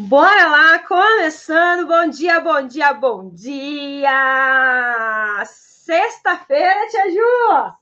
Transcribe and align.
Bora 0.00 0.46
lá, 0.46 0.78
começando. 0.78 1.84
Bom 1.88 2.08
dia, 2.08 2.38
bom 2.38 2.64
dia, 2.68 2.92
bom 2.94 3.30
dia. 3.30 4.08
Sexta-feira, 5.44 6.86
Tia 6.88 7.10
Ju. 7.10 7.74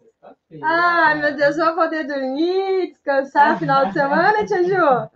Ai, 0.62 1.20
meu 1.20 1.36
Deus, 1.36 1.58
vou 1.58 1.74
poder 1.74 2.04
dormir, 2.04 2.92
descansar 2.92 3.58
final 3.58 3.84
de 3.84 3.92
semana, 3.92 4.46
Tia 4.46 4.64
Ju. 4.64 5.10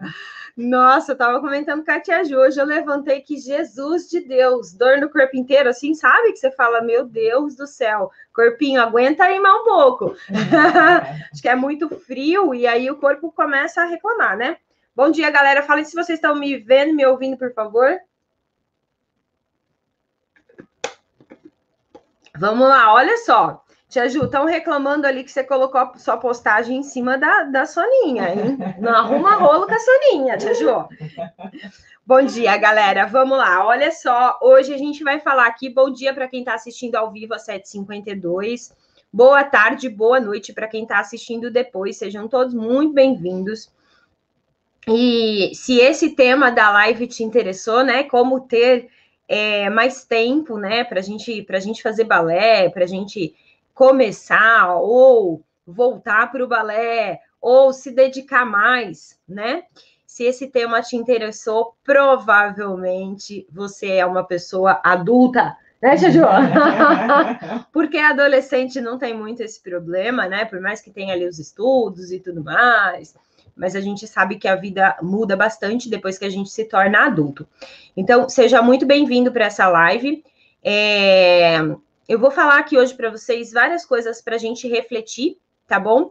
Nossa, 0.55 1.13
eu 1.13 1.17
tava 1.17 1.41
comentando 1.41 1.83
com 1.83 1.91
a 1.91 2.01
Tia 2.01 2.23
Ju. 2.23 2.36
Hoje 2.36 2.61
eu 2.61 2.66
levantei 2.66 3.23
que 3.23 3.39
Jesus 3.39 4.11
de 4.11 4.21
Deus, 4.21 4.75
dor 4.75 4.98
no 4.98 5.09
corpo 5.09 5.35
inteiro, 5.39 5.71
assim, 5.71 5.95
sabe? 5.95 6.32
Que 6.32 6.39
você 6.39 6.51
fala, 6.51 6.82
meu 6.82 7.07
Deus 7.07 7.57
do 7.57 7.67
céu, 7.67 8.11
corpinho, 8.30 8.82
aguenta 8.82 9.25
aí 9.25 9.41
mais 9.41 9.59
um 9.62 9.64
pouco. 9.64 10.14
Acho 11.32 11.41
que 11.41 11.48
é 11.48 11.57
muito 11.57 11.89
frio 11.89 12.55
e 12.55 12.67
aí 12.67 12.91
o 12.91 12.96
corpo 12.96 13.32
começa 13.32 13.80
a 13.80 13.87
reclamar, 13.87 14.37
né? 14.37 14.59
Bom 14.95 15.11
dia, 15.11 15.30
galera. 15.30 15.62
Falem 15.62 15.84
se 15.84 15.95
vocês 15.95 16.18
estão 16.18 16.34
me 16.34 16.56
vendo, 16.56 16.95
me 16.95 17.06
ouvindo, 17.06 17.36
por 17.36 17.52
favor. 17.54 17.98
Vamos 22.37 22.69
lá, 22.69 22.92
olha 22.92 23.16
só. 23.18 23.62
Tia 23.88 24.09
Ju, 24.09 24.24
estão 24.24 24.45
reclamando 24.45 25.05
ali 25.06 25.24
que 25.24 25.32
você 25.32 25.42
colocou 25.42 25.92
sua 25.96 26.16
postagem 26.16 26.79
em 26.79 26.82
cima 26.82 27.18
da, 27.18 27.42
da 27.42 27.66
Soninha, 27.66 28.32
hein? 28.32 28.56
Não 28.79 28.95
arruma 28.95 29.34
rolo 29.34 29.66
com 29.66 29.74
a 29.74 29.79
Soninha, 29.79 30.38
Tia 30.38 30.55
Ju. 30.55 30.88
Bom 32.07 32.23
dia, 32.23 32.57
galera. 32.57 33.07
Vamos 33.07 33.37
lá. 33.37 33.66
Olha 33.66 33.91
só, 33.91 34.38
hoje 34.41 34.73
a 34.73 34.79
gente 34.79 35.02
vai 35.02 35.18
falar 35.18 35.46
aqui. 35.46 35.68
Bom 35.68 35.91
dia 35.91 36.15
para 36.15 36.29
quem 36.29 36.41
está 36.41 36.54
assistindo 36.54 36.95
ao 36.95 37.10
vivo 37.10 37.34
às 37.34 37.46
7h52. 37.46 38.73
Boa 39.12 39.43
tarde, 39.43 39.88
boa 39.88 40.20
noite 40.20 40.52
para 40.52 40.68
quem 40.68 40.84
está 40.84 41.01
assistindo 41.01 41.51
depois. 41.51 41.96
Sejam 41.96 42.29
todos 42.29 42.54
muito 42.54 42.95
bem-vindos. 42.95 43.73
E 44.89 45.52
se 45.55 45.79
esse 45.79 46.11
tema 46.11 46.51
da 46.51 46.70
live 46.70 47.07
te 47.07 47.23
interessou, 47.23 47.84
né? 47.84 48.05
Como 48.05 48.41
ter 48.41 48.88
é, 49.29 49.69
mais 49.71 50.05
tempo, 50.05 50.59
né? 50.59 50.85
Para 50.85 51.01
gente, 51.01 51.46
a 51.49 51.60
gente 51.60 51.82
fazer 51.82 52.04
balé, 52.04 52.68
para 52.71 52.85
a 52.85 52.88
gente 52.88 53.35
começar 53.74 54.74
ou 54.77 55.43
voltar 55.66 56.32
para 56.32 56.45
o 56.45 56.49
balé 56.49 57.21
ou 57.41 57.73
se 57.73 57.91
dedicar 57.91 58.45
mais, 58.45 59.19
né? 59.29 59.63
Se 60.07 60.24
esse 60.24 60.49
tema 60.49 60.82
te 60.82 60.97
interessou, 60.97 61.74
provavelmente 61.85 63.47
você 63.52 63.93
é 63.93 64.06
uma 64.06 64.25
pessoa 64.25 64.81
adulta, 64.82 65.56
né, 65.81 65.97
Juju? 65.97 66.25
Porque 67.72 67.97
adolescente 67.97 68.81
não 68.81 68.99
tem 68.99 69.15
muito 69.15 69.41
esse 69.43 69.62
problema, 69.62 70.26
né? 70.26 70.44
Por 70.44 70.60
mais 70.60 70.81
que 70.81 70.91
tenha 70.91 71.15
ali 71.15 71.26
os 71.26 71.38
estudos 71.38 72.10
e 72.10 72.19
tudo 72.19 72.43
mais 72.43 73.15
mas 73.61 73.77
a 73.77 73.81
gente 73.81 74.06
sabe 74.06 74.39
que 74.39 74.49
a 74.49 74.56
vida 74.56 74.97
muda 75.03 75.37
bastante 75.37 75.91
depois 75.91 76.16
que 76.16 76.25
a 76.25 76.31
gente 76.31 76.49
se 76.49 76.65
torna 76.65 77.05
adulto. 77.05 77.47
Então, 77.94 78.27
seja 78.27 78.62
muito 78.62 78.87
bem-vindo 78.87 79.31
para 79.31 79.44
essa 79.44 79.69
live. 79.69 80.25
É... 80.65 81.59
Eu 82.09 82.19
vou 82.19 82.31
falar 82.31 82.59
aqui 82.59 82.78
hoje 82.78 82.94
para 82.94 83.11
vocês 83.11 83.53
várias 83.53 83.84
coisas 83.84 84.22
para 84.22 84.37
a 84.37 84.38
gente 84.38 84.66
refletir, 84.66 85.37
tá 85.69 85.78
bom? 85.78 86.11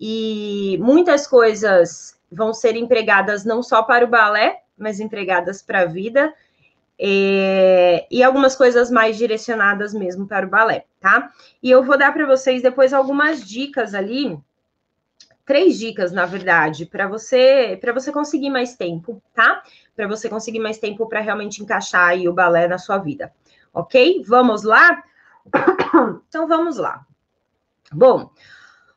E 0.00 0.78
muitas 0.80 1.26
coisas 1.26 2.16
vão 2.30 2.54
ser 2.54 2.76
empregadas 2.76 3.44
não 3.44 3.64
só 3.64 3.82
para 3.82 4.04
o 4.04 4.08
balé, 4.08 4.60
mas 4.78 5.00
empregadas 5.00 5.60
para 5.60 5.80
a 5.80 5.86
vida. 5.86 6.32
É, 6.96 8.06
e 8.08 8.22
algumas 8.22 8.54
coisas 8.54 8.92
mais 8.92 9.18
direcionadas 9.18 9.92
mesmo 9.92 10.24
para 10.28 10.46
o 10.46 10.50
balé, 10.50 10.84
tá? 11.00 11.32
E 11.60 11.68
eu 11.68 11.82
vou 11.82 11.98
dar 11.98 12.14
para 12.14 12.26
vocês 12.26 12.62
depois 12.62 12.92
algumas 12.92 13.44
dicas 13.44 13.92
ali 13.92 14.38
três 15.46 15.78
dicas, 15.78 16.10
na 16.10 16.26
verdade, 16.26 16.84
para 16.84 17.06
você 17.06 17.78
para 17.80 17.92
você 17.92 18.12
conseguir 18.12 18.50
mais 18.50 18.74
tempo, 18.74 19.22
tá? 19.32 19.62
Para 19.94 20.08
você 20.08 20.28
conseguir 20.28 20.58
mais 20.58 20.78
tempo 20.78 21.08
para 21.08 21.20
realmente 21.20 21.62
encaixar 21.62 22.08
aí 22.08 22.28
o 22.28 22.34
balé 22.34 22.66
na 22.66 22.76
sua 22.76 22.98
vida. 22.98 23.32
OK? 23.72 24.22
Vamos 24.26 24.64
lá? 24.64 25.02
Então 26.28 26.46
vamos 26.46 26.76
lá. 26.76 27.06
Bom, 27.90 28.30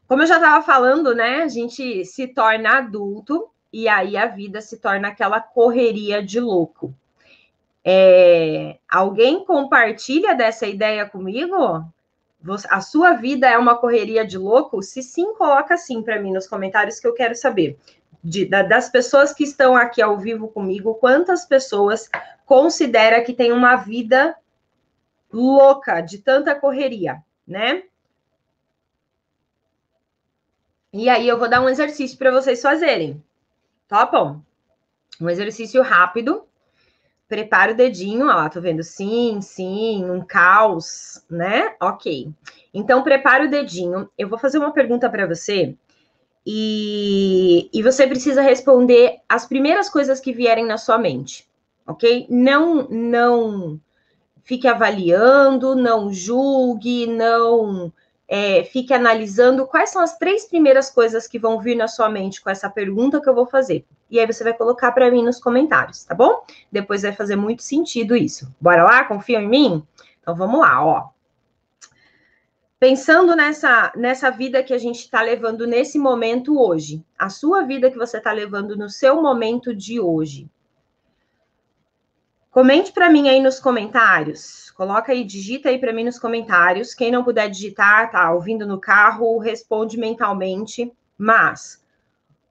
como 0.05 0.23
eu 0.23 0.27
já 0.27 0.35
estava 0.35 0.65
falando, 0.65 1.15
né, 1.15 1.43
a 1.43 1.47
gente 1.47 2.03
se 2.03 2.27
torna 2.27 2.79
adulto 2.79 3.49
e 3.71 3.87
aí 3.87 4.17
a 4.17 4.25
vida 4.25 4.59
se 4.59 4.77
torna 4.79 5.09
aquela 5.09 5.39
correria 5.39 6.21
de 6.21 6.41
louco. 6.41 6.93
É, 7.85 8.77
alguém 8.89 9.45
compartilha 9.45 10.35
dessa 10.35 10.65
ideia 10.67 11.07
comigo? 11.07 11.85
A 12.69 12.81
sua 12.81 13.13
vida 13.13 13.47
é 13.47 13.57
uma 13.57 13.77
correria 13.77 14.25
de 14.25 14.37
louco? 14.37 14.81
Se 14.81 15.03
sim, 15.03 15.33
coloca 15.35 15.77
sim 15.77 16.01
para 16.01 16.19
mim 16.21 16.31
nos 16.31 16.47
comentários 16.47 16.99
que 16.99 17.07
eu 17.07 17.13
quero 17.13 17.35
saber. 17.35 17.77
De, 18.23 18.45
da, 18.45 18.63
das 18.63 18.89
pessoas 18.89 19.33
que 19.33 19.43
estão 19.43 19.75
aqui 19.75 20.01
ao 20.01 20.17
vivo 20.17 20.47
comigo, 20.47 20.95
quantas 20.95 21.45
pessoas 21.45 22.09
considera 22.45 23.23
que 23.23 23.33
tem 23.33 23.51
uma 23.51 23.75
vida 23.75 24.35
louca 25.31 26.01
de 26.01 26.17
tanta 26.17 26.55
correria, 26.55 27.23
né? 27.47 27.83
E 30.91 31.07
aí 31.07 31.27
eu 31.27 31.37
vou 31.37 31.47
dar 31.47 31.61
um 31.61 31.69
exercício 31.69 32.17
para 32.17 32.31
vocês 32.31 32.61
fazerem. 32.61 33.23
Topam? 33.87 34.43
Um 35.21 35.29
exercício 35.29 35.81
rápido 35.83 36.48
prepara 37.29 37.73
o 37.73 37.75
dedinho, 37.75 38.27
ó, 38.27 38.49
tô 38.49 38.59
vendo 38.59 38.81
sim, 38.83 39.39
sim, 39.39 40.03
um 40.09 40.19
caos, 40.19 41.23
né? 41.29 41.75
Ok. 41.79 42.27
Então, 42.73 43.03
prepara 43.03 43.45
o 43.45 43.49
dedinho. 43.49 44.09
Eu 44.17 44.27
vou 44.27 44.39
fazer 44.39 44.57
uma 44.57 44.73
pergunta 44.73 45.07
para 45.07 45.27
você 45.27 45.75
e, 46.45 47.69
e 47.71 47.83
você 47.83 48.07
precisa 48.07 48.41
responder 48.41 49.19
as 49.29 49.45
primeiras 49.45 49.89
coisas 49.89 50.19
que 50.19 50.33
vierem 50.33 50.65
na 50.65 50.77
sua 50.77 50.97
mente, 50.97 51.47
ok? 51.85 52.25
Não, 52.29 52.87
não 52.89 53.79
fique 54.43 54.67
avaliando, 54.67 55.75
não 55.75 56.11
julgue, 56.11 57.05
não 57.05 57.93
é, 58.31 58.63
fique 58.63 58.93
analisando 58.93 59.65
quais 59.65 59.89
são 59.89 60.03
as 60.03 60.15
três 60.19 60.45
primeiras 60.45 60.91
coisas 60.91 61.27
que 61.27 61.39
vão 61.39 61.59
vir 61.59 61.75
na 61.75 61.87
sua 61.87 62.07
mente 62.07 62.39
com 62.39 62.49
essa 62.51 62.69
pergunta 62.69 63.19
que 63.19 63.27
eu 63.27 63.33
vou 63.33 63.47
fazer. 63.47 63.83
E 64.07 64.19
aí 64.19 64.27
você 64.27 64.43
vai 64.43 64.53
colocar 64.53 64.91
para 64.91 65.09
mim 65.09 65.23
nos 65.23 65.39
comentários, 65.39 66.03
tá 66.03 66.13
bom? 66.13 66.45
Depois 66.71 67.01
vai 67.01 67.11
fazer 67.11 67.35
muito 67.35 67.63
sentido 67.63 68.15
isso. 68.15 68.53
Bora 68.61 68.83
lá? 68.83 69.03
Confia 69.03 69.41
em 69.41 69.49
mim? 69.49 69.83
Então 70.21 70.35
vamos 70.35 70.59
lá, 70.59 70.85
ó. 70.85 71.09
Pensando 72.79 73.35
nessa, 73.35 73.91
nessa 73.95 74.29
vida 74.29 74.63
que 74.63 74.73
a 74.73 74.77
gente 74.77 74.99
está 74.99 75.21
levando 75.21 75.65
nesse 75.65 75.97
momento 75.97 76.61
hoje, 76.61 77.03
a 77.17 77.29
sua 77.29 77.63
vida 77.63 77.89
que 77.89 77.97
você 77.97 78.17
está 78.19 78.31
levando 78.31 78.77
no 78.77 78.89
seu 78.89 79.21
momento 79.21 79.75
de 79.75 79.99
hoje. 79.99 80.47
Comente 82.51 82.91
para 82.91 83.09
mim 83.09 83.27
aí 83.27 83.41
nos 83.41 83.59
comentários. 83.59 84.68
Coloca 84.79 85.11
aí, 85.11 85.25
digita 85.25 85.67
aí 85.67 85.77
para 85.77 85.91
mim 85.91 86.05
nos 86.05 86.17
comentários. 86.17 86.93
Quem 86.93 87.11
não 87.11 87.21
puder 87.21 87.49
digitar, 87.49 88.09
tá 88.09 88.31
ouvindo 88.31 88.65
no 88.65 88.79
carro, 88.79 89.37
responde 89.37 89.97
mentalmente. 89.97 90.89
Mas 91.17 91.85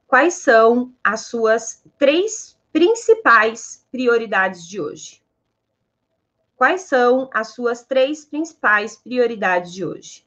quais 0.07 0.35
são 0.35 0.93
as 1.03 1.23
suas 1.23 1.83
três 1.97 2.61
principais 2.71 3.83
prioridades 3.91 4.69
de 4.69 4.79
hoje? 4.79 5.23
Quais 6.55 6.83
são 6.83 7.31
as 7.33 7.55
suas 7.55 7.83
três 7.83 8.27
principais 8.27 8.95
prioridades 8.95 9.73
de 9.73 9.87
hoje? 9.87 10.27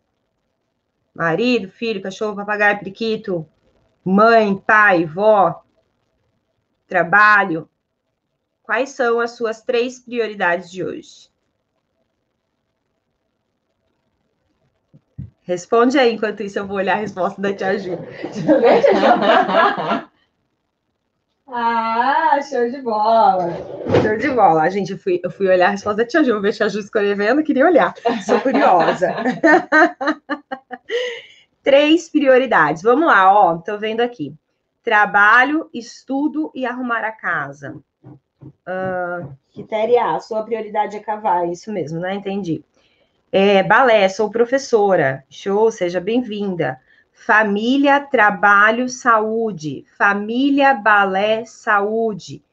Marido, 1.14 1.70
filho, 1.70 2.02
cachorro, 2.02 2.36
papagaio, 2.36 2.80
periquito, 2.80 3.48
mãe, 4.04 4.58
pai, 4.58 5.06
vó, 5.06 5.64
trabalho. 6.88 7.70
Quais 8.64 8.90
são 8.90 9.20
as 9.20 9.34
suas 9.34 9.62
três 9.62 10.00
prioridades 10.00 10.72
de 10.72 10.84
hoje? 10.84 11.31
Responde 15.44 15.98
aí, 15.98 16.14
enquanto 16.14 16.44
isso 16.44 16.60
eu 16.60 16.68
vou 16.68 16.78
olhar 16.78 16.94
a 16.94 17.00
resposta 17.00 17.42
da 17.42 17.54
tia 17.54 17.78
Ju. 17.80 17.98
ah, 21.48 22.40
show 22.48 22.70
de 22.70 22.82
bola. 22.82 23.50
Show 24.04 24.18
de 24.18 24.30
bola. 24.30 24.70
Gente, 24.70 24.92
eu 24.92 25.00
fui, 25.00 25.20
eu 25.24 25.32
fui 25.32 25.48
olhar 25.48 25.68
a 25.68 25.72
resposta 25.72 26.04
da 26.04 26.08
tia 26.08 26.24
Ju, 26.24 26.40
ver 26.40 26.50
a 26.50 26.54
tia 26.54 26.70
Ju 26.70 26.80
escrevendo, 26.80 27.44
queria 27.44 27.66
olhar. 27.66 27.94
Sou 28.24 28.40
curiosa. 28.40 29.14
Três 31.64 32.10
prioridades. 32.10 32.84
Vamos 32.84 33.08
lá, 33.08 33.34
ó. 33.34 33.58
Tô 33.58 33.78
vendo 33.78 34.02
aqui. 34.02 34.34
Trabalho, 34.84 35.70
estudo 35.74 36.52
e 36.56 36.66
arrumar 36.66 37.04
a 37.04 37.12
casa. 37.12 37.76
Uh, 38.44 39.32
critério 39.54 40.00
A, 40.00 40.20
sua 40.20 40.44
prioridade 40.44 40.96
é 40.96 41.00
cavar, 41.00 41.48
isso 41.50 41.72
mesmo, 41.72 42.00
né? 42.00 42.16
Entendi. 42.16 42.64
É, 43.34 43.64
balé, 43.64 44.10
sou 44.10 44.30
professora. 44.30 45.24
Show, 45.30 45.72
seja 45.72 46.02
bem-vinda. 46.02 46.82
Família, 47.14 47.98
trabalho, 48.02 48.90
saúde. 48.90 49.86
Família, 49.98 50.74
balé, 50.74 51.46
saúde. 51.46 52.44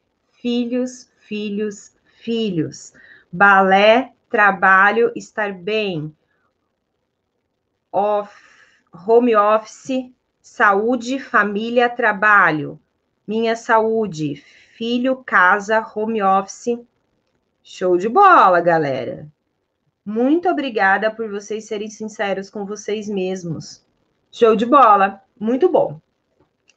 Filhos, 0.41 1.11
filhos, 1.17 1.93
filhos. 2.21 2.93
Balé, 3.29 4.13
trabalho, 4.29 5.11
estar 5.17 5.51
bem. 5.51 6.15
Off, 7.91 8.33
home 9.05 9.35
office, 9.35 10.13
saúde, 10.41 11.19
família, 11.19 11.89
trabalho. 11.89 12.79
Minha 13.27 13.57
saúde, 13.57 14.37
filho, 14.77 15.17
casa, 15.25 15.85
home 15.93 16.21
office. 16.21 16.79
Show 17.61 17.97
de 17.97 18.07
bola, 18.07 18.61
galera. 18.61 19.27
Muito 20.09 20.49
obrigada 20.49 21.11
por 21.11 21.29
vocês 21.29 21.65
serem 21.65 21.87
sinceros 21.87 22.49
com 22.49 22.65
vocês 22.65 23.07
mesmos. 23.07 23.85
Show 24.31 24.55
de 24.55 24.65
bola. 24.65 25.21
Muito 25.39 25.69
bom. 25.69 26.01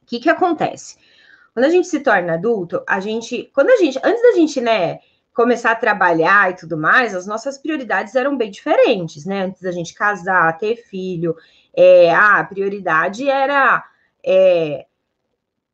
O 0.03 0.07
que 0.07 0.21
que 0.21 0.29
acontece? 0.29 0.99
Quando 1.55 1.65
a 1.65 1.71
gente 1.71 1.89
se 1.89 2.01
torna 2.01 2.35
adulto, 2.35 2.85
a 2.87 3.01
gente, 3.01 3.51
quando 3.55 3.71
a 3.71 3.77
gente, 3.79 3.99
antes 4.05 4.21
da 4.21 4.33
gente, 4.33 4.61
né, 4.61 4.99
começar 5.33 5.71
a 5.71 5.77
trabalhar 5.77 6.51
e 6.51 6.57
tudo 6.57 6.77
mais, 6.77 7.15
as 7.15 7.27
nossas 7.27 7.57
prioridades 7.57 8.15
eram 8.15 8.37
bem 8.37 8.51
diferentes, 8.51 9.25
né? 9.25 9.45
Antes 9.45 9.63
da 9.63 9.73
gente 9.73 9.95
casar, 9.95 10.59
ter 10.59 10.77
filho, 10.77 11.35
é, 11.73 12.15
a 12.15 12.45
prioridade 12.45 13.31
era 13.31 13.83
é, 14.23 14.85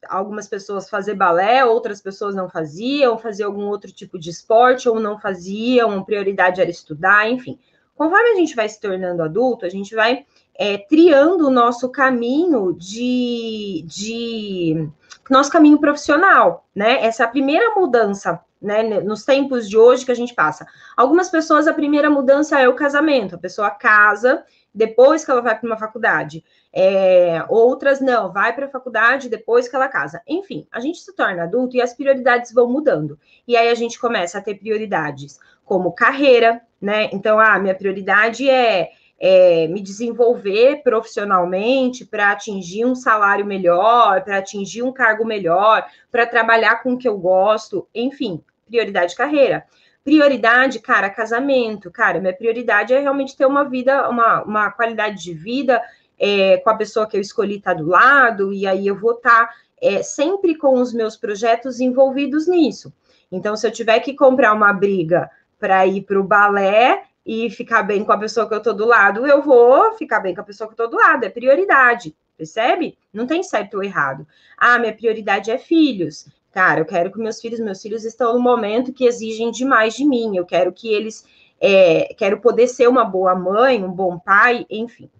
algumas 0.07 0.47
pessoas 0.47 0.89
fazer 0.89 1.15
balé, 1.15 1.65
outras 1.65 2.01
pessoas 2.01 2.35
não 2.35 2.49
faziam, 2.49 3.19
fazer 3.19 3.45
algum 3.45 3.67
outro 3.67 3.91
tipo 3.91 4.19
de 4.19 4.31
esporte 4.31 4.89
ou 4.89 5.01
não 5.01 5.19
faziam, 5.19 6.05
prioridade 6.05 6.61
era 6.61 6.71
estudar, 6.71 7.29
enfim. 7.31 7.59
Conforme 7.95 8.31
a 8.31 8.35
gente 8.37 8.55
vai 8.55 8.69
se 8.69 8.81
tornando 8.81 9.23
adulto, 9.23 9.67
a 9.67 9.69
gente 9.69 9.95
vai 9.95 10.25
é, 10.55 10.79
triando 10.79 11.49
o 11.49 11.51
nosso 11.51 11.89
caminho 11.89 12.73
de, 12.73 13.85
de 13.87 14.89
nosso 15.29 15.51
caminho 15.51 15.79
profissional, 15.79 16.67
né? 16.75 17.05
Essa 17.05 17.25
é 17.25 17.27
a 17.27 17.31
primeira 17.31 17.75
mudança, 17.75 18.41
né? 18.63 19.01
Nos 19.01 19.25
tempos 19.25 19.69
de 19.69 19.77
hoje 19.77 20.05
que 20.05 20.13
a 20.13 20.17
gente 20.17 20.35
passa. 20.35 20.67
Algumas 20.97 21.29
pessoas, 21.29 21.67
a 21.67 21.75
primeira 21.75 22.09
mudança 22.09 22.61
é 22.61 22.69
o 22.69 22.75
casamento, 22.75 23.35
a 23.35 23.39
pessoa 23.39 23.71
casa 23.71 24.45
depois 24.75 25.25
que 25.25 25.31
ela 25.31 25.43
vai 25.43 25.59
para 25.59 25.67
uma 25.67 25.77
faculdade. 25.77 26.45
É, 26.81 27.45
outras 27.49 28.01
não, 28.01 28.33
vai 28.33 28.55
para 28.55 28.67
a 28.67 28.71
faculdade 28.71 29.29
depois 29.29 29.67
que 29.67 29.75
ela 29.75 29.89
casa. 29.89 30.23
Enfim, 30.29 30.65
a 30.71 30.79
gente 30.79 31.01
se 31.01 31.13
torna 31.13 31.43
adulto 31.43 31.75
e 31.77 31.83
as 31.83 31.93
prioridades 31.93 32.53
vão 32.53 32.71
mudando. 32.71 33.19
E 33.49 33.57
aí 33.57 33.69
a 33.69 33.75
gente 33.75 33.99
começa 33.99 34.39
a 34.39 34.41
ter 34.41 34.55
prioridades 34.55 35.41
como 35.65 35.91
carreira, 35.91 36.63
né? 36.81 37.11
Então, 37.13 37.41
ah, 37.41 37.59
minha 37.59 37.75
prioridade 37.75 38.49
é, 38.49 38.93
é 39.19 39.67
me 39.67 39.83
desenvolver 39.83 40.85
profissionalmente 40.85 42.05
para 42.05 42.31
atingir 42.31 42.85
um 42.85 42.95
salário 42.95 43.45
melhor, 43.45 44.23
para 44.23 44.39
atingir 44.39 44.85
um 44.85 44.93
cargo 44.93 45.25
melhor, 45.25 45.85
para 46.13 46.29
trabalhar 46.29 46.81
com 46.81 46.93
o 46.93 46.97
que 46.97 47.09
eu 47.09 47.19
gosto, 47.19 47.89
enfim, 47.93 48.41
prioridade 48.69 49.17
carreira. 49.17 49.67
Prioridade, 50.05 50.79
cara, 50.79 51.11
casamento. 51.11 51.91
Cara, 51.91 52.21
minha 52.21 52.33
prioridade 52.33 52.95
é 52.95 53.01
realmente 53.01 53.37
ter 53.37 53.47
uma 53.47 53.65
vida, 53.65 54.09
uma, 54.09 54.43
uma 54.45 54.71
qualidade 54.71 55.21
de 55.21 55.35
vida 55.35 55.83
é, 56.19 56.57
com 56.59 56.71
a 56.71 56.77
pessoa 56.77 57.07
que 57.07 57.17
eu 57.17 57.21
escolhi 57.21 57.57
estar 57.57 57.75
tá 57.75 57.81
do 57.81 57.89
lado, 57.89 58.53
e 58.53 58.67
aí 58.67 58.87
eu 58.87 58.97
vou 58.97 59.13
estar 59.13 59.47
tá, 59.47 59.55
é, 59.81 60.03
sempre 60.03 60.57
com 60.57 60.81
os 60.81 60.93
meus 60.93 61.17
projetos 61.17 61.81
envolvidos 61.81 62.49
nisso. 62.49 62.93
Então, 63.31 63.57
se 63.57 63.67
eu 63.67 63.71
tiver 63.71 64.01
que 64.01 64.15
comprar 64.15 64.53
uma 64.53 64.73
briga 64.73 65.31
para 65.59 65.87
ir 65.87 66.03
para 66.03 66.19
o 66.19 66.25
balé 66.25 67.03
e 67.25 67.51
ficar 67.51 67.83
bem 67.83 68.05
com 68.05 68.13
a 68.13 68.19
pessoa 68.19 68.49
que 68.49 68.55
eu 68.55 68.59
estou 68.59 68.75
do 68.75 68.87
lado, 68.87 69.27
eu 69.27 69.43
vou 69.43 69.93
ficar 69.95 70.21
bem 70.21 70.35
com 70.35 70.41
a 70.41 70.45
pessoa 70.45 70.67
que 70.67 70.73
eu 70.73 70.85
estou 70.85 70.99
do 70.99 71.05
lado, 71.05 71.25
é 71.25 71.29
prioridade, 71.29 72.17
percebe? 72.37 72.97
Não 73.13 73.27
tem 73.27 73.43
certo 73.43 73.75
ou 73.75 73.83
errado. 73.83 74.27
Ah, 74.57 74.79
minha 74.79 74.95
prioridade 74.95 75.51
é 75.51 75.59
filhos. 75.59 76.27
Cara, 76.51 76.81
eu 76.81 76.87
quero 76.87 77.13
que 77.13 77.19
meus 77.19 77.41
filhos, 77.41 77.61
meus 77.61 77.83
filhos 77.83 78.05
estão 78.05 78.33
no 78.33 78.41
momento 78.41 78.93
que 78.93 79.05
exigem 79.05 79.51
demais 79.51 79.95
de 79.95 80.05
mim. 80.05 80.37
Eu 80.37 80.47
quero 80.47 80.73
que 80.73 80.89
eles, 80.89 81.25
é, 81.61 82.15
quero 82.17 82.41
poder 82.41 82.67
ser 82.67 82.89
uma 82.89 83.05
boa 83.05 83.35
mãe, 83.35 83.85
um 83.85 83.93
bom 83.93 84.19
pai, 84.19 84.65
enfim. 84.71 85.11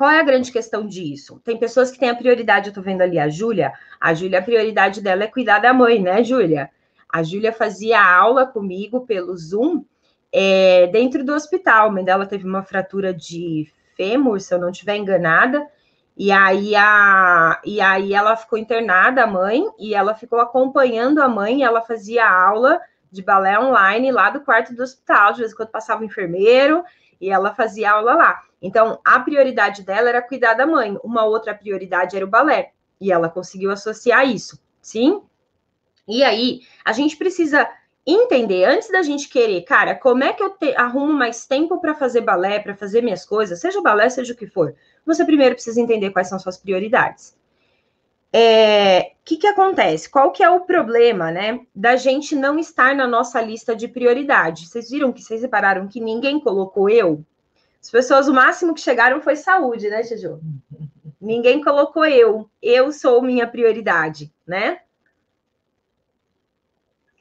Qual 0.00 0.08
é 0.08 0.18
a 0.18 0.24
grande 0.24 0.50
questão 0.50 0.86
disso? 0.86 1.42
Tem 1.44 1.58
pessoas 1.58 1.90
que 1.90 1.98
têm 1.98 2.08
a 2.08 2.14
prioridade, 2.14 2.68
eu 2.68 2.72
tô 2.72 2.80
vendo 2.80 3.02
ali 3.02 3.18
a 3.18 3.28
Júlia. 3.28 3.70
A 4.00 4.14
Júlia, 4.14 4.38
a 4.38 4.42
prioridade 4.42 5.02
dela 5.02 5.24
é 5.24 5.26
cuidar 5.26 5.58
da 5.58 5.74
mãe, 5.74 6.00
né, 6.00 6.24
Júlia? 6.24 6.70
A 7.06 7.22
Júlia 7.22 7.52
fazia 7.52 8.02
aula 8.02 8.46
comigo 8.46 9.02
pelo 9.02 9.36
Zoom 9.36 9.84
é, 10.32 10.86
dentro 10.86 11.22
do 11.22 11.34
hospital. 11.34 11.88
A 11.88 11.92
mãe 11.92 12.02
dela 12.02 12.24
teve 12.24 12.46
uma 12.46 12.62
fratura 12.62 13.12
de 13.12 13.70
fêmur, 13.94 14.40
se 14.40 14.54
eu 14.54 14.58
não 14.58 14.70
estiver 14.70 14.96
enganada. 14.96 15.66
E 16.16 16.32
aí, 16.32 16.74
a, 16.74 17.60
e 17.62 17.78
aí 17.78 18.14
ela 18.14 18.34
ficou 18.36 18.58
internada, 18.58 19.24
a 19.24 19.26
mãe, 19.26 19.62
e 19.78 19.94
ela 19.94 20.14
ficou 20.14 20.40
acompanhando 20.40 21.20
a 21.20 21.28
mãe, 21.28 21.62
ela 21.62 21.82
fazia 21.82 22.26
aula 22.26 22.80
de 23.12 23.22
balé 23.22 23.60
online 23.60 24.10
lá 24.10 24.30
do 24.30 24.40
quarto 24.40 24.74
do 24.74 24.82
hospital, 24.82 25.34
de 25.34 25.40
vez 25.40 25.52
em 25.52 25.56
quando 25.56 25.68
passava 25.68 26.00
o 26.00 26.06
enfermeiro, 26.06 26.82
e 27.20 27.28
ela 27.28 27.54
fazia 27.54 27.92
aula 27.92 28.14
lá. 28.14 28.49
Então, 28.60 29.00
a 29.04 29.20
prioridade 29.20 29.82
dela 29.82 30.08
era 30.08 30.22
cuidar 30.22 30.54
da 30.54 30.66
mãe, 30.66 30.98
uma 31.02 31.24
outra 31.24 31.54
prioridade 31.54 32.16
era 32.16 32.24
o 32.24 32.28
balé, 32.28 32.72
e 33.00 33.10
ela 33.10 33.28
conseguiu 33.28 33.70
associar 33.70 34.28
isso, 34.28 34.60
sim? 34.82 35.22
E 36.06 36.22
aí, 36.22 36.60
a 36.84 36.92
gente 36.92 37.16
precisa 37.16 37.68
entender, 38.06 38.64
antes 38.64 38.90
da 38.90 39.02
gente 39.02 39.28
querer, 39.28 39.62
cara, 39.62 39.94
como 39.94 40.24
é 40.24 40.32
que 40.32 40.42
eu 40.42 40.50
te, 40.50 40.74
arrumo 40.76 41.12
mais 41.12 41.46
tempo 41.46 41.80
para 41.80 41.94
fazer 41.94 42.20
balé, 42.20 42.58
para 42.58 42.74
fazer 42.74 43.02
minhas 43.02 43.24
coisas, 43.24 43.60
seja 43.60 43.80
balé, 43.80 44.08
seja 44.10 44.32
o 44.32 44.36
que 44.36 44.46
for 44.46 44.74
você 45.10 45.24
primeiro 45.24 45.54
precisa 45.54 45.80
entender 45.80 46.10
quais 46.10 46.28
são 46.28 46.38
suas 46.38 46.56
prioridades. 46.56 47.36
O 48.32 48.36
é, 48.36 49.12
que, 49.24 49.36
que 49.36 49.46
acontece? 49.46 50.08
Qual 50.08 50.30
que 50.30 50.42
é 50.42 50.48
o 50.48 50.60
problema, 50.60 51.32
né, 51.32 51.60
da 51.74 51.96
gente 51.96 52.36
não 52.36 52.58
estar 52.58 52.94
na 52.94 53.06
nossa 53.06 53.40
lista 53.40 53.74
de 53.74 53.88
prioridade? 53.88 54.68
Vocês 54.68 54.90
viram 54.90 55.12
que 55.12 55.22
vocês 55.22 55.42
repararam 55.42 55.88
que 55.88 56.00
ninguém 56.00 56.38
colocou 56.38 56.88
eu? 56.88 57.24
As 57.80 57.90
pessoas, 57.90 58.28
o 58.28 58.34
máximo 58.34 58.74
que 58.74 58.80
chegaram 58.80 59.20
foi 59.20 59.36
saúde, 59.36 59.88
né, 59.88 60.02
Tiju? 60.02 60.40
Ninguém 61.20 61.62
colocou 61.62 62.04
eu. 62.04 62.48
Eu 62.62 62.92
sou 62.92 63.22
minha 63.22 63.46
prioridade, 63.46 64.32
né? 64.46 64.80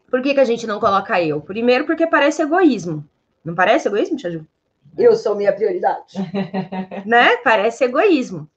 Por 0.09 0.21
que, 0.21 0.33
que 0.33 0.39
a 0.39 0.45
gente 0.45 0.65
não 0.65 0.79
coloca 0.79 1.21
eu? 1.21 1.39
Primeiro, 1.39 1.85
porque 1.85 2.07
parece 2.07 2.41
egoísmo. 2.41 3.07
Não 3.44 3.56
parece 3.56 3.88
egoísmo, 3.88 4.17
Tia 4.17 4.45
eu 4.97 5.15
sou 5.15 5.35
minha 5.35 5.53
prioridade. 5.53 6.17
né? 7.06 7.38
Parece 7.38 7.85
egoísmo. 7.85 8.50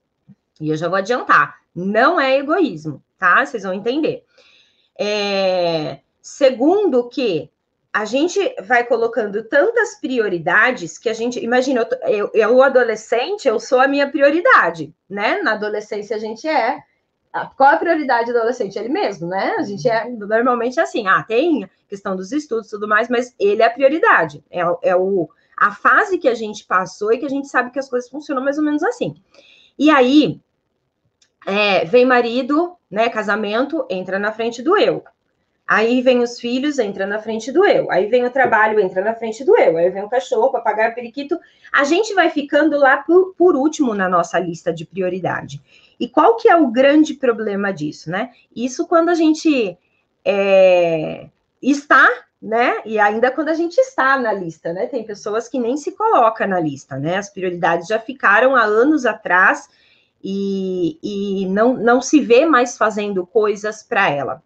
E 0.60 0.70
eu 0.70 0.76
já 0.76 0.88
vou 0.88 0.96
adiantar, 0.96 1.60
não 1.74 2.20
é 2.20 2.38
egoísmo, 2.38 3.02
tá? 3.18 3.44
Vocês 3.44 3.62
vão 3.62 3.72
entender. 3.72 4.24
É... 4.98 6.00
Segundo 6.20 7.08
que 7.08 7.50
a 7.92 8.06
gente 8.06 8.40
vai 8.62 8.84
colocando 8.84 9.44
tantas 9.44 9.96
prioridades 10.00 10.96
que 10.96 11.10
a 11.10 11.12
gente. 11.12 11.38
Imagina, 11.38 11.86
eu, 12.04 12.30
eu, 12.32 12.62
adolescente, 12.62 13.46
eu 13.46 13.60
sou 13.60 13.80
a 13.80 13.88
minha 13.88 14.08
prioridade, 14.08 14.94
né? 15.08 15.42
Na 15.42 15.52
adolescência 15.52 16.16
a 16.16 16.18
gente 16.18 16.48
é. 16.48 16.78
Qual 17.56 17.70
a 17.70 17.76
prioridade 17.76 18.32
do 18.32 18.38
adolescente? 18.38 18.78
Ele 18.78 18.88
mesmo, 18.88 19.28
né? 19.28 19.56
A 19.58 19.62
gente 19.62 19.88
é 19.88 20.08
normalmente 20.08 20.80
assim, 20.80 21.06
ah, 21.06 21.22
tem 21.22 21.68
questão 21.88 22.16
dos 22.16 22.32
estudos 22.32 22.68
e 22.68 22.70
tudo 22.70 22.88
mais, 22.88 23.08
mas 23.08 23.34
ele 23.38 23.62
é 23.62 23.66
a 23.66 23.70
prioridade, 23.70 24.42
é, 24.50 24.60
é 24.82 24.96
o 24.96 25.28
a 25.56 25.70
fase 25.70 26.18
que 26.18 26.28
a 26.28 26.34
gente 26.34 26.64
passou 26.64 27.12
e 27.12 27.18
que 27.18 27.26
a 27.26 27.28
gente 27.28 27.46
sabe 27.46 27.70
que 27.70 27.78
as 27.78 27.88
coisas 27.88 28.10
funcionam 28.10 28.42
mais 28.42 28.58
ou 28.58 28.64
menos 28.64 28.82
assim. 28.82 29.14
E 29.78 29.90
aí, 29.90 30.40
é, 31.46 31.84
vem 31.84 32.04
marido, 32.04 32.76
né, 32.90 33.08
casamento, 33.08 33.86
entra 33.88 34.18
na 34.18 34.32
frente 34.32 34.62
do 34.62 34.76
eu. 34.76 35.04
Aí 35.74 36.02
vem 36.02 36.20
os 36.20 36.38
filhos, 36.38 36.78
entra 36.78 37.06
na 37.06 37.18
frente 37.18 37.50
do 37.50 37.64
eu. 37.64 37.90
Aí 37.90 38.04
vem 38.06 38.26
o 38.26 38.30
trabalho, 38.30 38.78
entra 38.78 39.02
na 39.02 39.14
frente 39.14 39.42
do 39.42 39.56
eu. 39.56 39.78
Aí 39.78 39.88
vem 39.88 40.04
o 40.04 40.08
cachorro, 40.08 40.52
papagaio, 40.52 40.94
periquito. 40.94 41.40
A 41.72 41.82
gente 41.82 42.12
vai 42.12 42.28
ficando 42.28 42.78
lá 42.78 42.98
por, 42.98 43.34
por 43.38 43.56
último 43.56 43.94
na 43.94 44.06
nossa 44.06 44.38
lista 44.38 44.70
de 44.70 44.84
prioridade. 44.84 45.62
E 45.98 46.06
qual 46.06 46.36
que 46.36 46.46
é 46.46 46.54
o 46.54 46.66
grande 46.66 47.14
problema 47.14 47.72
disso, 47.72 48.10
né? 48.10 48.32
Isso 48.54 48.86
quando 48.86 49.08
a 49.08 49.14
gente 49.14 49.78
é, 50.22 51.28
está 51.62 52.06
né? 52.42 52.82
E 52.84 52.98
ainda 52.98 53.30
quando 53.30 53.48
a 53.48 53.54
gente 53.54 53.78
está 53.78 54.18
na 54.18 54.32
lista, 54.32 54.74
né? 54.74 54.86
Tem 54.86 55.04
pessoas 55.04 55.48
que 55.48 55.58
nem 55.58 55.78
se 55.78 55.92
colocam 55.92 56.48
na 56.48 56.60
lista, 56.60 56.98
né? 56.98 57.16
As 57.16 57.30
prioridades 57.30 57.86
já 57.86 57.98
ficaram 57.98 58.56
há 58.56 58.64
anos 58.64 59.06
atrás 59.06 59.70
e, 60.22 60.98
e 61.02 61.46
não, 61.46 61.72
não 61.72 62.02
se 62.02 62.20
vê 62.20 62.44
mais 62.44 62.76
fazendo 62.76 63.24
coisas 63.24 63.82
para 63.82 64.10
ela. 64.10 64.42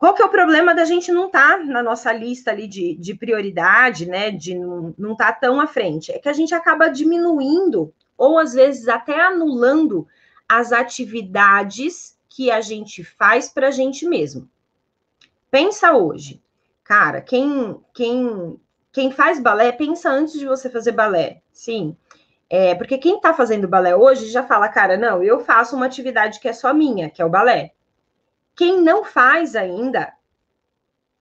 Qual 0.00 0.14
que 0.14 0.22
é 0.22 0.24
o 0.24 0.30
problema 0.30 0.74
da 0.74 0.84
gente 0.84 1.12
não 1.12 1.26
estar 1.26 1.58
tá 1.58 1.64
na 1.64 1.80
nossa 1.82 2.12
lista 2.12 2.50
ali 2.50 2.66
de, 2.66 2.96
de 2.96 3.14
prioridade, 3.14 4.06
né? 4.06 4.32
De 4.32 4.56
não 4.56 5.12
estar 5.12 5.32
tá 5.32 5.40
tão 5.40 5.60
à 5.60 5.68
frente? 5.68 6.10
É 6.10 6.18
que 6.18 6.28
a 6.28 6.32
gente 6.32 6.52
acaba 6.52 6.88
diminuindo, 6.88 7.94
ou 8.18 8.36
às 8.36 8.54
vezes 8.54 8.88
até 8.88 9.20
anulando, 9.20 10.08
as 10.48 10.72
atividades 10.72 12.18
que 12.28 12.50
a 12.50 12.60
gente 12.60 13.04
faz 13.04 13.48
para 13.48 13.68
a 13.68 13.70
gente 13.70 14.04
mesmo. 14.08 14.50
Pensa 15.50 15.92
hoje, 15.92 16.42
Cara, 16.90 17.20
quem, 17.20 17.80
quem, 17.94 18.60
quem 18.90 19.12
faz 19.12 19.38
balé, 19.38 19.70
pensa 19.70 20.10
antes 20.10 20.36
de 20.36 20.44
você 20.44 20.68
fazer 20.68 20.90
balé. 20.90 21.40
Sim. 21.52 21.96
É, 22.50 22.74
porque 22.74 22.98
quem 22.98 23.14
está 23.14 23.32
fazendo 23.32 23.68
balé 23.68 23.94
hoje 23.94 24.26
já 24.26 24.42
fala, 24.42 24.68
cara, 24.68 24.96
não, 24.96 25.22
eu 25.22 25.38
faço 25.38 25.76
uma 25.76 25.86
atividade 25.86 26.40
que 26.40 26.48
é 26.48 26.52
só 26.52 26.74
minha, 26.74 27.08
que 27.08 27.22
é 27.22 27.24
o 27.24 27.30
balé. 27.30 27.74
Quem 28.60 28.82
não 28.82 29.06
faz 29.06 29.56
ainda, 29.56 30.12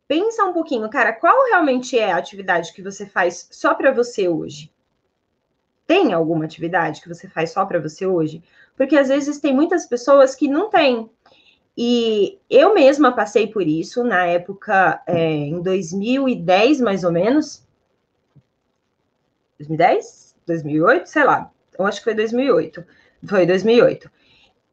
pensa 0.09 0.43
um 0.43 0.51
pouquinho, 0.51 0.89
cara, 0.89 1.13
qual 1.13 1.45
realmente 1.45 1.97
é 1.97 2.11
a 2.11 2.17
atividade 2.17 2.73
que 2.73 2.81
você 2.81 3.05
faz 3.05 3.47
só 3.49 3.73
para 3.73 3.93
você 3.93 4.27
hoje? 4.27 4.69
Tem 5.87 6.11
alguma 6.11 6.43
atividade 6.43 6.99
que 6.99 7.07
você 7.07 7.29
faz 7.29 7.51
só 7.51 7.65
para 7.65 7.79
você 7.79 8.05
hoje? 8.05 8.43
Porque 8.75 8.97
às 8.97 9.07
vezes 9.07 9.39
tem 9.39 9.55
muitas 9.55 9.85
pessoas 9.85 10.35
que 10.35 10.49
não 10.49 10.69
têm. 10.69 11.09
E 11.77 12.37
eu 12.49 12.73
mesma 12.73 13.15
passei 13.15 13.47
por 13.47 13.65
isso 13.65 14.03
na 14.03 14.25
época, 14.25 15.01
é, 15.07 15.31
em 15.31 15.61
2010, 15.61 16.81
mais 16.81 17.05
ou 17.05 17.11
menos. 17.13 17.65
2010? 19.59 20.35
2008? 20.45 21.07
Sei 21.07 21.23
lá. 21.23 21.49
Eu 21.77 21.85
acho 21.85 21.99
que 21.99 22.03
foi 22.03 22.15
2008. 22.15 22.83
Foi 23.25 23.45
2008. 23.45 24.11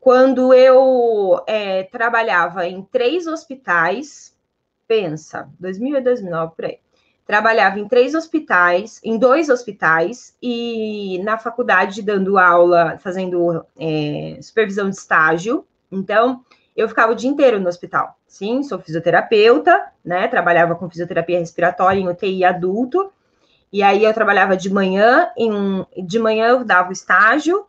Quando 0.07 0.55
eu 0.55 1.43
é, 1.49 1.83
trabalhava 1.83 2.65
em 2.65 2.81
três 2.81 3.27
hospitais, 3.27 4.37
pensa, 4.87 5.49
2008, 5.59 6.05
2009, 6.05 6.53
por 6.55 6.65
aí. 6.65 6.79
Trabalhava 7.27 7.81
em 7.81 7.89
três 7.89 8.15
hospitais, 8.15 9.01
em 9.03 9.19
dois 9.19 9.49
hospitais, 9.49 10.37
e 10.41 11.21
na 11.25 11.37
faculdade 11.37 12.03
dando 12.03 12.39
aula, 12.39 12.97
fazendo 12.99 13.67
é, 13.77 14.39
supervisão 14.41 14.89
de 14.89 14.95
estágio. 14.95 15.67
Então, 15.91 16.45
eu 16.77 16.89
ficava 16.89 17.11
o 17.11 17.17
dia 17.17 17.29
inteiro 17.29 17.59
no 17.59 17.69
hospital. 17.69 18.17
Sim, 18.29 18.63
sou 18.63 18.79
fisioterapeuta, 18.79 19.91
né? 20.05 20.29
Trabalhava 20.29 20.77
com 20.77 20.89
fisioterapia 20.89 21.41
respiratória 21.41 21.99
em 21.99 22.09
UTI 22.09 22.45
adulto. 22.45 23.11
E 23.73 23.83
aí 23.83 24.05
eu 24.05 24.15
trabalhava 24.15 24.57
de 24.57 24.73
manhã, 24.73 25.33
em, 25.37 25.85
de 26.07 26.21
manhã 26.21 26.51
eu 26.51 26.65
dava 26.65 26.91
o 26.91 26.93
estágio 26.93 27.67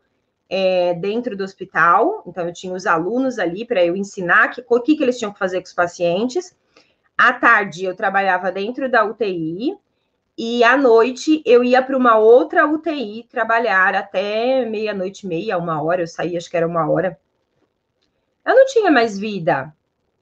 é, 0.49 0.93
dentro 0.93 1.35
do 1.35 1.43
hospital, 1.43 2.23
então 2.25 2.47
eu 2.47 2.53
tinha 2.53 2.73
os 2.73 2.85
alunos 2.85 3.37
ali 3.37 3.65
para 3.65 3.83
eu 3.83 3.95
ensinar 3.95 4.49
que, 4.49 4.63
o 4.67 4.79
que, 4.79 4.95
que 4.95 5.03
eles 5.03 5.17
tinham 5.17 5.33
que 5.33 5.39
fazer 5.39 5.59
com 5.59 5.67
os 5.67 5.73
pacientes. 5.73 6.55
À 7.17 7.33
tarde 7.33 7.85
eu 7.85 7.95
trabalhava 7.95 8.51
dentro 8.51 8.89
da 8.89 9.03
UTI 9.03 9.77
e 10.37 10.63
à 10.63 10.77
noite 10.77 11.41
eu 11.45 11.63
ia 11.63 11.81
para 11.81 11.97
uma 11.97 12.17
outra 12.17 12.67
UTI 12.67 13.27
trabalhar 13.29 13.95
até 13.95 14.65
meia-noite 14.65 15.25
meia, 15.25 15.57
uma 15.57 15.81
hora, 15.81 16.01
eu 16.01 16.07
saía, 16.07 16.37
acho 16.37 16.49
que 16.49 16.57
era 16.57 16.67
uma 16.67 16.89
hora. 16.89 17.19
Eu 18.45 18.55
não 18.55 18.65
tinha 18.65 18.91
mais 18.91 19.17
vida. 19.17 19.73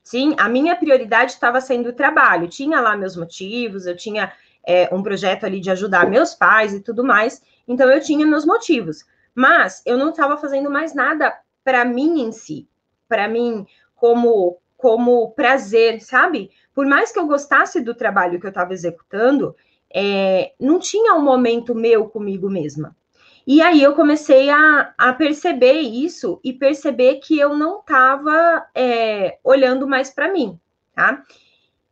Sim, 0.02 0.36
a 0.38 0.48
minha 0.48 0.76
prioridade 0.76 1.32
estava 1.32 1.60
sendo 1.60 1.90
o 1.90 1.94
trabalho. 1.94 2.48
Tinha 2.48 2.80
lá 2.80 2.96
meus 2.96 3.16
motivos, 3.16 3.86
eu 3.86 3.96
tinha 3.96 4.32
é, 4.66 4.88
um 4.94 5.04
projeto 5.04 5.46
ali 5.46 5.60
de 5.60 5.70
ajudar 5.70 6.10
meus 6.10 6.34
pais 6.34 6.74
e 6.74 6.80
tudo 6.80 7.04
mais. 7.04 7.42
Então 7.68 7.90
eu 7.90 8.00
tinha 8.00 8.26
meus 8.26 8.46
motivos. 8.46 9.04
Mas 9.36 9.84
eu 9.86 9.98
não 9.98 10.10
estava 10.10 10.38
fazendo 10.38 10.72
mais 10.72 10.96
nada 10.96 11.38
para 11.64 11.84
mim 11.84 12.22
em 12.22 12.32
si, 12.32 12.68
para 13.08 13.28
mim 13.28 13.68
como 13.96 14.58
como 14.78 15.32
prazer, 15.32 16.02
sabe? 16.02 16.52
Por 16.74 16.86
mais 16.86 17.12
que 17.12 17.18
eu 17.18 17.26
gostasse 17.26 17.82
do 17.82 17.96
trabalho 17.96 18.40
que 18.40 18.46
eu 18.46 18.50
estava 18.50 18.74
executando, 18.74 19.56
é, 19.92 20.54
não 20.60 20.80
tinha 20.80 21.16
um 21.16 21.24
momento 21.24 21.74
meu 21.74 22.08
comigo 22.08 22.50
mesma. 22.50 22.96
E 23.48 23.62
aí 23.62 23.82
eu 23.82 23.94
comecei 23.94 24.50
a, 24.50 24.94
a 24.98 25.14
perceber 25.14 25.80
isso 25.80 26.40
e 26.44 26.52
perceber 26.52 27.16
que 27.16 27.40
eu 27.40 27.56
não 27.56 27.80
estava 27.80 28.68
é, 28.76 29.38
olhando 29.44 29.88
mais 29.88 30.10
para 30.10 30.32
mim, 30.32 30.60
tá? 30.94 31.24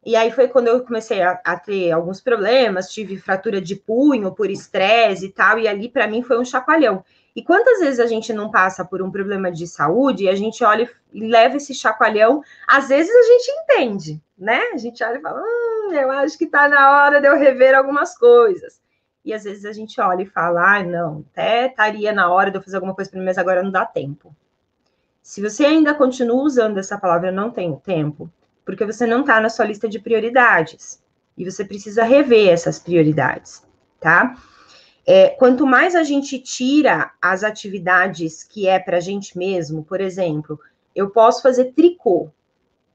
E 0.06 0.16
aí 0.16 0.32
foi 0.32 0.48
quando 0.48 0.68
eu 0.68 0.84
comecei 0.84 1.22
a, 1.22 1.40
a, 1.46 1.58
ter 1.58 1.92
alguns 1.92 2.20
problemas, 2.20 2.92
tive 2.92 3.18
fratura 3.18 3.62
de 3.62 3.76
punho 3.76 4.34
por 4.34 4.50
estresse 4.50 5.28
e 5.28 5.30
tal, 5.30 5.58
e 5.60 5.68
ali 5.68 5.88
para 5.88 6.08
mim 6.08 6.22
foi 6.22 6.38
um 6.40 6.46
chacoalhão. 6.46 7.06
E 7.36 7.44
quantas 7.44 7.80
vezes 7.80 8.00
a 8.00 8.06
gente 8.06 8.32
não 8.32 8.52
passa 8.52 8.86
por 8.86 9.02
um 9.02 9.10
problema 9.10 9.52
de 9.52 9.66
saúde 9.66 10.26
e 10.26 10.30
a 10.30 10.36
gente 10.36 10.64
olha 10.64 10.90
e 11.12 11.28
leva 11.28 11.58
esse 11.58 11.74
chacoalhão? 11.74 12.44
Às 12.68 12.90
vezes 12.90 13.14
a 13.14 13.24
gente 13.24 13.52
entende, 13.52 14.22
né? 14.38 14.60
A 14.74 14.78
gente 14.78 15.04
olha 15.04 15.18
e 15.18 15.22
fala: 15.22 15.42
hum, 15.42 15.94
eu 15.94 16.12
acho 16.12 16.38
que 16.38 16.46
está 16.46 16.68
na 16.68 16.92
hora 16.92 17.20
de 17.20 17.28
eu 17.28 17.36
rever 17.36 17.76
algumas 17.76 18.18
coisas. 18.18 18.82
E 19.26 19.34
às 19.34 19.44
vezes 19.46 19.66
a 19.66 19.72
gente 19.72 20.00
olha 20.00 20.22
e 20.22 20.28
fala: 20.28 20.78
ah, 20.78 20.84
não, 20.84 21.26
até 21.32 21.68
estaria 21.68 22.14
na 22.14 22.32
hora 22.32 22.52
de 22.52 22.58
eu 22.58 22.62
fazer 22.62 22.78
alguma 22.78 22.94
coisa 22.94 23.10
para 23.10 23.20
mim, 23.20 23.26
mas 23.26 23.38
agora 23.38 23.64
não 23.64 23.72
dá 23.72 23.86
tempo. 23.86 24.36
Se 25.22 25.42
você 25.42 25.66
ainda 25.66 25.96
continua 25.96 26.44
usando 26.44 26.78
essa 26.78 26.98
palavra 26.98 27.32
não 27.32 27.50
tenho 27.50 27.82
tempo, 27.84 28.30
porque 28.66 28.86
você 28.86 29.08
não 29.08 29.22
está 29.22 29.40
na 29.40 29.50
sua 29.50 29.66
lista 29.66 29.88
de 29.88 30.00
prioridades. 30.00 31.02
E 31.36 31.50
você 31.50 31.66
precisa 31.66 32.04
rever 32.04 32.50
essas 32.50 32.78
prioridades, 32.78 33.66
tá? 34.00 34.36
É, 35.06 35.30
quanto 35.30 35.68
mais 35.68 35.96
a 35.96 36.04
gente 36.04 36.40
tira 36.40 37.12
as 37.22 37.44
atividades 37.44 38.44
que 38.44 38.68
é 38.68 38.80
para 38.80 38.98
a 38.98 39.02
gente 39.02 39.38
mesmo, 39.38 39.84
por 39.84 40.00
exemplo, 40.00 40.60
eu 40.96 41.10
posso 41.10 41.42
fazer 41.42 41.74
tricô. 41.74 42.30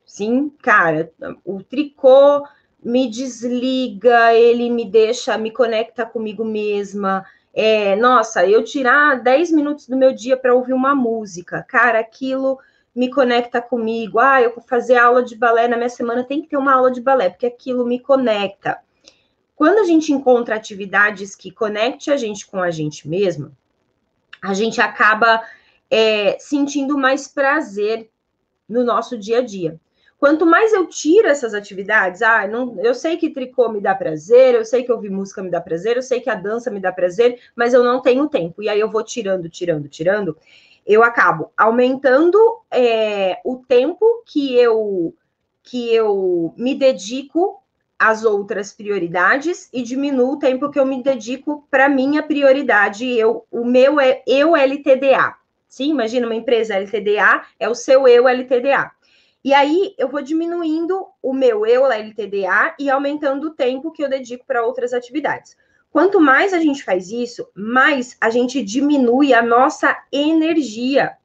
Sim, 0.07 0.51
cara, 0.63 1.13
o 1.45 1.63
tricô 1.63 2.47
me 2.83 3.11
desliga, 3.11 4.33
ele 4.33 4.71
me 4.71 4.87
deixa, 4.87 5.37
me 5.37 5.51
conecta 5.51 6.07
comigo 6.07 6.45
mesma. 6.45 7.27
É, 7.53 7.95
nossa, 7.97 8.47
eu 8.47 8.65
tirar 8.65 9.21
10 9.23 9.53
minutos 9.53 9.87
do 9.87 9.97
meu 9.97 10.15
dia 10.15 10.37
para 10.37 10.55
ouvir 10.55 10.73
uma 10.73 10.95
música, 10.95 11.63
cara, 11.63 11.99
aquilo 11.99 12.59
me 12.95 13.11
conecta 13.11 13.61
comigo. 13.61 14.19
Ah, 14.19 14.41
eu 14.41 14.55
vou 14.55 14.65
fazer 14.65 14.97
aula 14.97 15.23
de 15.23 15.37
balé 15.37 15.69
na 15.69 15.77
minha 15.77 15.89
semana, 15.89 16.25
tem 16.25 16.41
que 16.41 16.49
ter 16.49 16.57
uma 16.57 16.73
aula 16.73 16.91
de 16.91 17.01
balé, 17.01 17.29
porque 17.29 17.47
aquilo 17.47 17.85
me 17.85 17.99
conecta. 17.99 18.79
Quando 19.59 19.81
a 19.81 19.85
gente 19.85 20.13
encontra 20.13 20.55
atividades 20.55 21.35
que 21.35 21.51
conecte 21.51 22.13
a 22.13 22.17
gente 22.17 22.47
com 22.47 22.63
a 22.63 22.71
gente 22.71 23.09
mesma, 23.09 23.51
a 24.41 24.55
gente 24.55 24.81
acaba 24.81 25.43
é, 25.91 26.39
sentindo 26.39 26.97
mais 26.97 27.27
prazer 27.27 28.09
no 28.69 28.85
nosso 28.85 29.19
dia 29.19 29.39
a 29.39 29.43
dia. 29.43 29.81
Quanto 30.17 30.47
mais 30.47 30.73
eu 30.73 30.87
tiro 30.87 31.27
essas 31.27 31.55
atividades, 31.55 32.23
ah, 32.23 32.47
não, 32.47 32.79
eu 32.85 32.95
sei 32.95 33.17
que 33.17 33.31
tricô 33.31 33.69
me 33.69 33.81
dá 33.81 33.97
prazer, 33.97 34.55
eu 34.55 34.65
sei 34.65 34.85
que 34.85 34.93
ouvir 34.93 35.11
música 35.11 35.43
me 35.43 35.51
dá 35.51 35.61
prazer, 35.61 35.97
eu 35.97 36.03
sei 36.03 36.21
que 36.21 36.31
a 36.31 36.37
dança 36.37 36.71
me 36.71 36.79
dá 36.79 36.93
prazer, 36.93 37.41
mas 37.57 37.75
eu 37.75 37.83
não 37.83 38.01
tenho 38.01 38.29
tempo. 38.29 38.63
E 38.63 38.69
aí 38.69 38.79
eu 38.79 38.89
vou 38.89 39.03
tirando, 39.03 39.49
tirando, 39.49 39.89
tirando. 39.89 40.37
Eu 40.87 41.03
acabo 41.03 41.53
aumentando 41.57 42.39
é, 42.71 43.41
o 43.45 43.57
tempo 43.57 44.23
que 44.25 44.55
eu 44.55 45.13
que 45.65 45.93
eu 45.93 46.55
me 46.57 46.77
dedico 46.77 47.61
as 47.99 48.25
outras 48.25 48.73
prioridades 48.73 49.69
e 49.73 49.83
diminuo 49.83 50.35
o 50.35 50.39
tempo 50.39 50.71
que 50.71 50.79
eu 50.79 50.87
me 50.87 51.03
dedico 51.03 51.67
para 51.71 51.89
minha 51.89 52.23
prioridade, 52.23 53.11
eu, 53.11 53.45
o 53.51 53.65
meu 53.65 53.99
é 53.99 54.23
eu 54.27 54.55
LTDA. 54.55 55.35
Sim, 55.69 55.91
imagina 55.91 56.27
uma 56.27 56.35
empresa 56.35 56.77
LTDA, 56.77 57.45
é 57.59 57.69
o 57.69 57.75
seu 57.75 58.07
eu 58.07 58.29
LTDA. 58.29 58.91
E 59.45 59.53
aí 59.53 59.95
eu 59.99 60.09
vou 60.09 60.23
diminuindo 60.23 61.07
o 61.23 61.33
meu 61.33 61.67
eu 61.67 61.87
LTDA 61.87 62.75
e 62.79 62.89
aumentando 62.89 63.49
o 63.49 63.55
tempo 63.55 63.91
que 63.91 64.03
eu 64.03 64.09
dedico 64.09 64.47
para 64.47 64.65
outras 64.65 64.93
atividades. 64.93 65.57
Quanto 65.91 66.21
mais 66.21 66.53
a 66.53 66.61
gente 66.61 66.85
faz 66.85 67.11
isso, 67.11 67.49
mais 67.55 68.17
a 68.21 68.31
gente 68.31 68.63
diminui 68.63 69.33
a 69.33 69.43
nossa 69.43 69.97
energia. 70.13 71.17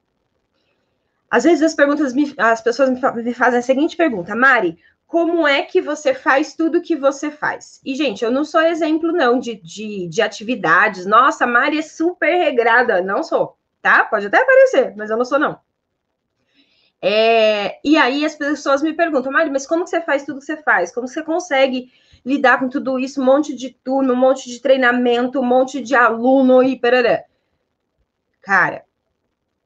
Às 1.29 1.43
vezes 1.43 1.63
as 1.63 1.73
perguntas 1.73 2.13
me, 2.13 2.33
as 2.37 2.61
pessoas 2.61 2.89
me 2.89 3.33
fazem 3.33 3.59
a 3.59 3.63
seguinte 3.63 3.97
pergunta, 3.97 4.35
Mari, 4.35 4.77
como 5.13 5.47
é 5.47 5.61
que 5.61 5.79
você 5.79 6.11
faz 6.11 6.55
tudo 6.55 6.81
que 6.81 6.95
você 6.95 7.29
faz. 7.29 7.79
E, 7.85 7.93
gente, 7.93 8.25
eu 8.25 8.31
não 8.31 8.43
sou 8.43 8.61
exemplo, 8.61 9.11
não, 9.11 9.37
de, 9.37 9.53
de, 9.53 10.07
de 10.07 10.23
atividades. 10.23 11.05
Nossa, 11.05 11.43
a 11.43 11.47
Mari 11.47 11.77
é 11.77 11.83
super 11.83 12.35
regrada. 12.35 12.99
Não 12.99 13.21
sou, 13.21 13.55
tá? 13.79 14.03
Pode 14.05 14.25
até 14.25 14.43
parecer, 14.43 14.95
mas 14.97 15.11
eu 15.11 15.17
não 15.17 15.23
sou, 15.23 15.37
não. 15.37 15.59
É, 16.99 17.79
e 17.83 17.95
aí 17.95 18.25
as 18.25 18.33
pessoas 18.33 18.81
me 18.81 18.91
perguntam, 18.91 19.31
Mari, 19.31 19.51
mas 19.51 19.67
como 19.67 19.85
você 19.85 20.01
faz 20.01 20.25
tudo 20.25 20.39
que 20.39 20.47
você 20.47 20.57
faz? 20.63 20.91
Como 20.91 21.07
você 21.07 21.21
consegue 21.21 21.91
lidar 22.25 22.57
com 22.57 22.67
tudo 22.67 22.97
isso? 22.97 23.21
Um 23.21 23.25
monte 23.25 23.55
de 23.55 23.69
turno, 23.69 24.13
um 24.13 24.17
monte 24.17 24.49
de 24.49 24.59
treinamento, 24.59 25.39
um 25.39 25.45
monte 25.45 25.79
de 25.79 25.93
aluno 25.93 26.63
e 26.63 26.75
perará. 26.75 27.23
Cara, 28.41 28.83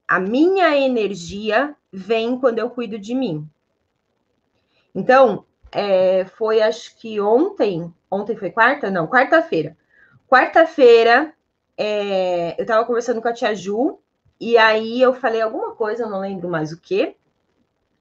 a 0.05 0.19
minha 0.19 0.77
energia 0.77 1.73
vem 1.89 2.37
quando 2.37 2.59
eu 2.59 2.69
cuido 2.69 2.99
de 2.99 3.15
mim. 3.15 3.49
Então, 4.97 5.45
é, 5.71 6.25
foi 6.25 6.59
acho 6.59 6.97
que 6.97 7.21
ontem, 7.21 7.93
ontem 8.09 8.35
foi 8.35 8.49
quarta? 8.49 8.89
Não, 8.89 9.05
quarta-feira. 9.05 9.77
Quarta-feira, 10.27 11.31
é, 11.77 12.55
eu 12.57 12.63
estava 12.63 12.83
conversando 12.83 13.21
com 13.21 13.27
a 13.27 13.33
tia 13.33 13.53
Ju, 13.53 13.99
e 14.41 14.57
aí 14.57 14.99
eu 14.99 15.13
falei 15.13 15.39
alguma 15.39 15.75
coisa, 15.75 16.01
eu 16.01 16.09
não 16.09 16.19
lembro 16.19 16.49
mais 16.49 16.71
o 16.71 16.81
que. 16.81 17.15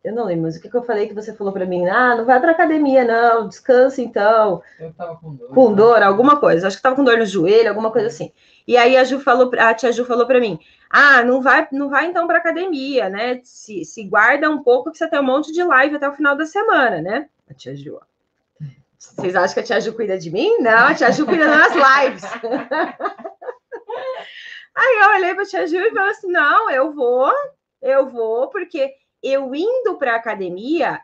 Eu 0.06 0.14
não 0.14 0.24
lembro, 0.24 0.44
mas 0.44 0.56
o 0.56 0.62
que, 0.62 0.70
que 0.70 0.76
eu 0.76 0.84
falei 0.84 1.08
que 1.08 1.14
você 1.14 1.34
falou 1.34 1.52
para 1.52 1.66
mim? 1.66 1.84
Ah, 1.88 2.14
não 2.14 2.24
vai 2.24 2.38
para 2.40 2.52
academia, 2.52 3.04
não, 3.04 3.48
descansa 3.48 4.00
então. 4.00 4.62
Eu 4.78 4.92
tava 4.92 5.16
com 5.16 5.34
dor. 5.34 5.48
Com 5.48 5.74
dor, 5.74 6.00
alguma 6.00 6.38
coisa. 6.38 6.68
Acho 6.68 6.76
que 6.76 6.82
tava 6.84 6.94
com 6.94 7.02
dor 7.02 7.18
no 7.18 7.26
joelho, 7.26 7.68
alguma 7.68 7.90
coisa 7.90 8.06
assim. 8.06 8.30
E 8.68 8.76
aí 8.76 8.96
a 8.96 9.02
Ju 9.02 9.18
falou, 9.18 9.50
a 9.58 9.74
tia 9.74 9.90
Ju 9.90 10.04
falou 10.04 10.24
para 10.24 10.38
mim: 10.38 10.60
ah, 10.88 11.24
não 11.24 11.42
vai, 11.42 11.66
não 11.72 11.90
vai 11.90 12.06
então 12.06 12.28
para 12.28 12.38
academia, 12.38 13.08
né? 13.08 13.40
Se, 13.42 13.84
se 13.84 14.04
guarda 14.04 14.48
um 14.48 14.62
pouco 14.62 14.92
que 14.92 14.98
você 14.98 15.08
tem 15.08 15.18
um 15.18 15.24
monte 15.24 15.52
de 15.52 15.64
live 15.64 15.96
até 15.96 16.08
o 16.08 16.14
final 16.14 16.36
da 16.36 16.46
semana, 16.46 17.02
né? 17.02 17.28
A 17.50 17.54
tia 17.54 17.74
Ju. 17.74 17.98
Vocês 18.96 19.34
acham 19.34 19.54
que 19.54 19.60
a 19.60 19.64
tia 19.64 19.80
Ju 19.80 19.92
cuida 19.92 20.16
de 20.16 20.30
mim? 20.30 20.58
Não, 20.60 20.86
a 20.86 20.94
tia 20.94 21.10
Ju 21.10 21.26
cuida 21.26 21.48
das 21.48 21.72
lives. 21.74 22.22
aí 24.72 24.98
eu 25.02 25.16
olhei 25.16 25.34
para 25.34 25.42
a 25.42 25.46
tia 25.46 25.66
Ju 25.66 25.78
e 25.78 25.90
falei 25.90 26.12
assim: 26.12 26.30
não, 26.30 26.70
eu 26.70 26.92
vou, 26.92 27.32
eu 27.82 28.08
vou, 28.08 28.46
porque 28.50 28.94
eu 29.26 29.54
indo 29.54 29.96
para 29.96 30.12
a 30.12 30.16
academia, 30.16 31.00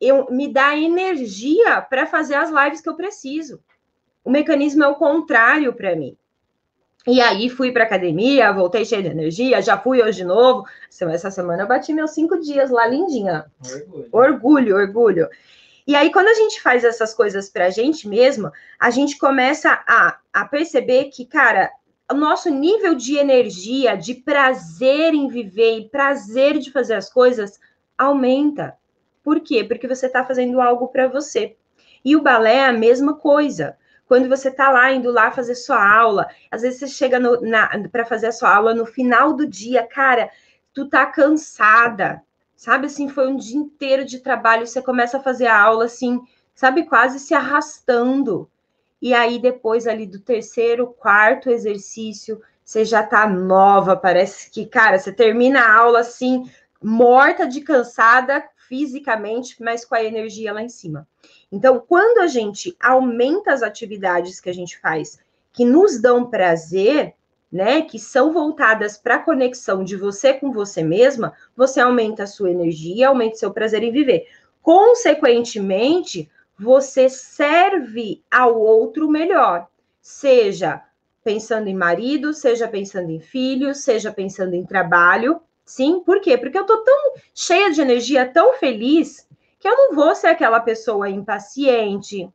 eu 0.00 0.26
me 0.30 0.52
dá 0.52 0.76
energia 0.76 1.80
para 1.82 2.06
fazer 2.06 2.34
as 2.34 2.50
lives 2.50 2.80
que 2.80 2.88
eu 2.88 2.96
preciso. 2.96 3.60
O 4.24 4.30
mecanismo 4.30 4.84
é 4.84 4.88
o 4.88 4.94
contrário 4.94 5.72
para 5.72 5.94
mim. 5.94 6.16
E 7.06 7.20
aí 7.20 7.50
fui 7.50 7.70
para 7.70 7.84
academia, 7.84 8.52
voltei 8.52 8.84
cheia 8.84 9.02
de 9.02 9.08
energia, 9.08 9.60
já 9.60 9.76
fui 9.76 10.02
hoje 10.02 10.18
de 10.18 10.24
novo. 10.24 10.66
Essa 10.88 11.30
semana 11.30 11.62
eu 11.62 11.68
bati 11.68 11.92
meus 11.92 12.12
cinco 12.12 12.38
dias 12.40 12.70
lá, 12.70 12.86
lindinha. 12.86 13.44
Orgulho, 14.10 14.10
orgulho. 14.12 14.76
orgulho. 14.76 15.28
E 15.86 15.94
aí, 15.94 16.10
quando 16.10 16.28
a 16.28 16.34
gente 16.34 16.62
faz 16.62 16.82
essas 16.82 17.12
coisas 17.12 17.50
para 17.50 17.66
a 17.66 17.70
gente 17.70 18.08
mesmo, 18.08 18.50
a 18.80 18.90
gente 18.90 19.18
começa 19.18 19.82
a, 19.86 20.16
a 20.32 20.44
perceber 20.46 21.04
que, 21.10 21.26
cara, 21.26 21.70
o 22.10 22.14
nosso 22.14 22.50
nível 22.50 22.94
de 22.94 23.16
energia, 23.16 23.96
de 23.96 24.14
prazer 24.14 25.14
em 25.14 25.28
viver 25.28 25.78
e 25.78 25.88
prazer 25.88 26.58
de 26.58 26.70
fazer 26.70 26.94
as 26.94 27.10
coisas 27.10 27.58
aumenta. 27.96 28.76
Por 29.22 29.40
quê? 29.40 29.64
Porque 29.64 29.88
você 29.88 30.06
está 30.06 30.24
fazendo 30.24 30.60
algo 30.60 30.88
para 30.88 31.08
você. 31.08 31.56
E 32.04 32.14
o 32.14 32.22
balé 32.22 32.56
é 32.56 32.66
a 32.66 32.72
mesma 32.72 33.14
coisa. 33.14 33.76
Quando 34.06 34.28
você 34.28 34.50
está 34.50 34.70
lá 34.70 34.92
indo 34.92 35.10
lá 35.10 35.30
fazer 35.30 35.54
sua 35.54 35.82
aula, 35.82 36.28
às 36.50 36.60
vezes 36.60 36.78
você 36.78 36.88
chega 36.88 37.18
para 37.90 38.04
fazer 38.04 38.26
a 38.26 38.32
sua 38.32 38.54
aula 38.54 38.74
no 38.74 38.84
final 38.84 39.32
do 39.32 39.46
dia, 39.46 39.86
cara, 39.86 40.30
tu 40.74 40.86
tá 40.86 41.06
cansada, 41.06 42.22
sabe 42.54 42.86
assim, 42.86 43.08
foi 43.08 43.28
um 43.28 43.36
dia 43.36 43.56
inteiro 43.56 44.04
de 44.04 44.18
trabalho, 44.20 44.66
você 44.66 44.82
começa 44.82 45.16
a 45.16 45.22
fazer 45.22 45.46
a 45.46 45.58
aula 45.58 45.86
assim, 45.86 46.20
sabe, 46.54 46.84
quase 46.84 47.18
se 47.18 47.32
arrastando. 47.32 48.50
E 49.04 49.12
aí 49.12 49.38
depois 49.38 49.86
ali 49.86 50.06
do 50.06 50.18
terceiro, 50.18 50.86
quarto 50.86 51.50
exercício, 51.50 52.40
você 52.64 52.86
já 52.86 53.02
tá 53.02 53.28
nova, 53.28 53.94
parece 53.94 54.50
que, 54.50 54.64
cara, 54.64 54.98
você 54.98 55.12
termina 55.12 55.60
a 55.60 55.76
aula 55.76 56.00
assim, 56.00 56.50
morta 56.82 57.46
de 57.46 57.60
cansada 57.60 58.42
fisicamente, 58.66 59.62
mas 59.62 59.84
com 59.84 59.94
a 59.94 60.02
energia 60.02 60.54
lá 60.54 60.62
em 60.62 60.70
cima. 60.70 61.06
Então, 61.52 61.84
quando 61.86 62.20
a 62.20 62.26
gente 62.26 62.74
aumenta 62.80 63.52
as 63.52 63.62
atividades 63.62 64.40
que 64.40 64.48
a 64.48 64.54
gente 64.54 64.80
faz 64.80 65.18
que 65.52 65.66
nos 65.66 66.00
dão 66.00 66.30
prazer, 66.30 67.12
né, 67.52 67.82
que 67.82 67.98
são 67.98 68.32
voltadas 68.32 68.96
para 68.96 69.16
a 69.16 69.22
conexão 69.22 69.84
de 69.84 69.96
você 69.96 70.32
com 70.32 70.50
você 70.50 70.82
mesma, 70.82 71.34
você 71.54 71.78
aumenta 71.78 72.22
a 72.22 72.26
sua 72.26 72.50
energia, 72.50 73.08
aumenta 73.08 73.36
o 73.36 73.38
seu 73.38 73.52
prazer 73.52 73.82
em 73.82 73.92
viver. 73.92 74.26
Consequentemente, 74.62 76.30
você 76.58 77.08
serve 77.08 78.22
ao 78.30 78.58
outro 78.58 79.08
melhor, 79.08 79.66
seja 80.00 80.82
pensando 81.22 81.68
em 81.68 81.74
marido, 81.74 82.32
seja 82.34 82.68
pensando 82.68 83.10
em 83.10 83.20
filho, 83.20 83.74
seja 83.74 84.12
pensando 84.12 84.54
em 84.54 84.64
trabalho. 84.64 85.40
Sim, 85.64 86.02
por 86.04 86.20
quê? 86.20 86.36
Porque 86.36 86.58
eu 86.58 86.66
tô 86.66 86.84
tão 86.84 87.14
cheia 87.34 87.72
de 87.72 87.80
energia, 87.80 88.30
tão 88.30 88.52
feliz, 88.54 89.26
que 89.58 89.66
eu 89.66 89.74
não 89.74 89.94
vou 89.94 90.14
ser 90.14 90.26
aquela 90.28 90.60
pessoa 90.60 91.08
impaciente, 91.08 92.30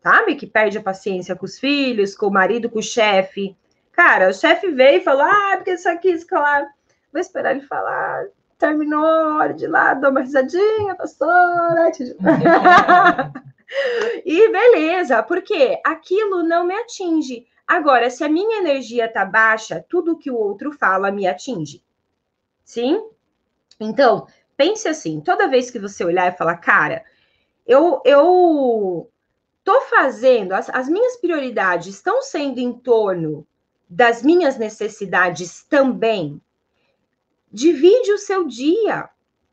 sabe? 0.00 0.36
Que 0.36 0.46
perde 0.46 0.78
a 0.78 0.82
paciência 0.82 1.34
com 1.34 1.44
os 1.44 1.58
filhos, 1.58 2.16
com 2.16 2.28
o 2.28 2.32
marido, 2.32 2.70
com 2.70 2.78
o 2.78 2.82
chefe. 2.82 3.56
Cara, 3.90 4.28
o 4.28 4.32
chefe 4.32 4.70
veio 4.70 5.00
e 5.00 5.04
falou: 5.04 5.24
ah, 5.24 5.54
porque 5.56 5.72
isso 5.72 5.88
aqui, 5.88 6.10
isso 6.10 6.26
lá. 6.32 6.64
Vou 7.12 7.20
esperar 7.20 7.50
ele 7.50 7.66
falar. 7.66 8.26
Terminou, 8.56 9.04
hora 9.38 9.52
de 9.52 9.66
lá, 9.66 9.94
dou 9.94 10.10
uma 10.10 10.20
risadinha, 10.20 10.94
pastora. 10.94 11.90
e 14.24 14.48
beleza, 14.50 15.22
porque 15.22 15.80
aquilo 15.84 16.42
não 16.42 16.64
me 16.64 16.74
atinge. 16.74 17.46
Agora, 17.66 18.08
se 18.08 18.24
a 18.24 18.28
minha 18.28 18.58
energia 18.58 19.12
tá 19.12 19.24
baixa, 19.24 19.84
tudo 19.88 20.18
que 20.18 20.30
o 20.30 20.36
outro 20.36 20.72
fala 20.72 21.10
me 21.10 21.26
atinge. 21.26 21.82
Sim? 22.64 23.10
Então, 23.78 24.26
pense 24.56 24.88
assim, 24.88 25.20
toda 25.20 25.48
vez 25.48 25.70
que 25.70 25.78
você 25.78 26.04
olhar 26.04 26.32
e 26.32 26.36
falar, 26.36 26.56
cara, 26.56 27.04
eu, 27.66 28.00
eu 28.04 29.10
tô 29.62 29.80
fazendo, 29.82 30.52
as, 30.52 30.70
as 30.70 30.88
minhas 30.88 31.16
prioridades 31.16 31.94
estão 31.94 32.22
sendo 32.22 32.58
em 32.58 32.72
torno 32.72 33.46
das 33.88 34.22
minhas 34.22 34.56
necessidades 34.56 35.62
também. 35.64 36.40
Divide 37.52 38.12
o 38.12 38.18
seu 38.18 38.46
dia. 38.46 39.08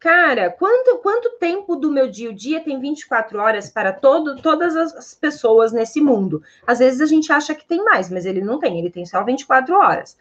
Cara, 0.06 0.52
quanto, 0.52 1.00
quanto 1.00 1.32
tempo 1.40 1.76
do 1.76 1.92
meu 1.92 2.08
dia? 2.08 2.30
O 2.30 2.34
dia 2.34 2.60
tem 2.64 2.80
24 2.80 3.40
horas 3.40 3.72
para 3.72 3.92
todo, 3.92 4.40
todas 4.40 4.76
as 4.76 5.16
pessoas 5.16 5.74
nesse 5.74 6.00
mundo. 6.00 6.44
Às 6.68 6.78
vezes 6.78 7.02
a 7.02 7.08
gente 7.08 7.34
acha 7.34 7.56
que 7.56 7.66
tem 7.66 7.84
mais, 7.84 8.08
mas 8.12 8.24
ele 8.24 8.40
não 8.40 8.60
tem, 8.60 8.78
ele 8.78 8.92
tem 8.92 9.04
só 9.04 9.24
24 9.24 9.74
horas. 9.74 10.16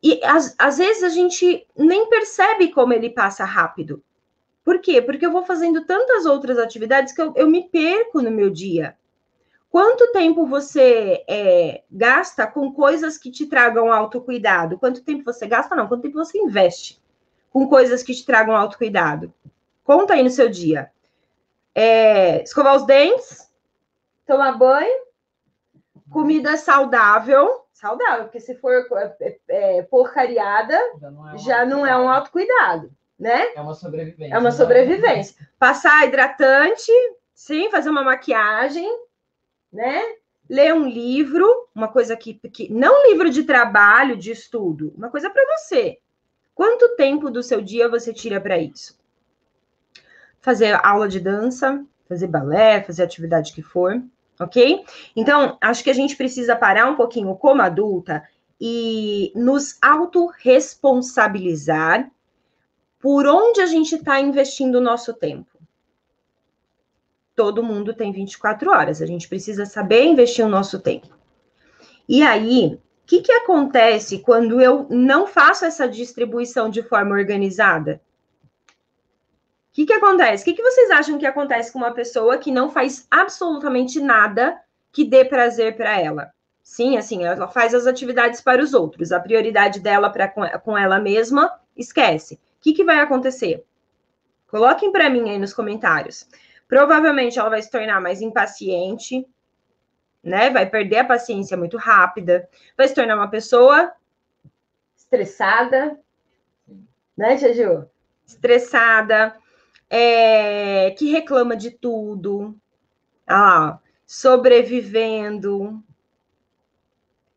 E 0.00 0.20
às, 0.24 0.54
às 0.56 0.78
vezes 0.78 1.02
a 1.02 1.08
gente 1.08 1.66
nem 1.76 2.08
percebe 2.08 2.68
como 2.68 2.92
ele 2.92 3.10
passa 3.10 3.44
rápido. 3.44 4.00
Por 4.64 4.78
quê? 4.78 5.02
Porque 5.02 5.26
eu 5.26 5.32
vou 5.32 5.44
fazendo 5.44 5.84
tantas 5.84 6.24
outras 6.24 6.56
atividades 6.56 7.12
que 7.12 7.20
eu, 7.20 7.32
eu 7.34 7.48
me 7.48 7.68
perco 7.68 8.22
no 8.22 8.30
meu 8.30 8.50
dia. 8.50 8.96
Quanto 9.68 10.12
tempo 10.12 10.46
você 10.46 11.24
é, 11.28 11.82
gasta 11.90 12.46
com 12.46 12.72
coisas 12.72 13.18
que 13.18 13.32
te 13.32 13.46
tragam 13.46 13.92
autocuidado? 13.92 14.78
Quanto 14.78 15.02
tempo 15.02 15.24
você 15.24 15.44
gasta? 15.44 15.74
Não, 15.74 15.88
quanto 15.88 16.02
tempo 16.02 16.24
você 16.24 16.38
investe 16.38 17.04
com 17.56 17.66
coisas 17.66 18.02
que 18.02 18.12
te 18.12 18.22
tragam 18.22 18.54
autocuidado? 18.54 19.32
Conta 19.82 20.12
aí 20.12 20.22
no 20.22 20.28
seu 20.28 20.50
dia. 20.50 20.90
É, 21.74 22.42
escovar 22.42 22.76
os 22.76 22.84
dentes, 22.84 23.50
tomar 24.26 24.52
banho, 24.58 24.94
comida 26.10 26.58
saudável, 26.58 27.64
saudável, 27.72 28.24
porque 28.24 28.40
se 28.40 28.56
for 28.56 28.86
é, 28.92 29.38
é, 29.48 29.82
porcariada, 29.84 30.78
já 31.00 31.10
não 31.10 31.26
é 31.26 31.32
um, 31.32 31.38
já 31.38 31.64
não 31.64 31.86
é 31.86 31.96
um 31.96 32.10
autocuidado, 32.10 32.92
né? 33.18 33.54
É 33.54 33.60
uma 33.62 33.72
sobrevivência. 33.72 34.34
É 34.34 34.38
uma 34.38 34.50
né? 34.50 34.54
sobrevivência. 34.54 35.48
Passar 35.58 36.06
hidratante, 36.06 36.92
sim, 37.32 37.70
fazer 37.70 37.88
uma 37.88 38.04
maquiagem, 38.04 38.86
né? 39.72 40.02
Ler 40.46 40.74
um 40.74 40.86
livro, 40.86 41.70
uma 41.74 41.88
coisa 41.88 42.18
que, 42.18 42.34
que 42.34 42.70
não 42.70 43.08
livro 43.08 43.30
de 43.30 43.44
trabalho, 43.44 44.14
de 44.14 44.30
estudo, 44.30 44.92
uma 44.94 45.08
coisa 45.08 45.30
para 45.30 45.42
você. 45.56 45.98
Quanto 46.56 46.96
tempo 46.96 47.30
do 47.30 47.40
seu 47.40 47.62
dia 47.62 47.88
você 47.88 48.12
tira 48.12 48.40
para 48.40 48.58
isso? 48.58 48.98
Fazer 50.40 50.74
aula 50.84 51.08
de 51.08 51.20
dança, 51.20 51.86
fazer 52.08 52.26
balé, 52.26 52.82
fazer 52.82 53.04
atividade 53.04 53.52
que 53.52 53.62
for 53.62 54.02
ok? 54.38 54.84
Então, 55.14 55.56
acho 55.60 55.84
que 55.84 55.90
a 55.90 55.94
gente 55.94 56.16
precisa 56.16 56.56
parar 56.56 56.86
um 56.86 56.96
pouquinho 56.96 57.36
como 57.36 57.60
adulta 57.62 58.26
e 58.60 59.32
nos 59.34 59.78
autorresponsabilizar 59.82 62.10
por 62.98 63.26
onde 63.26 63.60
a 63.60 63.66
gente 63.66 63.96
está 63.96 64.18
investindo 64.20 64.76
o 64.76 64.80
nosso 64.80 65.12
tempo. 65.14 65.50
Todo 67.34 67.62
mundo 67.62 67.94
tem 67.94 68.12
24 68.12 68.70
horas, 68.70 69.02
a 69.02 69.06
gente 69.06 69.28
precisa 69.28 69.66
saber 69.66 70.04
investir 70.04 70.42
o 70.44 70.48
nosso 70.48 70.80
tempo. 70.80 71.14
E 72.08 72.22
aí, 72.22 72.80
o 73.06 73.08
que, 73.08 73.22
que 73.22 73.32
acontece 73.32 74.18
quando 74.18 74.60
eu 74.60 74.86
não 74.90 75.26
faço 75.26 75.64
essa 75.64 75.88
distribuição 75.88 76.68
de 76.68 76.82
forma 76.82 77.14
organizada? 77.14 78.00
que, 79.76 79.84
que 79.84 79.92
acontece? 79.92 80.42
O 80.42 80.46
que, 80.46 80.54
que 80.54 80.62
vocês 80.62 80.90
acham 80.90 81.18
que 81.18 81.26
acontece 81.26 81.70
com 81.70 81.76
uma 81.76 81.92
pessoa 81.92 82.38
que 82.38 82.50
não 82.50 82.70
faz 82.70 83.06
absolutamente 83.10 84.00
nada 84.00 84.58
que 84.90 85.04
dê 85.04 85.22
prazer 85.22 85.76
para 85.76 86.00
ela? 86.00 86.32
Sim, 86.62 86.96
assim, 86.96 87.26
ela 87.26 87.46
faz 87.46 87.74
as 87.74 87.86
atividades 87.86 88.40
para 88.40 88.62
os 88.62 88.72
outros, 88.72 89.12
a 89.12 89.20
prioridade 89.20 89.78
dela 89.78 90.08
para 90.08 90.28
com 90.60 90.78
ela 90.78 90.98
mesma, 90.98 91.60
esquece. 91.76 92.36
O 92.36 92.38
que, 92.62 92.72
que 92.72 92.84
vai 92.84 93.00
acontecer? 93.00 93.66
Coloquem 94.48 94.90
para 94.90 95.10
mim 95.10 95.28
aí 95.28 95.38
nos 95.38 95.52
comentários. 95.52 96.26
Provavelmente 96.66 97.38
ela 97.38 97.50
vai 97.50 97.60
se 97.60 97.70
tornar 97.70 98.00
mais 98.00 98.22
impaciente, 98.22 99.26
né? 100.26 100.50
Vai 100.50 100.68
perder 100.68 100.98
a 100.98 101.04
paciência 101.04 101.56
muito 101.56 101.76
rápida, 101.76 102.48
vai 102.76 102.88
se 102.88 102.94
tornar 102.94 103.14
uma 103.16 103.30
pessoa 103.30 103.92
estressada, 104.96 105.98
né, 107.16 107.36
Tia 107.36 107.54
Ju? 107.54 107.88
Estressada, 108.26 109.36
é, 109.88 110.90
que 110.98 111.10
reclama 111.10 111.56
de 111.56 111.70
tudo, 111.70 112.56
ah, 113.26 113.78
sobrevivendo, 114.04 115.80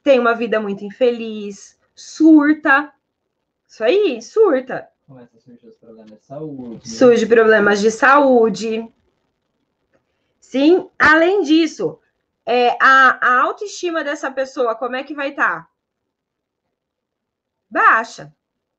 tem 0.02 0.20
uma 0.20 0.34
vida 0.34 0.60
muito 0.60 0.84
infeliz, 0.84 1.78
surta. 1.94 2.92
Isso 3.68 3.84
aí, 3.84 4.20
surta. 4.20 4.90
Começa 5.06 5.38
a 5.38 5.40
surgir 5.40 5.68
os 5.68 5.76
problemas 5.76 6.20
de 6.20 6.26
saúde. 6.26 6.74
Né? 6.74 6.80
Surge 6.84 7.26
problemas 7.28 7.80
de 7.82 7.92
saúde. 7.92 8.94
Sim, 10.40 10.90
além 10.98 11.44
disso, 11.44 12.00
é, 12.50 12.78
a, 12.82 13.20
a 13.22 13.42
autoestima 13.42 14.04
dessa 14.04 14.32
pessoa, 14.32 14.76
como 14.76 14.96
é 14.96 15.04
que 15.04 15.14
vai 15.14 15.30
estar? 15.30 15.64
Tá? 15.64 15.70
Baixa. 17.70 18.34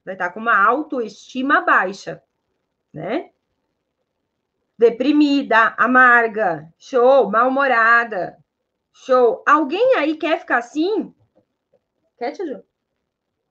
Vai 0.05 0.15
estar 0.15 0.29
tá 0.29 0.35
com 0.35 0.41
uma 0.41 0.57
autoestima 0.57 1.61
baixa, 1.61 2.23
né? 2.93 3.31
deprimida, 4.81 5.75
amarga, 5.77 6.67
show, 6.79 7.31
mal-humorada, 7.31 8.39
show. 8.95 9.45
Alguém 9.47 9.97
aí 9.97 10.17
quer 10.17 10.41
ficar 10.41 10.57
assim? 10.57 11.13
Quer, 12.19 12.31
Tia 12.31 12.47
Ju? 12.47 12.63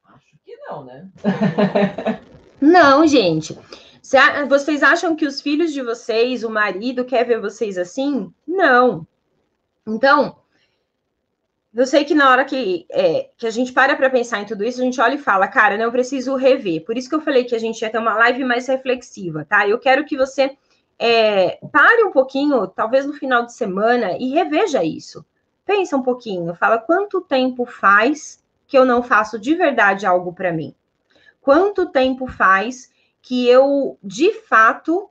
Acho 0.05 0.35
que 0.43 0.57
não, 0.57 0.85
né? 0.85 1.07
não, 2.59 3.05
gente. 3.05 3.55
Vocês 4.49 4.81
acham 4.81 5.15
que 5.15 5.27
os 5.27 5.39
filhos 5.39 5.71
de 5.71 5.83
vocês, 5.83 6.43
o 6.43 6.49
marido, 6.49 7.05
quer 7.05 7.23
ver 7.25 7.39
vocês 7.39 7.77
assim? 7.77 8.33
Não. 8.47 9.05
Então, 9.89 10.35
eu 11.73 11.85
sei 11.85 12.03
que 12.03 12.15
na 12.15 12.31
hora 12.31 12.45
que, 12.45 12.85
é, 12.89 13.29
que 13.37 13.45
a 13.45 13.51
gente 13.51 13.71
para 13.71 13.95
para 13.95 14.09
pensar 14.09 14.41
em 14.41 14.45
tudo 14.45 14.63
isso, 14.63 14.81
a 14.81 14.83
gente 14.83 14.99
olha 14.99 15.15
e 15.15 15.19
fala, 15.19 15.47
cara, 15.47 15.77
não, 15.77 15.91
preciso 15.91 16.35
rever. 16.35 16.83
Por 16.83 16.97
isso 16.97 17.09
que 17.09 17.15
eu 17.15 17.21
falei 17.21 17.43
que 17.43 17.55
a 17.55 17.59
gente 17.59 17.81
ia 17.81 17.89
ter 17.89 17.99
uma 17.99 18.15
live 18.15 18.43
mais 18.43 18.67
reflexiva, 18.67 19.45
tá? 19.45 19.67
Eu 19.67 19.77
quero 19.77 20.05
que 20.05 20.17
você 20.17 20.57
é, 20.97 21.59
pare 21.71 22.03
um 22.03 22.11
pouquinho, 22.11 22.67
talvez 22.67 23.05
no 23.05 23.13
final 23.13 23.45
de 23.45 23.53
semana, 23.53 24.17
e 24.17 24.29
reveja 24.29 24.83
isso. 24.83 25.25
Pensa 25.65 25.95
um 25.95 26.01
pouquinho, 26.01 26.55
fala 26.55 26.79
quanto 26.79 27.21
tempo 27.21 27.65
faz 27.65 28.43
que 28.67 28.77
eu 28.77 28.85
não 28.85 29.03
faço 29.03 29.37
de 29.39 29.55
verdade 29.55 30.05
algo 30.05 30.33
para 30.33 30.51
mim? 30.51 30.73
Quanto 31.41 31.89
tempo 31.89 32.27
faz 32.27 32.91
que 33.21 33.47
eu, 33.47 33.97
de 34.03 34.33
fato, 34.41 35.09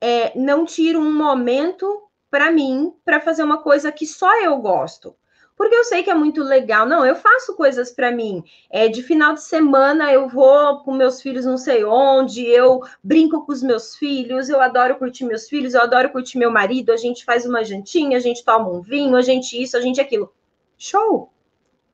é, 0.00 0.38
não 0.38 0.64
tiro 0.64 1.00
um 1.00 1.12
momento 1.12 2.05
para 2.30 2.50
mim 2.50 2.92
para 3.04 3.20
fazer 3.20 3.42
uma 3.42 3.58
coisa 3.58 3.92
que 3.92 4.06
só 4.06 4.40
eu 4.42 4.56
gosto? 4.58 5.14
porque 5.56 5.74
eu 5.74 5.84
sei 5.84 6.02
que 6.02 6.10
é 6.10 6.14
muito 6.14 6.42
legal. 6.42 6.86
Não, 6.86 7.04
eu 7.04 7.16
faço 7.16 7.56
coisas 7.56 7.90
para 7.90 8.12
mim. 8.12 8.44
É, 8.70 8.88
de 8.88 9.02
final 9.02 9.34
de 9.34 9.42
semana 9.42 10.12
eu 10.12 10.28
vou 10.28 10.80
com 10.80 10.92
meus 10.92 11.22
filhos 11.22 11.46
não 11.46 11.56
sei 11.56 11.82
onde, 11.84 12.44
eu 12.44 12.80
brinco 13.02 13.44
com 13.44 13.52
os 13.52 13.62
meus 13.62 13.96
filhos, 13.96 14.48
eu 14.48 14.60
adoro 14.60 14.96
curtir 14.96 15.24
meus 15.24 15.48
filhos, 15.48 15.74
eu 15.74 15.80
adoro 15.80 16.10
curtir 16.10 16.38
meu 16.38 16.50
marido, 16.50 16.92
a 16.92 16.96
gente 16.96 17.24
faz 17.24 17.46
uma 17.46 17.64
jantinha, 17.64 18.18
a 18.18 18.20
gente 18.20 18.44
toma 18.44 18.68
um 18.68 18.82
vinho, 18.82 19.16
a 19.16 19.22
gente 19.22 19.60
isso, 19.60 19.76
a 19.76 19.80
gente 19.80 20.00
aquilo. 20.00 20.30
Show! 20.76 21.32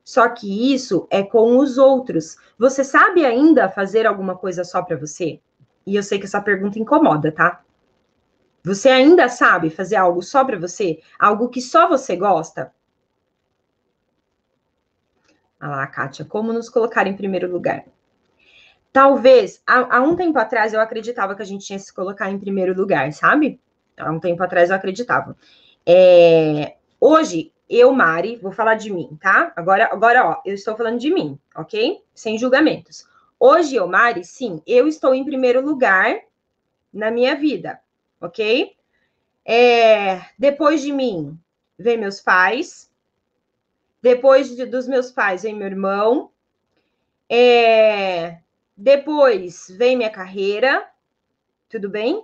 Só 0.03 0.27
que 0.27 0.73
isso 0.73 1.07
é 1.09 1.23
com 1.23 1.57
os 1.57 1.77
outros. 1.77 2.35
Você 2.59 2.83
sabe 2.83 3.25
ainda 3.25 3.69
fazer 3.69 4.05
alguma 4.05 4.37
coisa 4.37 4.65
só 4.65 4.81
para 4.81 4.97
você? 4.97 5.39
E 5.87 5.95
eu 5.95 6.03
sei 6.03 6.19
que 6.19 6.25
essa 6.25 6.41
pergunta 6.41 6.77
incomoda, 6.77 7.31
tá? 7.31 7.61
Você 8.63 8.89
ainda 8.89 9.27
sabe 9.27 9.69
fazer 9.69 9.97
algo 9.97 10.21
só 10.21 10.45
para 10.45 10.57
você? 10.57 11.01
Algo 11.19 11.49
que 11.49 11.61
só 11.61 11.87
você 11.87 12.15
gosta? 12.15 12.73
Olha 15.61 15.71
lá, 15.71 15.87
Kátia, 15.87 16.23
como 16.23 16.53
nos 16.53 16.69
colocar 16.69 17.05
em 17.05 17.15
primeiro 17.15 17.51
lugar? 17.51 17.85
Talvez, 18.91 19.61
há, 19.67 19.97
há, 19.97 20.01
um 20.01 20.15
tempo 20.15 20.37
atrás 20.39 20.73
eu 20.73 20.79
acreditava 20.79 21.35
que 21.35 21.41
a 21.41 21.45
gente 21.45 21.65
tinha 21.65 21.79
que 21.79 21.85
se 21.85 21.93
colocar 21.93 22.29
em 22.29 22.39
primeiro 22.39 22.73
lugar, 22.73 23.11
sabe? 23.11 23.59
Há 23.97 24.11
um 24.11 24.19
tempo 24.19 24.41
atrás 24.41 24.69
eu 24.69 24.75
acreditava. 24.75 25.35
É, 25.85 26.75
hoje, 27.01 27.51
eu, 27.69 27.91
Mari, 27.91 28.37
vou 28.37 28.51
falar 28.51 28.75
de 28.75 28.93
mim, 28.93 29.17
tá? 29.19 29.51
Agora, 29.55 29.89
agora, 29.91 30.29
ó, 30.29 30.41
eu 30.45 30.53
estou 30.53 30.75
falando 30.77 30.99
de 30.99 31.13
mim, 31.13 31.37
ok? 31.55 32.01
Sem 32.13 32.37
julgamentos. 32.37 33.05
Hoje, 33.39 33.75
eu, 33.75 33.87
Mari, 33.87 34.23
sim, 34.23 34.61
eu 34.65 34.87
estou 34.87 35.13
em 35.13 35.25
primeiro 35.25 35.59
lugar 35.59 36.17
na 36.93 37.09
minha 37.09 37.35
vida, 37.35 37.79
ok? 38.23 38.75
É, 39.45 40.21
depois 40.37 40.81
de 40.81 40.91
mim, 40.91 41.37
vem 41.77 41.97
meus 41.97 42.21
pais, 42.21 42.89
depois 44.01 44.55
de, 44.55 44.65
dos 44.65 44.87
meus 44.87 45.11
pais 45.11 45.43
vem 45.43 45.55
meu 45.55 45.67
irmão. 45.67 46.31
É, 47.29 48.37
depois 48.75 49.67
vem 49.77 49.95
minha 49.97 50.09
carreira. 50.09 50.87
Tudo 51.69 51.89
bem? 51.89 52.23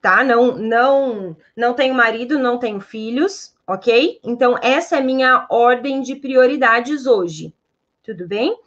Tá? 0.00 0.22
Não, 0.22 0.56
não, 0.56 1.36
não 1.56 1.74
tenho 1.74 1.94
marido, 1.94 2.38
não 2.38 2.58
tenho 2.58 2.80
filhos, 2.80 3.54
ok? 3.66 4.20
Então, 4.22 4.56
essa 4.62 4.96
é 4.96 5.00
minha 5.00 5.46
ordem 5.50 6.00
de 6.00 6.16
prioridades 6.16 7.06
hoje. 7.06 7.52
Tudo 8.02 8.26
bem? 8.26 8.58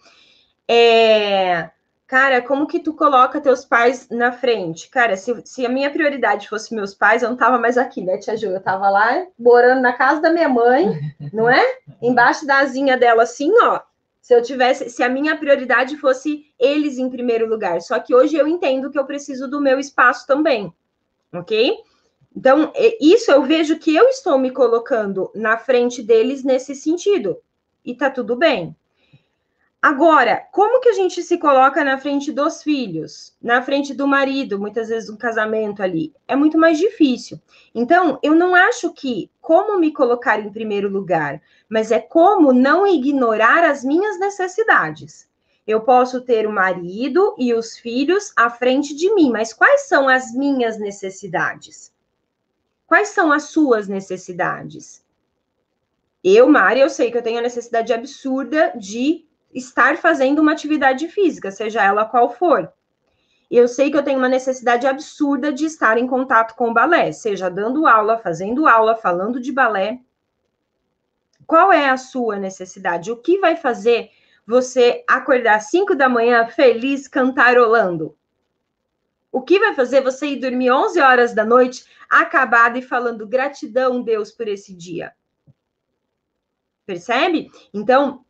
É, 0.68 1.72
Cara, 2.12 2.42
como 2.42 2.68
que 2.68 2.80
tu 2.80 2.94
coloca 2.94 3.40
teus 3.40 3.64
pais 3.64 4.10
na 4.10 4.34
frente? 4.34 4.90
Cara, 4.90 5.16
se, 5.16 5.34
se 5.46 5.66
a 5.66 5.70
minha 5.70 5.90
prioridade 5.90 6.50
fosse 6.50 6.76
meus 6.76 6.94
pais, 6.94 7.24
eu 7.24 7.30
não 7.30 7.38
tava 7.38 7.58
mais 7.58 7.78
aqui, 7.78 8.02
né, 8.02 8.18
Tia 8.18 8.36
Ju? 8.36 8.48
Eu 8.48 8.60
tava 8.60 8.90
lá 8.90 9.26
morando 9.40 9.82
na 9.82 9.94
casa 9.94 10.20
da 10.20 10.30
minha 10.30 10.50
mãe, 10.50 10.88
não 11.32 11.50
é? 11.50 11.66
Embaixo 12.02 12.46
da 12.46 12.58
asinha 12.58 12.98
dela, 12.98 13.24
assim, 13.24 13.50
ó. 13.62 13.80
Se 14.20 14.36
eu 14.36 14.42
tivesse, 14.42 14.90
se 14.90 15.02
a 15.02 15.08
minha 15.08 15.38
prioridade 15.38 15.96
fosse 15.96 16.48
eles 16.60 16.98
em 16.98 17.10
primeiro 17.10 17.48
lugar. 17.48 17.80
Só 17.80 17.98
que 17.98 18.14
hoje 18.14 18.36
eu 18.36 18.46
entendo 18.46 18.92
que 18.92 19.00
eu 19.00 19.06
preciso 19.06 19.48
do 19.48 19.62
meu 19.62 19.80
espaço 19.80 20.28
também, 20.28 20.70
ok? 21.34 21.78
Então, 22.36 22.74
isso 23.00 23.32
eu 23.32 23.42
vejo 23.44 23.80
que 23.80 23.96
eu 23.96 24.10
estou 24.10 24.38
me 24.38 24.52
colocando 24.52 25.32
na 25.34 25.58
frente 25.58 26.04
deles 26.04 26.44
nesse 26.44 26.76
sentido. 26.76 27.38
E 27.86 27.96
tá 27.96 28.10
tudo 28.10 28.36
bem, 28.36 28.76
Agora, 29.82 30.48
como 30.52 30.80
que 30.80 30.90
a 30.90 30.94
gente 30.94 31.24
se 31.24 31.40
coloca 31.40 31.84
na 31.84 31.98
frente 31.98 32.32
dos 32.32 32.62
filhos, 32.62 33.36
na 33.42 33.64
frente 33.64 33.96
do 33.96 34.08
marido, 34.08 34.60
muitas 34.60 34.90
vezes 34.90 35.10
um 35.10 35.18
casamento 35.18 35.82
ali? 35.82 36.14
É 36.28 36.36
muito 36.36 36.56
mais 36.56 36.78
difícil. 36.78 37.42
Então, 37.74 38.20
eu 38.22 38.36
não 38.36 38.54
acho 38.54 38.94
que 38.94 39.32
como 39.42 39.80
me 39.80 39.92
colocar 39.92 40.40
em 40.40 40.52
primeiro 40.52 40.88
lugar, 40.88 41.42
mas 41.68 41.90
é 41.92 42.00
como 42.00 42.54
não 42.54 42.86
ignorar 42.86 43.64
as 43.64 43.84
minhas 43.84 44.20
necessidades. 44.20 45.28
Eu 45.66 45.82
posso 45.82 46.22
ter 46.22 46.46
o 46.46 46.52
marido 46.52 47.36
e 47.40 47.52
os 47.52 47.76
filhos 47.76 48.32
à 48.36 48.52
frente 48.52 48.96
de 48.96 49.12
mim, 49.16 49.32
mas 49.32 49.52
quais 49.52 49.88
são 49.88 50.08
as 50.08 50.32
minhas 50.32 50.78
necessidades? 50.78 51.92
Quais 52.86 53.08
são 53.10 53.32
as 53.32 53.46
suas 53.46 53.88
necessidades? 53.88 55.04
Eu, 56.24 56.48
Mari, 56.48 56.82
eu 56.82 56.90
sei 56.90 57.10
que 57.10 57.18
eu 57.18 57.24
tenho 57.24 57.40
a 57.40 57.42
necessidade 57.42 57.92
absurda 57.92 58.74
de 58.78 59.26
estar 59.54 59.98
fazendo 59.98 60.40
uma 60.40 60.52
atividade 60.52 61.08
física, 61.08 61.52
seja 61.52 61.84
ela 61.84 62.06
qual 62.06 62.30
for. 62.30 62.72
Eu 63.50 63.68
sei 63.68 63.92
que 63.92 63.98
eu 63.98 64.04
tenho 64.04 64.18
uma 64.18 64.30
necessidade 64.30 64.88
absurda 64.88 65.52
de 65.52 65.66
estar 65.66 65.98
em 65.98 66.08
contato 66.08 66.56
com 66.56 66.70
o 66.70 66.74
balé, 66.74 67.12
seja 67.12 67.50
dando 67.50 67.86
aula, 67.86 68.18
fazendo 68.18 68.66
aula, 68.66 68.96
falando 68.96 69.42
de 69.42 69.52
balé. 69.52 70.00
Qual 71.46 71.72
é 71.74 71.90
a 71.90 71.98
sua 71.98 72.38
necessidade? 72.38 73.12
O 73.12 73.18
que 73.18 73.40
vai 73.40 73.58
fazer 73.58 74.10
você 74.48 75.04
acordar 75.08 75.58
às 75.58 75.66
5 75.66 75.96
da 75.96 76.08
manhã 76.08 76.48
feliz 76.48 77.10
cantarolando? 77.10 78.18
O 79.32 79.42
que 79.42 79.60
vai 79.60 79.74
fazer 79.74 80.02
você 80.02 80.28
ir 80.28 80.40
dormir 80.40 80.72
11 80.72 81.00
horas 81.02 81.34
da 81.34 81.44
noite 81.44 81.86
acabado 82.10 82.78
e 82.78 82.82
falando 82.82 83.28
gratidão, 83.28 84.02
Deus, 84.02 84.32
por 84.32 84.48
esse 84.48 84.74
dia? 84.74 85.14
Percebe? 86.86 87.50
Então, 87.74 88.26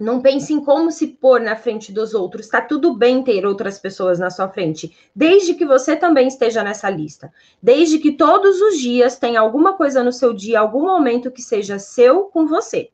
não 0.00 0.22
pense 0.22 0.50
em 0.54 0.64
como 0.64 0.90
se 0.90 1.08
pôr 1.08 1.42
na 1.42 1.54
frente 1.54 1.92
dos 1.92 2.14
outros. 2.14 2.46
Está 2.46 2.62
tudo 2.62 2.94
bem 2.94 3.22
ter 3.22 3.44
outras 3.44 3.78
pessoas 3.78 4.18
na 4.18 4.30
sua 4.30 4.48
frente, 4.48 4.96
desde 5.14 5.52
que 5.52 5.66
você 5.66 5.94
também 5.94 6.26
esteja 6.26 6.64
nessa 6.64 6.88
lista. 6.88 7.30
Desde 7.62 7.98
que 7.98 8.12
todos 8.12 8.62
os 8.62 8.78
dias 8.78 9.18
tenha 9.18 9.38
alguma 9.38 9.74
coisa 9.74 10.02
no 10.02 10.10
seu 10.10 10.32
dia, 10.32 10.58
algum 10.58 10.86
momento 10.86 11.30
que 11.30 11.42
seja 11.42 11.78
seu 11.78 12.24
com 12.24 12.46
você. 12.46 12.88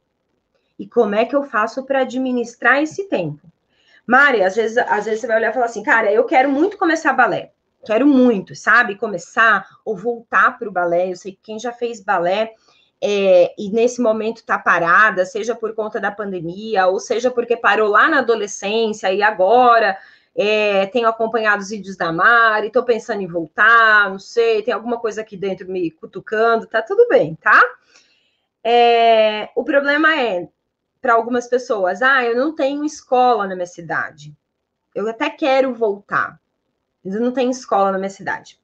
E 0.77 0.87
como 0.87 1.15
é 1.15 1.25
que 1.25 1.37
eu 1.37 1.45
faço 1.45 1.85
para 1.85 2.01
administrar 2.01 2.83
esse 2.83 3.05
tempo? 3.05 3.47
Mari, 4.05 4.43
às 4.43 4.57
vezes, 4.57 4.77
às 4.77 5.05
vezes 5.05 5.21
você 5.21 5.29
vai 5.29 5.37
olhar 5.37 5.51
e 5.51 5.55
falar 5.55 5.67
assim, 5.67 5.85
cara, 5.85 6.13
eu 6.13 6.25
quero 6.25 6.51
muito 6.51 6.77
começar 6.77 7.13
balé. 7.13 7.53
Quero 7.85 8.05
muito, 8.05 8.53
sabe? 8.57 8.97
Começar 8.97 9.65
ou 9.85 9.97
voltar 9.97 10.59
para 10.59 10.69
o 10.69 10.73
balé. 10.73 11.13
Eu 11.13 11.17
sei 11.17 11.33
que 11.33 11.41
quem 11.41 11.59
já 11.59 11.71
fez 11.71 12.03
balé 12.03 12.53
é, 13.03 13.55
e 13.59 13.71
nesse 13.71 14.01
momento 14.01 14.39
está 14.39 14.59
parada, 14.59 15.25
seja 15.25 15.55
por 15.55 15.75
conta 15.75 16.01
da 16.01 16.11
pandemia, 16.11 16.87
ou 16.87 16.99
seja 16.99 17.31
porque 17.31 17.57
parou 17.57 17.89
lá 17.89 18.09
na 18.09 18.19
adolescência 18.19 19.13
e 19.13 19.23
agora 19.23 19.99
é, 20.35 20.87
tenho 20.87 21.09
acompanhado 21.09 21.63
os 21.63 21.71
vídeos 21.71 21.97
da 21.97 22.13
Mari, 22.13 22.69
estou 22.69 22.85
pensando 22.85 23.23
em 23.23 23.27
voltar, 23.27 24.11
não 24.11 24.19
sei, 24.19 24.63
tem 24.63 24.75
alguma 24.75 24.99
coisa 24.99 25.23
aqui 25.23 25.37
dentro 25.37 25.69
me 25.69 25.91
cutucando, 25.91 26.67
tá 26.67 26.83
tudo 26.83 27.07
bem, 27.09 27.35
tá? 27.37 27.63
É, 28.63 29.49
o 29.55 29.65
problema 29.65 30.15
é, 30.21 30.49
para 31.01 31.15
algumas 31.15 31.47
pessoas, 31.47 32.03
ah, 32.03 32.25
eu 32.25 32.37
não 32.37 32.55
tenho 32.55 32.85
escola 32.85 33.47
na 33.47 33.55
minha 33.55 33.67
cidade. 33.67 34.37
Eu 34.95 35.09
até 35.09 35.31
quero 35.31 35.73
voltar, 35.73 36.41
mas 37.05 37.15
eu 37.15 37.21
não 37.21 37.33
tenho 37.33 37.51
escola 37.51 37.93
na 37.93 37.99
minha 37.99 38.11
cidade. 38.11 38.59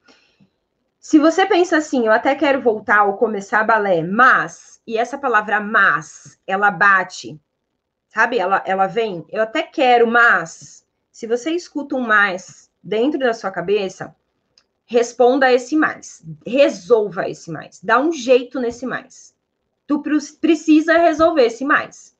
Se 1.02 1.18
você 1.18 1.44
pensa 1.44 1.78
assim, 1.78 2.06
eu 2.06 2.12
até 2.12 2.32
quero 2.32 2.62
voltar 2.62 3.02
ou 3.02 3.16
começar 3.16 3.64
balé, 3.64 4.04
mas, 4.04 4.80
e 4.86 4.96
essa 4.96 5.18
palavra 5.18 5.58
mas, 5.58 6.38
ela 6.46 6.70
bate, 6.70 7.40
sabe? 8.06 8.38
Ela, 8.38 8.62
ela 8.64 8.86
vem, 8.86 9.26
eu 9.28 9.42
até 9.42 9.64
quero, 9.64 10.06
mas, 10.06 10.86
se 11.10 11.26
você 11.26 11.50
escuta 11.50 11.96
um 11.96 12.00
mais 12.00 12.70
dentro 12.80 13.18
da 13.18 13.34
sua 13.34 13.50
cabeça, 13.50 14.14
responda 14.86 15.52
esse 15.52 15.74
mais, 15.74 16.24
resolva 16.46 17.28
esse 17.28 17.50
mais, 17.50 17.80
dá 17.82 17.98
um 17.98 18.12
jeito 18.12 18.60
nesse 18.60 18.86
mais. 18.86 19.34
Tu 19.88 20.00
precisa 20.40 20.96
resolver 20.98 21.46
esse 21.46 21.64
mais. 21.64 22.16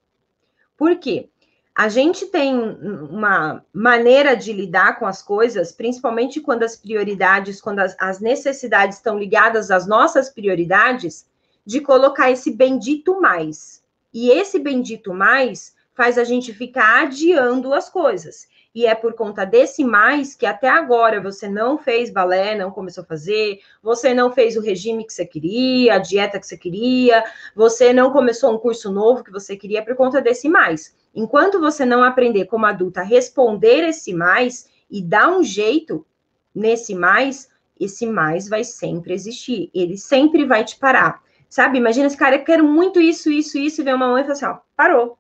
Por 0.77 0.99
quê? 0.99 1.31
A 1.74 1.88
gente 1.88 2.26
tem 2.26 2.54
uma 2.54 3.64
maneira 3.72 4.37
de 4.37 4.52
lidar 4.52 4.98
com 4.98 5.06
as 5.06 5.22
coisas, 5.22 5.72
principalmente 5.72 6.40
quando 6.40 6.64
as 6.64 6.76
prioridades, 6.76 7.62
quando 7.62 7.78
as, 7.78 7.96
as, 7.98 8.20
necessidades 8.20 8.98
estão 8.98 9.18
ligadas 9.18 9.70
às 9.70 9.87
nossas 9.87 10.28
prioridades, 10.28 11.26
de 11.64 11.80
colocar 11.80 12.30
esse 12.30 12.50
bendito 12.50 13.20
mais. 13.20 13.82
E 14.12 14.30
esse 14.30 14.58
bendito 14.58 15.14
mais 15.14 15.74
faz 15.94 16.18
a 16.18 16.24
gente 16.24 16.52
ficar 16.52 17.04
adiando 17.04 17.72
as 17.72 17.88
coisas. 17.88 18.50
e 18.74 18.87
é 18.87 18.94
por 18.94 19.12
conta 19.12 19.44
desse 19.44 19.85
mais 19.85 20.35
que 20.35 20.46
até 20.46 20.66
agora 20.66 21.20
você 21.20 21.46
não 21.46 21.76
fez 21.76 22.11
balé, 22.11 22.54
não 22.54 22.70
começou 22.70 23.04
a 23.04 23.06
fazer, 23.06 23.61
você 23.82 24.14
não 24.14 24.32
fez 24.32 24.56
o 24.56 24.62
regime 24.62 25.04
que 25.04 25.12
você 25.12 25.26
queria, 25.26 25.94
a 25.94 25.98
dieta 25.98 26.40
que 26.40 26.46
você 26.46 26.56
queria, 26.56 27.22
você 27.54 27.92
não 27.92 28.11
começou 28.11 28.54
um 28.54 28.58
curso 28.58 28.90
novo 28.90 29.22
que 29.22 29.30
você 29.30 29.56
queria 29.56 29.82
por 29.85 29.94
conta 29.94 30.22
desse 30.22 30.48
mais. 30.48 30.94
Enquanto 31.14 31.61
você 31.61 31.85
não 31.85 32.03
aprender 32.03 32.46
como 32.46 32.66
adulta 32.66 33.01
a 33.01 33.05
responder 33.05 33.88
esse 33.88 34.14
mais 34.14 34.68
e 34.90 35.03
dar 35.03 35.29
um 35.29 35.42
jeito 35.42 36.07
nesse 36.55 36.94
mais, 36.94 37.48
esse 37.79 38.07
mais 38.07 38.48
vai 38.48 38.64
sempre 38.64 39.12
existir, 39.12 39.70
ele 39.75 39.98
sempre 39.98 40.44
vai 40.46 40.64
te 40.64 40.79
parar. 40.79 41.22
Sabe? 41.48 41.77
Imagina 41.77 42.07
esse 42.07 42.16
cara, 42.16 42.37
eu 42.37 42.44
quero 42.44 42.64
muito 42.64 42.98
isso, 43.01 43.31
isso, 43.31 43.59
isso, 43.59 43.81
e 43.81 43.85
vem 43.85 43.94
uma 43.94 44.09
mãe 44.09 44.22
e 44.22 44.25
fala 44.25 44.33
assim, 44.33 44.46
ó, 44.46 44.59
parou. 44.75 45.18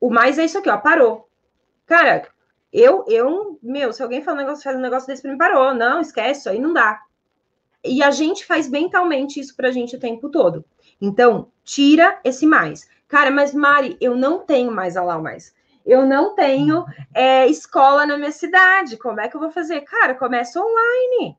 O 0.00 0.10
mais 0.10 0.38
é 0.38 0.44
isso 0.44 0.58
aqui, 0.58 0.68
ó, 0.68 0.76
parou. 0.78 1.28
Cara, 1.86 2.28
eu, 2.72 3.04
eu, 3.06 3.58
meu, 3.62 3.92
se 3.92 4.02
alguém 4.02 4.22
fala 4.22 4.38
um 4.38 4.40
negócio, 4.40 4.64
faz 4.64 4.76
um 4.76 4.80
negócio 4.80 5.06
desse 5.06 5.22
pra 5.22 5.30
mim, 5.30 5.38
parou. 5.38 5.72
Não, 5.72 6.00
esquece, 6.00 6.48
aí 6.48 6.58
não 6.58 6.72
dá. 6.72 7.00
E 7.84 8.02
a 8.02 8.10
gente 8.10 8.44
faz 8.44 8.68
mentalmente 8.68 9.38
isso 9.38 9.54
pra 9.54 9.70
gente 9.70 9.94
o 9.94 10.00
tempo 10.00 10.28
todo. 10.28 10.64
Então, 11.00 11.52
tira 11.62 12.18
esse 12.24 12.46
mais. 12.46 12.88
Cara, 13.14 13.30
mas 13.30 13.54
Mari, 13.54 13.96
eu 14.00 14.16
não 14.16 14.40
tenho 14.40 14.72
mais 14.72 14.96
aula 14.96 15.20
mais. 15.20 15.54
Eu 15.86 16.04
não 16.04 16.34
tenho 16.34 16.84
é, 17.14 17.46
escola 17.46 18.04
na 18.04 18.16
minha 18.16 18.32
cidade. 18.32 18.96
Como 18.96 19.20
é 19.20 19.28
que 19.28 19.36
eu 19.36 19.40
vou 19.40 19.52
fazer? 19.52 19.82
Cara, 19.82 20.16
começa 20.16 20.60
online. 20.60 21.38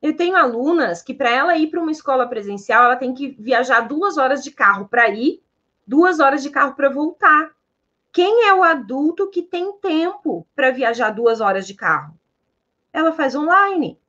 Eu 0.00 0.16
tenho 0.16 0.34
alunas 0.34 1.02
que, 1.02 1.12
para 1.12 1.28
ela 1.28 1.58
ir 1.58 1.66
para 1.66 1.78
uma 1.78 1.92
escola 1.92 2.26
presencial, 2.26 2.84
ela 2.84 2.96
tem 2.96 3.12
que 3.12 3.36
viajar 3.38 3.82
duas 3.82 4.16
horas 4.16 4.42
de 4.42 4.50
carro 4.50 4.88
para 4.88 5.10
ir, 5.10 5.42
duas 5.86 6.20
horas 6.20 6.42
de 6.42 6.48
carro 6.48 6.72
para 6.72 6.88
voltar. 6.88 7.50
Quem 8.10 8.48
é 8.48 8.54
o 8.54 8.64
adulto 8.64 9.28
que 9.28 9.42
tem 9.42 9.70
tempo 9.80 10.46
para 10.56 10.70
viajar 10.70 11.10
duas 11.10 11.42
horas 11.42 11.66
de 11.66 11.74
carro? 11.74 12.18
Ela 12.94 13.12
faz 13.12 13.34
online. 13.34 14.00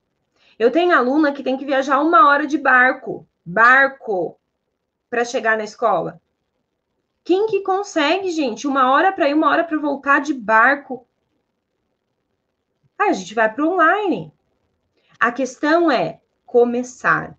Eu 0.58 0.72
tenho 0.72 0.96
aluna 0.96 1.34
que 1.34 1.44
tem 1.44 1.58
que 1.58 1.66
viajar 1.66 2.00
uma 2.00 2.30
hora 2.30 2.48
de 2.48 2.58
barco, 2.58 3.28
barco, 3.46 4.40
para 5.10 5.26
chegar 5.26 5.58
na 5.58 5.66
escola. 5.66 6.22
Quem 7.30 7.46
que 7.46 7.62
consegue, 7.62 8.32
gente? 8.32 8.68
Uma 8.68 8.92
hora 8.92 9.12
para 9.12 9.30
ir, 9.30 9.36
uma 9.36 9.52
hora 9.52 9.64
para 9.64 9.78
voltar 9.78 10.20
de 10.20 10.34
barco. 10.34 11.06
Aí 12.98 13.10
a 13.10 13.14
gente 13.14 13.36
vai 13.36 13.54
para 13.54 13.68
online. 13.68 14.34
A 15.20 15.32
questão 15.32 15.92
é 15.92 16.22
começar. 16.44 17.38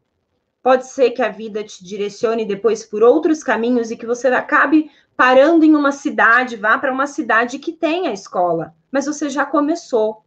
Pode 0.63 0.87
ser 0.87 1.11
que 1.11 1.21
a 1.21 1.29
vida 1.29 1.65
te 1.65 1.85
direcione 1.85 2.45
depois 2.45 2.87
por 2.87 3.03
outros 3.03 3.43
caminhos 3.43 3.91
e 3.91 3.97
que 3.97 4.07
você 4.07 4.29
acabe 4.29 4.93
parando 5.17 5.65
em 5.65 5.75
uma 5.75 5.91
cidade, 5.91 6.55
vá 6.55 6.79
para 6.79 6.93
uma 6.93 7.09
cidade 7.09 7.59
que 7.59 7.73
tenha 7.73 8.13
escola, 8.13 8.73
mas 8.93 9.07
você 9.07 9.29
já 9.29 9.45
começou. 9.45 10.23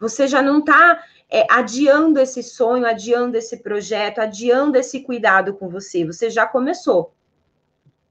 Você 0.00 0.26
já 0.26 0.40
não 0.40 0.60
está 0.60 1.04
é, 1.28 1.46
adiando 1.50 2.18
esse 2.18 2.42
sonho, 2.42 2.86
adiando 2.86 3.36
esse 3.36 3.58
projeto, 3.58 4.20
adiando 4.20 4.78
esse 4.78 5.00
cuidado 5.00 5.52
com 5.52 5.68
você. 5.68 6.02
Você 6.06 6.30
já 6.30 6.46
começou. 6.46 7.14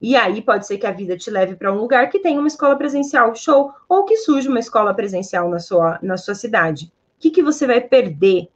E 0.02 0.16
aí 0.16 0.42
pode 0.42 0.68
ser 0.68 0.78
que 0.78 0.86
a 0.86 0.92
vida 0.92 1.18
te 1.18 1.32
leve 1.32 1.56
para 1.56 1.72
um 1.72 1.78
lugar 1.78 2.10
que 2.10 2.20
tenha 2.20 2.40
uma 2.40 2.48
escola 2.48 2.78
presencial, 2.78 3.34
show, 3.36 3.74
ou 3.88 4.06
que 4.06 4.18
surja 4.18 4.50
uma 4.50 4.60
escola 4.60 4.94
presencial 4.94 5.50
na 5.50 5.60
sua, 5.60 6.00
na 6.02 6.18
sua 6.18 6.36
cidade. 6.36 6.92
O 7.18 7.20
que, 7.20 7.32
que 7.32 7.42
você 7.42 7.66
vai 7.66 7.82
perder 7.82 8.50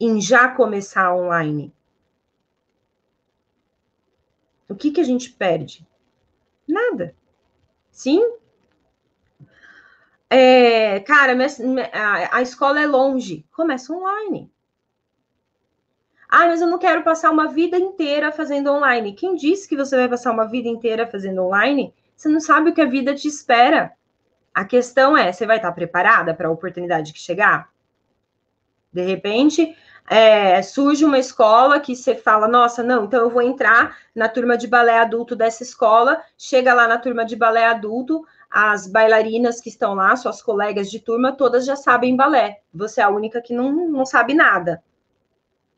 em 0.00 0.20
já 0.20 0.48
começar 0.48 1.14
online? 1.14 1.72
O 4.68 4.74
que, 4.74 4.90
que 4.90 5.00
a 5.00 5.04
gente 5.04 5.30
perde? 5.30 5.86
Nada. 6.66 7.14
Sim? 7.90 8.24
É, 10.30 11.00
cara, 11.00 11.34
a, 11.92 12.38
a 12.38 12.42
escola 12.42 12.80
é 12.80 12.86
longe. 12.86 13.44
Começa 13.52 13.92
online. 13.92 14.50
Ah, 16.36 16.48
mas 16.48 16.60
eu 16.60 16.66
não 16.66 16.80
quero 16.80 17.04
passar 17.04 17.30
uma 17.30 17.46
vida 17.46 17.78
inteira 17.78 18.32
fazendo 18.32 18.68
online. 18.68 19.12
Quem 19.12 19.36
disse 19.36 19.68
que 19.68 19.76
você 19.76 19.96
vai 19.96 20.08
passar 20.08 20.32
uma 20.32 20.44
vida 20.44 20.68
inteira 20.68 21.06
fazendo 21.06 21.40
online? 21.44 21.94
Você 22.16 22.28
não 22.28 22.40
sabe 22.40 22.70
o 22.70 22.74
que 22.74 22.80
a 22.80 22.86
vida 22.86 23.14
te 23.14 23.28
espera. 23.28 23.92
A 24.52 24.64
questão 24.64 25.16
é, 25.16 25.32
você 25.32 25.46
vai 25.46 25.58
estar 25.58 25.70
preparada 25.70 26.34
para 26.34 26.48
a 26.48 26.50
oportunidade 26.50 27.12
que 27.12 27.20
chegar? 27.20 27.68
De 28.92 29.02
repente, 29.02 29.76
é, 30.10 30.60
surge 30.60 31.04
uma 31.04 31.20
escola 31.20 31.78
que 31.78 31.94
você 31.94 32.16
fala, 32.16 32.48
nossa, 32.48 32.82
não, 32.82 33.04
então 33.04 33.20
eu 33.20 33.30
vou 33.30 33.40
entrar 33.40 33.96
na 34.12 34.28
turma 34.28 34.58
de 34.58 34.66
balé 34.66 34.98
adulto 34.98 35.36
dessa 35.36 35.62
escola, 35.62 36.20
chega 36.36 36.74
lá 36.74 36.88
na 36.88 36.98
turma 36.98 37.24
de 37.24 37.36
balé 37.36 37.66
adulto, 37.66 38.26
as 38.50 38.88
bailarinas 38.88 39.60
que 39.60 39.68
estão 39.68 39.94
lá, 39.94 40.16
suas 40.16 40.42
colegas 40.42 40.90
de 40.90 40.98
turma, 40.98 41.30
todas 41.30 41.64
já 41.64 41.76
sabem 41.76 42.16
balé. 42.16 42.60
Você 42.74 43.00
é 43.00 43.04
a 43.04 43.08
única 43.08 43.40
que 43.40 43.54
não, 43.54 43.70
não 43.70 44.04
sabe 44.04 44.34
nada. 44.34 44.82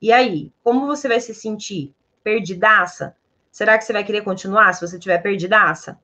E 0.01 0.13
aí, 0.13 0.53
como 0.63 0.87
você 0.87 1.09
vai 1.09 1.21
se 1.21 1.35
sentir? 1.35 1.95
Perdidaça? 2.23 3.17
Será 3.51 3.79
que 3.79 3.85
você 3.85 3.93
vai 3.93 4.05
querer 4.05 4.23
continuar 4.23 4.73
se 4.73 4.87
você 4.87 4.99
tiver 4.99 5.19
perdidaça? 5.19 5.99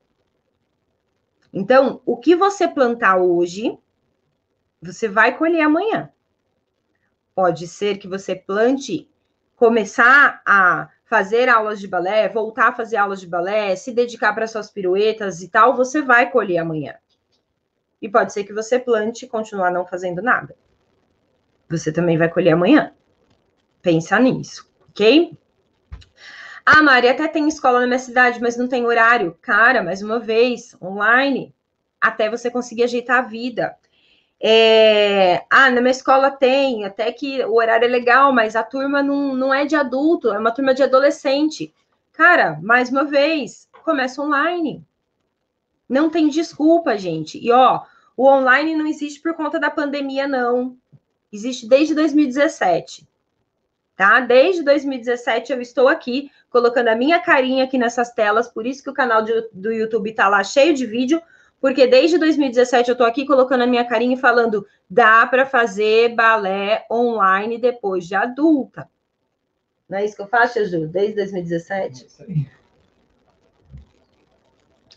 Então, 1.53 2.01
o 2.05 2.17
que 2.17 2.35
você 2.35 2.67
plantar 2.67 3.17
hoje, 3.17 3.77
você 4.81 5.07
vai 5.07 5.37
colher 5.37 5.61
amanhã. 5.61 6.09
Pode 7.35 7.67
ser 7.67 7.97
que 7.97 8.07
você 8.07 8.35
plante 8.35 9.07
começar 9.55 10.41
a 10.45 10.89
fazer 11.05 11.47
aulas 11.47 11.79
de 11.79 11.87
balé, 11.87 12.27
voltar 12.27 12.69
a 12.69 12.73
fazer 12.73 12.97
aulas 12.97 13.21
de 13.21 13.27
balé, 13.27 13.75
se 13.75 13.91
dedicar 13.91 14.33
para 14.33 14.47
suas 14.47 14.71
piruetas 14.71 15.43
e 15.43 15.47
tal, 15.47 15.75
você 15.75 16.01
vai 16.01 16.31
colher 16.31 16.57
amanhã. 16.57 16.95
E 18.01 18.09
pode 18.09 18.33
ser 18.33 18.43
que 18.43 18.53
você 18.53 18.79
plante 18.79 19.25
e 19.25 19.27
continuar 19.29 19.69
não 19.69 19.85
fazendo 19.85 20.21
nada. 20.21 20.55
Você 21.69 21.91
também 21.91 22.17
vai 22.17 22.29
colher 22.29 22.53
amanhã. 22.53 22.93
Pensa 23.83 24.17
nisso, 24.17 24.65
ok? 24.89 25.37
Ah, 26.65 26.81
Mari, 26.81 27.09
até 27.09 27.27
tem 27.27 27.49
escola 27.49 27.81
na 27.81 27.85
minha 27.85 27.99
cidade, 27.99 28.39
mas 28.41 28.55
não 28.55 28.65
tem 28.65 28.85
horário. 28.85 29.37
Cara, 29.41 29.83
mais 29.83 30.01
uma 30.01 30.19
vez, 30.19 30.73
online, 30.81 31.53
até 31.99 32.29
você 32.29 32.49
conseguir 32.49 32.83
ajeitar 32.83 33.19
a 33.19 33.27
vida. 33.27 33.75
É, 34.39 35.43
ah, 35.49 35.69
na 35.69 35.81
minha 35.81 35.91
escola 35.91 36.31
tem, 36.31 36.85
até 36.85 37.11
que 37.11 37.43
o 37.43 37.55
horário 37.55 37.83
é 37.83 37.89
legal, 37.89 38.31
mas 38.31 38.55
a 38.55 38.63
turma 38.63 39.03
não, 39.03 39.35
não 39.35 39.53
é 39.53 39.65
de 39.65 39.75
adulto, 39.75 40.29
é 40.29 40.39
uma 40.39 40.53
turma 40.53 40.73
de 40.73 40.83
adolescente. 40.83 41.73
Cara, 42.13 42.57
mais 42.63 42.89
uma 42.89 43.03
vez, 43.03 43.67
começa 43.83 44.21
online. 44.21 44.81
Não 45.89 46.09
tem 46.09 46.29
desculpa, 46.29 46.97
gente. 46.97 47.37
E 47.37 47.51
ó, 47.51 47.81
o 48.15 48.29
online 48.29 48.77
não 48.77 48.87
existe 48.87 49.19
por 49.19 49.33
conta 49.33 49.59
da 49.59 49.69
pandemia, 49.69 50.25
não. 50.25 50.77
Existe 51.33 51.67
desde 51.67 51.93
2017. 51.93 53.05
Tá? 53.95 54.19
Desde 54.19 54.63
2017 54.63 55.53
eu 55.53 55.61
estou 55.61 55.87
aqui 55.87 56.31
colocando 56.49 56.87
a 56.87 56.95
minha 56.95 57.19
carinha 57.19 57.63
aqui 57.63 57.77
nessas 57.77 58.11
telas, 58.11 58.47
por 58.47 58.65
isso 58.65 58.83
que 58.83 58.89
o 58.89 58.93
canal 58.93 59.23
do, 59.23 59.49
do 59.53 59.71
YouTube 59.71 60.13
tá 60.13 60.27
lá 60.27 60.43
cheio 60.43 60.73
de 60.73 60.85
vídeo, 60.85 61.21
porque 61.61 61.85
desde 61.87 62.17
2017 62.17 62.89
eu 62.89 62.95
tô 62.97 63.05
aqui 63.05 63.25
colocando 63.25 63.61
a 63.61 63.67
minha 63.67 63.85
carinha 63.85 64.15
e 64.15 64.19
falando: 64.19 64.67
dá 64.89 65.25
para 65.27 65.45
fazer 65.45 66.15
balé 66.15 66.85
online 66.91 67.57
depois 67.57 68.07
de 68.07 68.15
adulta. 68.15 68.89
Não 69.87 69.97
é 69.97 70.05
isso 70.05 70.15
que 70.15 70.21
eu 70.21 70.27
faço, 70.27 70.65
Ju? 70.65 70.87
Desde 70.87 71.15
2017? 71.15 72.07
É 72.19 72.63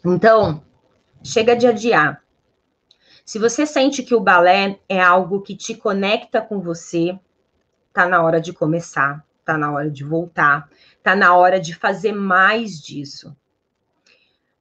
então, 0.05 0.63
chega 1.23 1.55
de 1.55 1.67
adiar. 1.67 2.23
Se 3.25 3.39
você 3.39 3.67
sente 3.67 4.03
que 4.03 4.15
o 4.15 4.21
balé 4.21 4.79
é 4.89 5.01
algo 5.01 5.43
que 5.43 5.57
te 5.57 5.75
conecta 5.75 6.41
com 6.41 6.61
você, 6.61 7.19
tá 7.97 8.07
na 8.07 8.23
hora 8.23 8.43
de 8.43 8.53
começar, 8.53 9.25
tá 9.43 9.57
na 9.57 9.73
hora 9.73 9.91
de 9.91 10.05
voltar, 10.05 10.69
tá 11.03 11.17
na 11.17 11.35
hora 11.35 11.59
de 11.59 11.75
fazer 11.75 12.13
mais 12.13 12.79
disso. 12.79 13.35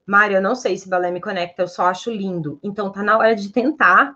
Mário, 0.05 0.37
eu 0.37 0.41
não 0.41 0.55
sei 0.55 0.77
se 0.77 0.87
balé 0.87 1.11
me 1.11 1.19
conecta, 1.19 1.63
eu 1.63 1.67
só 1.67 1.87
acho 1.87 2.09
lindo. 2.09 2.57
Então 2.63 2.89
tá 2.89 3.03
na 3.03 3.17
hora 3.17 3.35
de 3.35 3.49
tentar. 3.49 4.15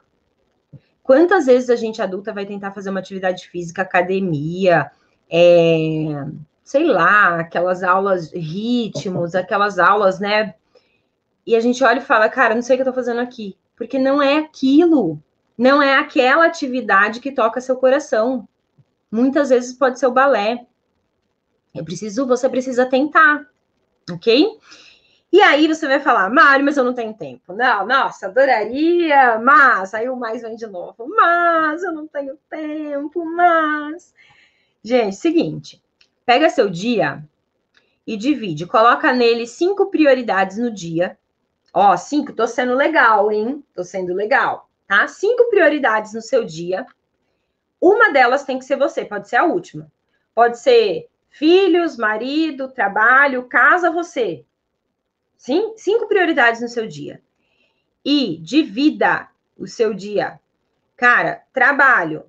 Quantas 1.04 1.48
vezes 1.48 1.70
a 1.70 1.76
gente 1.76 2.02
adulta 2.02 2.32
vai 2.32 2.46
tentar 2.46 2.72
fazer 2.72 2.92
uma 2.92 3.02
atividade 3.02 3.50
física, 3.50 3.82
academia, 3.82 4.90
é, 5.30 6.26
sei 6.64 6.86
lá, 6.86 7.42
aquelas 7.42 7.84
aulas 7.84 8.32
ritmos, 8.32 9.36
aquelas 9.36 9.78
aulas, 9.78 10.18
né? 10.18 10.56
E 11.46 11.58
a 11.58 11.60
gente 11.60 11.84
olha 11.84 11.98
e 11.98 12.06
fala, 12.06 12.30
cara, 12.30 12.56
não 12.56 12.62
sei 12.62 12.76
o 12.76 12.78
que 12.78 12.84
eu 12.84 12.94
tô 12.94 12.96
fazendo 12.96 13.20
aqui. 13.20 13.58
Porque 13.76 14.00
não 14.00 14.22
é 14.22 14.38
aquilo. 14.38 15.22
Não 15.58 15.84
é 15.84 15.98
aquela 15.98 16.46
atividade 16.46 17.20
que 17.20 17.34
toca 17.34 17.60
seu 17.60 17.76
coração. 17.76 18.48
Muitas 19.12 19.50
vezes 19.50 19.74
pode 19.74 20.00
ser 20.00 20.08
o 20.08 20.12
balé. 20.12 20.66
Eu 21.74 21.84
preciso, 21.84 22.28
você 22.28 22.50
precisa 22.50 22.86
tentar, 22.86 23.46
ok? 24.12 24.60
E 25.32 25.42
aí 25.42 25.68
você 25.68 25.88
vai 25.88 26.00
falar, 26.00 26.30
Mário, 26.30 26.66
mas 26.66 26.78
eu 26.78 26.84
não 26.84 26.94
tenho 26.94 27.14
tempo. 27.14 27.54
Não, 27.54 27.86
nossa, 27.86 28.28
adoraria, 28.28 29.40
mas 29.40 29.94
aí 29.94 30.10
o 30.10 30.16
mais 30.16 30.42
vem 30.42 30.56
de 30.56 30.66
novo. 30.66 31.08
Mas 31.08 31.84
eu 31.84 31.92
não 31.92 32.08
tenho 32.08 32.38
tempo, 32.50 33.24
mas. 33.26 34.14
Gente, 34.84 35.16
seguinte, 35.16 35.82
pega 36.26 36.50
seu 36.50 36.70
dia 36.70 37.24
e 38.08 38.18
divide, 38.18 38.66
coloca 38.66 39.14
nele 39.14 39.46
cinco 39.46 39.88
prioridades 39.92 40.58
no 40.58 40.72
dia 40.72 41.18
Ó, 41.74 41.96
cinco, 41.98 42.34
tô 42.34 42.48
sendo 42.48 42.74
legal, 42.74 43.32
hein? 43.32 43.64
Tô 43.76 43.84
sendo 43.84 44.14
legal, 44.14 44.70
tá? 44.88 45.08
Cinco 45.08 45.50
prioridades 45.50 46.14
no 46.14 46.22
seu 46.22 46.44
dia. 46.44 46.86
Uma 47.82 48.12
delas 48.12 48.44
tem 48.44 48.60
que 48.60 48.66
ser 48.66 48.78
você, 48.78 49.06
pode 49.06 49.30
ser 49.30 49.38
a 49.38 49.46
última. 49.46 49.92
Pode 50.36 50.60
ser 50.60 51.08
filhos, 51.30 51.98
marido, 51.98 52.72
trabalho, 52.72 53.48
casa, 53.48 53.92
você. 53.92 54.46
Sim? 55.38 55.74
Cinco 55.78 56.08
prioridades 56.08 56.62
no 56.62 56.68
seu 56.68 56.88
dia. 56.88 57.22
E 58.04 58.38
divida 58.38 59.30
o 59.58 59.68
seu 59.68 59.94
dia. 59.94 60.40
Cara, 60.98 61.44
trabalho. 61.54 62.26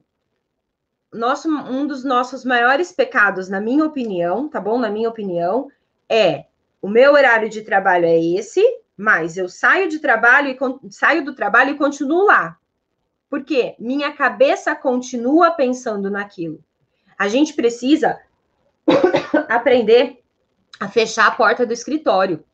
Nosso, 1.12 1.48
um 1.48 1.86
dos 1.86 2.04
nossos 2.04 2.44
maiores 2.44 2.92
pecados, 2.92 3.48
na 3.48 3.60
minha 3.60 3.84
opinião, 3.84 4.48
tá 4.48 4.60
bom? 4.60 4.78
Na 4.78 4.88
minha 4.88 5.08
opinião, 5.08 5.68
é 6.08 6.46
o 6.80 6.88
meu 6.88 7.12
horário 7.14 7.48
de 7.48 7.62
trabalho 7.62 8.06
é 8.06 8.16
esse, 8.16 8.62
mas 8.96 9.36
eu 9.36 9.48
saio 9.48 9.88
de 9.88 9.98
trabalho 9.98 10.48
e 10.48 10.92
saio 10.92 11.24
do 11.24 11.34
trabalho 11.34 11.70
e 11.70 11.78
continuo 11.78 12.26
lá. 12.26 12.56
Porque 13.30 13.76
minha 13.78 14.12
cabeça 14.12 14.74
continua 14.74 15.52
pensando 15.52 16.10
naquilo. 16.10 16.62
A 17.16 17.28
gente 17.28 17.54
precisa 17.54 18.20
aprender 19.48 20.22
a 20.80 20.88
fechar 20.88 21.28
a 21.28 21.30
porta 21.30 21.64
do 21.64 21.72
escritório. 21.72 22.44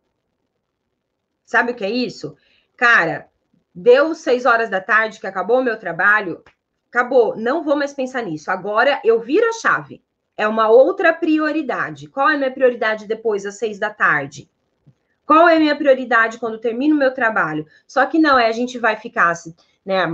Sabe 1.46 1.72
o 1.72 1.74
que 1.74 1.84
é 1.84 1.90
isso? 1.90 2.36
Cara, 2.76 3.28
deu 3.74 4.14
seis 4.14 4.44
horas 4.44 4.68
da 4.68 4.80
tarde 4.80 5.18
que 5.18 5.26
acabou 5.26 5.60
o 5.60 5.64
meu 5.64 5.78
trabalho, 5.78 6.42
acabou, 6.90 7.36
não 7.36 7.64
vou 7.64 7.76
mais 7.76 7.94
pensar 7.94 8.22
nisso. 8.22 8.50
Agora 8.50 9.00
eu 9.02 9.20
viro 9.20 9.48
a 9.48 9.52
chave. 9.52 10.02
É 10.36 10.46
uma 10.46 10.68
outra 10.68 11.14
prioridade. 11.14 12.08
Qual 12.08 12.28
é 12.28 12.34
a 12.34 12.38
minha 12.38 12.52
prioridade 12.52 13.06
depois 13.06 13.44
das 13.44 13.58
seis 13.58 13.78
da 13.78 13.88
tarde? 13.88 14.50
Qual 15.24 15.48
é 15.48 15.56
a 15.56 15.58
minha 15.58 15.74
prioridade 15.74 16.38
quando 16.38 16.60
termino 16.60 16.94
o 16.94 16.98
meu 16.98 17.14
trabalho? 17.14 17.66
Só 17.86 18.04
que 18.04 18.18
não 18.18 18.38
é 18.38 18.46
a 18.46 18.52
gente 18.52 18.78
vai 18.78 18.96
ficar 18.96 19.30
assim, 19.30 19.54
né? 19.86 20.04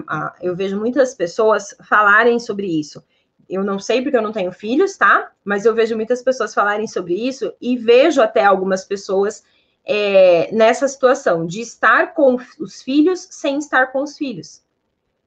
Eu 0.43 0.55
vejo 0.55 0.79
muitas 0.79 1.15
pessoas 1.15 1.75
falarem 1.89 2.39
sobre 2.39 2.67
isso. 2.67 3.03
Eu 3.49 3.65
não 3.65 3.79
sei 3.79 4.03
porque 4.03 4.17
eu 4.17 4.23
não 4.23 4.31
tenho 4.31 4.53
filhos, 4.53 4.97
tá? 4.99 5.33
Mas 5.43 5.65
eu 5.65 5.75
vejo 5.75 5.97
muitas 5.97 6.23
pessoas 6.23 6.53
falarem 6.53 6.87
sobre 6.87 7.15
isso 7.15 7.53
e 7.61 7.77
vejo 7.77 8.21
até 8.21 8.45
algumas 8.45 8.85
pessoas 8.85 9.43
é, 9.85 10.51
nessa 10.53 10.87
situação 10.87 11.47
de 11.47 11.63
estar 11.63 12.15
com 12.15 12.37
os 12.61 12.83
filhos 12.83 13.27
sem 13.31 13.59
estar 13.59 13.87
com 13.91 14.03
os 14.03 14.17
filhos. 14.17 14.63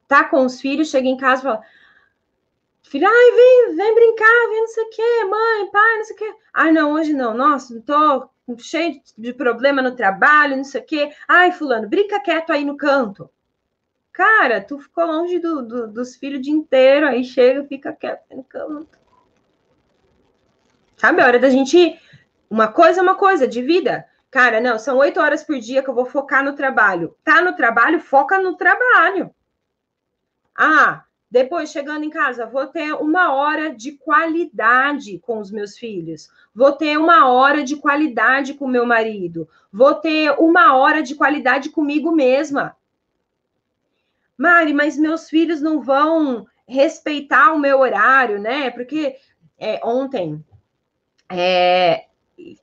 Tá 0.06 0.24
com 0.24 0.46
os 0.46 0.60
filhos, 0.60 0.88
chega 0.88 1.08
em 1.08 1.16
casa 1.16 1.40
e 1.40 1.44
fala: 1.44 1.62
Filho, 2.84 3.08
ai, 3.08 3.30
vem, 3.32 3.76
vem 3.76 3.94
brincar, 3.94 4.48
vem 4.48 4.60
não 4.60 4.68
sei 4.68 4.84
o 4.84 4.90
quê, 4.90 5.24
mãe, 5.24 5.70
pai, 5.72 5.96
não 5.96 6.04
sei 6.04 6.14
o 6.14 6.18
quê. 6.18 6.34
Ai, 6.54 6.72
não, 6.72 6.92
hoje 6.92 7.12
não. 7.12 7.34
Nossa, 7.34 7.82
tô 7.84 8.28
cheio 8.58 9.00
de 9.18 9.32
problema 9.34 9.82
no 9.82 9.96
trabalho, 9.96 10.56
não 10.56 10.64
sei 10.64 10.80
o 10.80 10.84
quê. 10.84 11.10
Ai, 11.26 11.50
fulano, 11.50 11.88
brinca 11.88 12.20
quieto 12.20 12.50
aí 12.50 12.64
no 12.64 12.76
canto. 12.76 13.28
Cara, 14.16 14.62
tu 14.62 14.78
ficou 14.78 15.04
longe 15.04 15.38
do, 15.38 15.60
do, 15.60 15.88
dos 15.88 16.16
filhos 16.16 16.38
o 16.38 16.42
dia 16.42 16.54
inteiro, 16.54 17.06
aí 17.06 17.22
chega, 17.22 17.62
fica 17.64 17.92
quieto 17.92 18.34
no 18.34 18.42
canto. 18.42 18.98
Sabe, 20.96 21.20
a 21.20 21.26
hora 21.26 21.38
da 21.38 21.50
gente... 21.50 22.00
Uma 22.48 22.68
coisa 22.68 23.00
é 23.00 23.02
uma 23.02 23.16
coisa, 23.16 23.46
de 23.46 23.60
vida. 23.60 24.06
Cara, 24.30 24.58
não, 24.58 24.78
são 24.78 24.96
oito 24.96 25.20
horas 25.20 25.44
por 25.44 25.58
dia 25.58 25.82
que 25.82 25.90
eu 25.90 25.94
vou 25.94 26.06
focar 26.06 26.42
no 26.42 26.54
trabalho. 26.54 27.14
Tá 27.22 27.42
no 27.42 27.54
trabalho, 27.54 28.00
foca 28.00 28.38
no 28.38 28.56
trabalho. 28.56 29.34
Ah, 30.56 31.04
depois, 31.30 31.70
chegando 31.70 32.04
em 32.04 32.08
casa, 32.08 32.46
vou 32.46 32.66
ter 32.68 32.94
uma 32.94 33.34
hora 33.34 33.68
de 33.68 33.92
qualidade 33.98 35.18
com 35.18 35.40
os 35.40 35.50
meus 35.50 35.76
filhos. 35.76 36.30
Vou 36.54 36.72
ter 36.72 36.96
uma 36.96 37.28
hora 37.30 37.62
de 37.62 37.76
qualidade 37.76 38.54
com 38.54 38.66
meu 38.66 38.86
marido. 38.86 39.46
Vou 39.70 39.94
ter 39.94 40.30
uma 40.38 40.74
hora 40.74 41.02
de 41.02 41.14
qualidade 41.14 41.68
comigo 41.68 42.10
mesma. 42.10 42.74
Mari, 44.36 44.72
mas 44.72 44.98
meus 44.98 45.28
filhos 45.28 45.60
não 45.60 45.80
vão 45.82 46.46
respeitar 46.68 47.52
o 47.52 47.58
meu 47.58 47.80
horário, 47.80 48.40
né? 48.40 48.70
Porque 48.70 49.16
é, 49.58 49.80
ontem 49.84 50.44
é, 51.30 52.06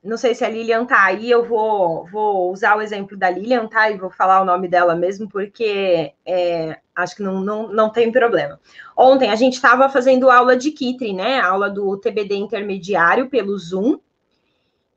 não 0.02 0.16
sei 0.16 0.34
se 0.34 0.44
a 0.44 0.48
Lilian 0.48 0.84
tá 0.84 1.04
aí, 1.04 1.30
eu 1.30 1.44
vou, 1.44 2.06
vou 2.06 2.52
usar 2.52 2.76
o 2.76 2.82
exemplo 2.82 3.16
da 3.16 3.28
Lilian, 3.28 3.66
tá? 3.66 3.90
E 3.90 3.98
vou 3.98 4.10
falar 4.10 4.40
o 4.40 4.44
nome 4.44 4.68
dela 4.68 4.94
mesmo, 4.94 5.28
porque 5.28 6.12
é, 6.24 6.78
acho 6.94 7.16
que 7.16 7.22
não, 7.22 7.40
não, 7.40 7.68
não 7.68 7.90
tem 7.90 8.12
problema. 8.12 8.60
Ontem 8.96 9.30
a 9.30 9.34
gente 9.34 9.54
estava 9.54 9.88
fazendo 9.88 10.30
aula 10.30 10.56
de 10.56 10.70
Kitri, 10.70 11.12
né? 11.12 11.40
Aula 11.40 11.68
do 11.68 11.96
TBD 11.96 12.36
intermediário 12.36 13.28
pelo 13.28 13.58
Zoom. 13.58 13.98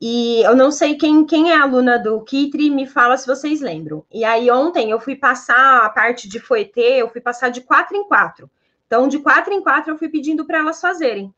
E 0.00 0.42
eu 0.42 0.54
não 0.54 0.70
sei 0.70 0.96
quem, 0.96 1.26
quem 1.26 1.50
é 1.50 1.56
aluna 1.56 1.98
do 1.98 2.22
Kitri, 2.22 2.70
me 2.70 2.86
fala 2.86 3.16
se 3.16 3.26
vocês 3.26 3.60
lembram. 3.60 4.04
E 4.12 4.24
aí 4.24 4.50
ontem 4.50 4.90
eu 4.90 5.00
fui 5.00 5.16
passar 5.16 5.84
a 5.84 5.90
parte 5.90 6.28
de 6.28 6.38
Foetê, 6.38 7.02
eu 7.02 7.08
fui 7.08 7.20
passar 7.20 7.48
de 7.48 7.60
quatro 7.60 7.96
em 7.96 8.04
quatro. 8.04 8.50
Então, 8.86 9.08
de 9.08 9.18
quatro 9.18 9.52
em 9.52 9.60
quatro, 9.60 9.92
eu 9.92 9.98
fui 9.98 10.08
pedindo 10.08 10.46
para 10.46 10.58
elas 10.58 10.80
fazerem. 10.80 11.34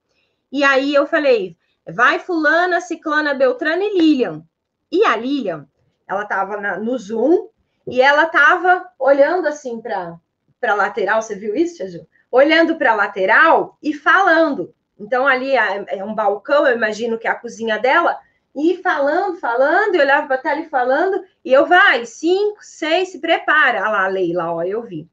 E 0.53 0.62
aí 0.62 0.94
eu 0.94 1.07
falei, 1.07 1.57
Vai 1.87 2.18
fulana, 2.18 2.81
ciclana, 2.81 3.35
beltrana 3.35 3.83
e 3.83 3.99
Lilian. 3.99 4.44
E 4.90 5.05
a 5.05 5.16
Lilian, 5.16 5.66
ela 6.07 6.23
estava 6.23 6.57
no 6.79 6.99
Zoom 6.99 7.49
e 7.87 8.01
ela 8.01 8.25
estava 8.25 8.88
olhando 8.99 9.46
assim 9.46 9.81
para 9.81 10.18
a 10.62 10.75
lateral, 10.75 11.23
você 11.23 11.35
viu 11.35 11.55
isso, 11.55 11.87
Ju? 11.88 12.07
Olhando 12.31 12.77
para 12.77 12.92
a 12.92 12.94
lateral 12.94 13.79
e 13.83 13.92
falando. 13.92 14.75
Então, 14.99 15.27
ali 15.27 15.57
é, 15.57 15.85
é 15.88 16.05
um 16.05 16.14
balcão, 16.14 16.66
eu 16.66 16.77
imagino 16.77 17.18
que 17.18 17.27
é 17.27 17.31
a 17.31 17.35
cozinha 17.35 17.79
dela, 17.79 18.18
e 18.55 18.83
falando, 18.83 19.39
falando, 19.39 19.95
e 19.95 20.01
olhava 20.01 20.27
para 20.27 20.37
a 20.37 20.41
tela 20.41 20.61
e 20.61 20.69
falando, 20.69 21.25
e 21.45 21.53
eu, 21.53 21.67
vai, 21.67 22.05
cinco, 22.05 22.59
seis, 22.61 23.11
se 23.11 23.21
prepara. 23.21 23.81
Olha 23.81 23.91
lá, 23.91 24.07
Leila, 24.09 24.53
ó, 24.53 24.63
eu 24.63 24.83
vi. 24.83 25.09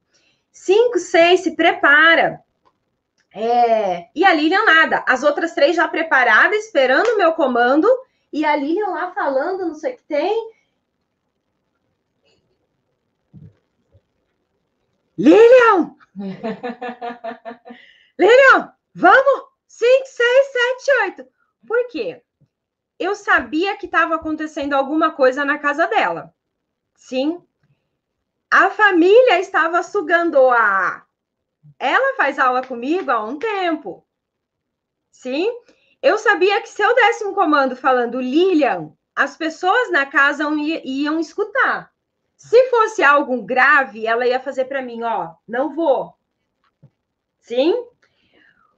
Cinco, 0.51 0.97
seis, 0.97 1.41
se 1.41 1.55
prepara. 1.55 2.41
É, 3.33 4.09
e 4.15 4.25
a 4.25 4.33
Lilian 4.33 4.63
nada. 4.65 5.05
As 5.07 5.21
outras 5.21 5.53
três 5.53 5.75
já 5.75 5.87
preparadas, 5.87 6.65
esperando 6.65 7.07
o 7.09 7.17
meu 7.17 7.33
comando. 7.33 7.87
E 8.33 8.43
a 8.43 8.55
Lilian 8.55 8.87
lá 8.87 9.11
falando, 9.11 9.67
não 9.67 9.75
sei 9.75 9.93
o 9.93 9.97
que 9.97 10.03
tem. 10.03 10.53
Lilian! 15.17 15.95
Lilian, 18.17 18.73
vamos! 18.93 19.47
Cinco, 19.67 20.05
seis, 20.05 20.47
sete, 20.51 20.91
oito. 21.03 21.27
Por 21.67 21.87
quê? 21.89 22.23
Eu 22.99 23.15
sabia 23.15 23.77
que 23.77 23.85
estava 23.85 24.15
acontecendo 24.15 24.73
alguma 24.73 25.11
coisa 25.11 25.45
na 25.45 25.57
casa 25.57 25.87
dela. 25.87 26.33
Sim. 26.95 27.41
A 28.49 28.69
família 28.69 29.39
estava 29.39 29.83
sugando 29.83 30.49
a 30.49 31.05
ela 31.79 32.15
faz 32.15 32.39
aula 32.39 32.63
comigo 32.63 33.11
há 33.11 33.23
um 33.23 33.37
tempo. 33.37 34.05
Sim? 35.11 35.51
Eu 36.01 36.17
sabia 36.17 36.61
que 36.61 36.69
se 36.69 36.81
eu 36.81 36.93
desse 36.95 37.25
um 37.25 37.33
comando 37.33 37.75
falando 37.75 38.21
Lilian, 38.21 38.93
as 39.15 39.35
pessoas 39.35 39.91
na 39.91 40.05
casa 40.05 40.43
iam 40.83 41.19
escutar. 41.19 41.91
Se 42.35 42.69
fosse 42.69 43.03
algo 43.03 43.41
grave, 43.41 44.05
ela 44.05 44.27
ia 44.27 44.39
fazer 44.39 44.65
para 44.65 44.81
mim, 44.81 45.01
ó, 45.03 45.33
não 45.47 45.73
vou. 45.73 46.15
Sim? 47.39 47.87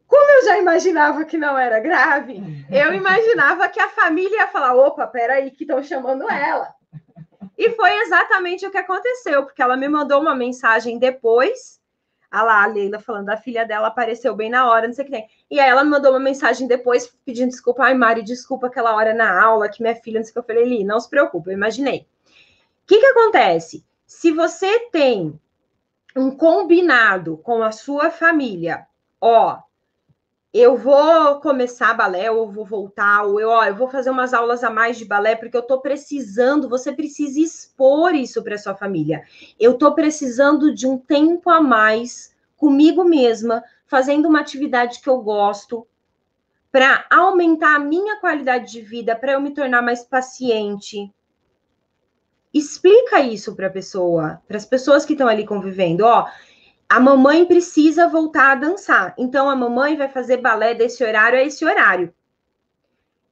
Como 0.10 0.32
eu 0.32 0.46
já 0.46 0.58
imaginava 0.58 1.24
que 1.24 1.38
não 1.38 1.58
era 1.58 1.80
grave, 1.80 2.42
eu 2.70 2.94
imaginava 2.94 3.70
que 3.70 3.80
a 3.80 3.88
família 3.88 4.40
ia 4.40 4.48
falar: 4.48 4.76
opa, 4.76 5.08
peraí, 5.08 5.52
que 5.52 5.64
estão 5.64 5.82
chamando 5.82 6.30
ela. 6.30 6.74
E 7.58 7.70
foi 7.72 7.94
exatamente 8.02 8.66
o 8.66 8.72
que 8.72 8.78
aconteceu, 8.78 9.44
porque 9.44 9.62
ela 9.62 9.78
me 9.78 9.88
mandou 9.88 10.20
uma 10.20 10.36
mensagem 10.36 10.98
depois 10.98 11.80
ah 12.32 12.44
lá, 12.44 12.64
a 12.64 12.68
Leila 12.68 13.00
falando, 13.00 13.30
a 13.30 13.38
filha 13.38 13.66
dela 13.66 13.88
apareceu 13.88 14.36
bem 14.36 14.52
na 14.52 14.70
hora, 14.70 14.86
não 14.86 14.94
sei 14.94 15.04
o 15.04 15.08
que 15.08 15.12
tem. 15.12 15.28
E 15.50 15.60
aí 15.60 15.68
ela 15.68 15.84
me 15.84 15.90
mandou 15.90 16.12
uma 16.12 16.20
mensagem 16.20 16.68
depois 16.68 17.08
pedindo 17.26 17.50
desculpa. 17.50 17.84
Ai, 17.84 17.96
Mari, 17.96 18.22
desculpa 18.22 18.68
aquela 18.68 18.96
hora 18.96 19.14
na 19.14 19.42
aula 19.42 19.68
que 19.68 19.82
minha 19.82 19.96
filha, 19.96 20.20
não 20.20 20.24
sei 20.24 20.32
o 20.32 20.34
que. 20.34 20.40
Eu 20.40 20.44
falei, 20.44 20.66
Li, 20.66 20.84
não 20.84 21.00
se 21.00 21.10
preocupe, 21.10 21.50
eu 21.50 21.54
imaginei. 21.54 22.06
O 22.84 22.88
que 22.88 23.00
que 23.00 23.06
acontece? 23.06 23.84
Se 24.06 24.32
você 24.32 24.80
tem 24.92 25.40
um 26.16 26.30
combinado 26.30 27.38
com 27.38 27.64
a 27.64 27.72
sua 27.72 28.12
família, 28.12 28.86
ó, 29.20 29.60
eu 30.54 30.76
vou 30.76 31.40
começar 31.42 31.94
balé, 31.94 32.32
ou 32.32 32.52
vou 32.52 32.66
voltar, 32.66 33.24
ou 33.24 33.40
eu, 33.40 33.50
ó, 33.50 33.64
eu 33.66 33.76
vou 33.76 33.88
fazer 33.88 34.10
umas 34.10 34.34
aulas 34.34 34.64
a 34.64 34.70
mais 34.70 34.98
de 34.98 35.06
balé, 35.06 35.36
porque 35.36 35.56
eu 35.56 35.62
tô 35.62 35.80
precisando, 35.80 36.68
você 36.68 36.92
precisa 36.92 37.40
expor 37.40 38.16
isso 38.16 38.44
para 38.44 38.58
sua 38.58 38.76
família. 38.76 39.24
Eu 39.60 39.78
tô 39.78 39.94
precisando 39.94 40.74
de 40.74 40.88
um 40.88 40.98
tempo 40.98 41.50
a 41.50 41.62
mais 41.62 42.36
comigo 42.58 43.04
mesma, 43.04 43.64
fazendo 43.86 44.28
uma 44.28 44.40
atividade 44.40 45.02
que 45.02 45.10
eu 45.10 45.20
gosto, 45.22 45.88
para 46.72 47.06
aumentar 47.10 47.76
a 47.76 47.80
minha 47.80 48.20
qualidade 48.20 48.72
de 48.72 48.82
vida, 48.82 49.16
para 49.16 49.34
eu 49.34 49.42
me 49.42 49.54
tornar 49.54 49.82
mais 49.82 50.04
paciente. 50.04 51.12
Explica 52.54 53.20
isso 53.22 53.56
para 53.56 53.68
a 53.68 53.72
pessoa, 53.72 54.42
para 54.48 54.58
as 54.58 54.66
pessoas 54.66 55.06
que 55.06 55.14
estão 55.14 55.28
ali 55.28 55.46
convivendo, 55.46 56.04
ó, 56.06 56.28
a 56.90 57.00
mamãe 57.00 57.46
precisa 57.46 58.08
voltar 58.08 58.52
a 58.54 58.56
dançar. 58.56 59.14
Então, 59.16 59.48
a 59.48 59.56
mamãe 59.56 59.96
vai 59.96 60.10
fazer 60.10 60.38
balé 60.38 60.74
desse 60.74 61.04
horário 61.04 61.38
a 61.38 61.44
esse 61.44 61.64
horário. 61.64 62.12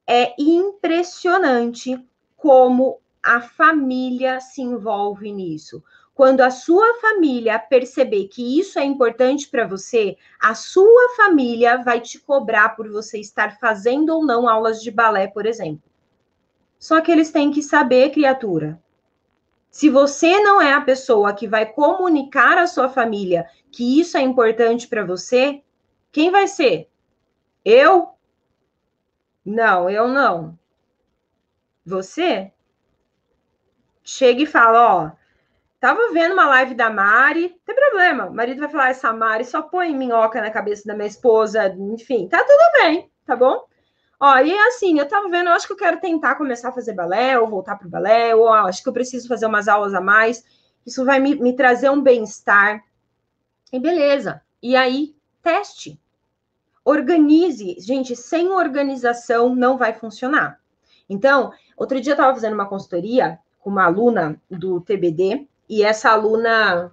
É 0.06 0.32
impressionante 0.38 2.00
como 2.36 3.00
a 3.20 3.40
família 3.40 4.40
se 4.40 4.62
envolve 4.62 5.32
nisso. 5.32 5.82
Quando 6.14 6.40
a 6.40 6.50
sua 6.50 6.94
família 7.00 7.58
perceber 7.58 8.28
que 8.28 8.58
isso 8.58 8.78
é 8.78 8.84
importante 8.84 9.48
para 9.48 9.66
você, 9.66 10.16
a 10.40 10.54
sua 10.54 11.16
família 11.16 11.78
vai 11.78 12.00
te 12.00 12.18
cobrar 12.20 12.70
por 12.70 12.88
você 12.88 13.18
estar 13.18 13.58
fazendo 13.58 14.10
ou 14.10 14.24
não 14.24 14.48
aulas 14.48 14.80
de 14.80 14.90
balé, 14.90 15.26
por 15.26 15.46
exemplo. 15.46 15.82
Só 16.78 17.00
que 17.00 17.10
eles 17.10 17.32
têm 17.32 17.50
que 17.50 17.62
saber, 17.62 18.10
criatura. 18.10 18.80
Se 19.70 19.90
você 19.90 20.40
não 20.40 20.60
é 20.60 20.72
a 20.72 20.80
pessoa 20.80 21.34
que 21.34 21.46
vai 21.46 21.66
comunicar 21.66 22.58
à 22.58 22.66
sua 22.66 22.88
família 22.88 23.46
que 23.70 24.00
isso 24.00 24.16
é 24.16 24.20
importante 24.20 24.88
para 24.88 25.04
você, 25.04 25.62
quem 26.10 26.30
vai 26.30 26.48
ser? 26.48 26.88
Eu? 27.64 28.10
Não, 29.44 29.88
eu 29.88 30.08
não. 30.08 30.58
Você? 31.84 32.52
Chega 34.02 34.42
e 34.42 34.46
fala, 34.46 34.94
ó, 34.94 35.10
tava 35.78 36.12
vendo 36.12 36.32
uma 36.32 36.46
live 36.46 36.74
da 36.74 36.90
Mari, 36.90 37.60
tem 37.64 37.74
problema, 37.74 38.26
o 38.26 38.34
marido 38.34 38.60
vai 38.60 38.68
falar, 38.68 38.88
essa 38.88 39.12
Mari 39.12 39.44
só 39.44 39.62
põe 39.62 39.94
minhoca 39.94 40.40
na 40.40 40.50
cabeça 40.50 40.84
da 40.86 40.94
minha 40.94 41.06
esposa, 41.06 41.68
enfim, 41.78 42.26
tá 42.26 42.42
tudo 42.42 42.82
bem, 42.82 43.10
tá 43.26 43.36
bom? 43.36 43.66
Ó, 44.20 44.36
e 44.38 44.52
assim, 44.66 44.98
eu 44.98 45.06
tava 45.06 45.28
vendo, 45.28 45.48
eu 45.48 45.54
acho 45.54 45.66
que 45.66 45.72
eu 45.72 45.76
quero 45.76 46.00
tentar 46.00 46.34
começar 46.34 46.70
a 46.70 46.72
fazer 46.72 46.92
balé, 46.92 47.38
ou 47.38 47.48
voltar 47.48 47.76
pro 47.76 47.88
balé, 47.88 48.34
ou 48.34 48.46
ó, 48.46 48.66
acho 48.66 48.82
que 48.82 48.88
eu 48.88 48.92
preciso 48.92 49.28
fazer 49.28 49.46
umas 49.46 49.68
aulas 49.68 49.94
a 49.94 50.00
mais, 50.00 50.44
isso 50.84 51.04
vai 51.04 51.20
me, 51.20 51.36
me 51.36 51.54
trazer 51.54 51.88
um 51.90 52.00
bem-estar. 52.00 52.82
E 53.72 53.78
beleza. 53.78 54.42
E 54.62 54.74
aí, 54.74 55.14
teste. 55.42 56.00
Organize. 56.84 57.76
Gente, 57.78 58.16
sem 58.16 58.48
organização 58.48 59.54
não 59.54 59.76
vai 59.76 59.92
funcionar. 59.92 60.58
Então, 61.08 61.52
outro 61.76 62.00
dia 62.00 62.12
eu 62.12 62.14
estava 62.14 62.34
fazendo 62.34 62.54
uma 62.54 62.68
consultoria 62.68 63.38
com 63.60 63.70
uma 63.70 63.84
aluna 63.84 64.40
do 64.50 64.80
TBD, 64.80 65.46
e 65.68 65.82
essa 65.82 66.10
aluna. 66.10 66.90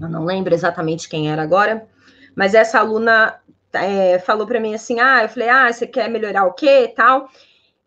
Eu 0.00 0.08
não 0.08 0.24
lembro 0.24 0.54
exatamente 0.54 1.08
quem 1.08 1.30
era 1.30 1.42
agora, 1.42 1.86
mas 2.34 2.54
essa 2.54 2.78
aluna 2.78 3.40
é, 3.74 4.18
falou 4.18 4.46
para 4.46 4.60
mim 4.60 4.74
assim: 4.74 5.00
ah, 5.00 5.22
eu 5.22 5.28
falei, 5.28 5.48
ah, 5.48 5.72
você 5.72 5.86
quer 5.86 6.08
melhorar 6.08 6.44
o 6.44 6.52
quê 6.52 6.92
tal? 6.94 7.28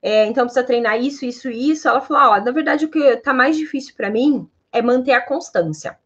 É, 0.01 0.25
então 0.25 0.45
precisa 0.45 0.65
treinar 0.65 0.99
isso, 0.99 1.25
isso, 1.25 1.49
isso. 1.49 1.87
Ela 1.87 2.01
falou: 2.01 2.33
ó, 2.33 2.41
na 2.41 2.51
verdade, 2.51 2.85
o 2.85 2.89
que 2.89 2.99
está 2.99 3.33
mais 3.33 3.57
difícil 3.57 3.93
para 3.95 4.09
mim 4.09 4.49
é 4.71 4.81
manter 4.81 5.13
a 5.13 5.21
constância. 5.21 5.97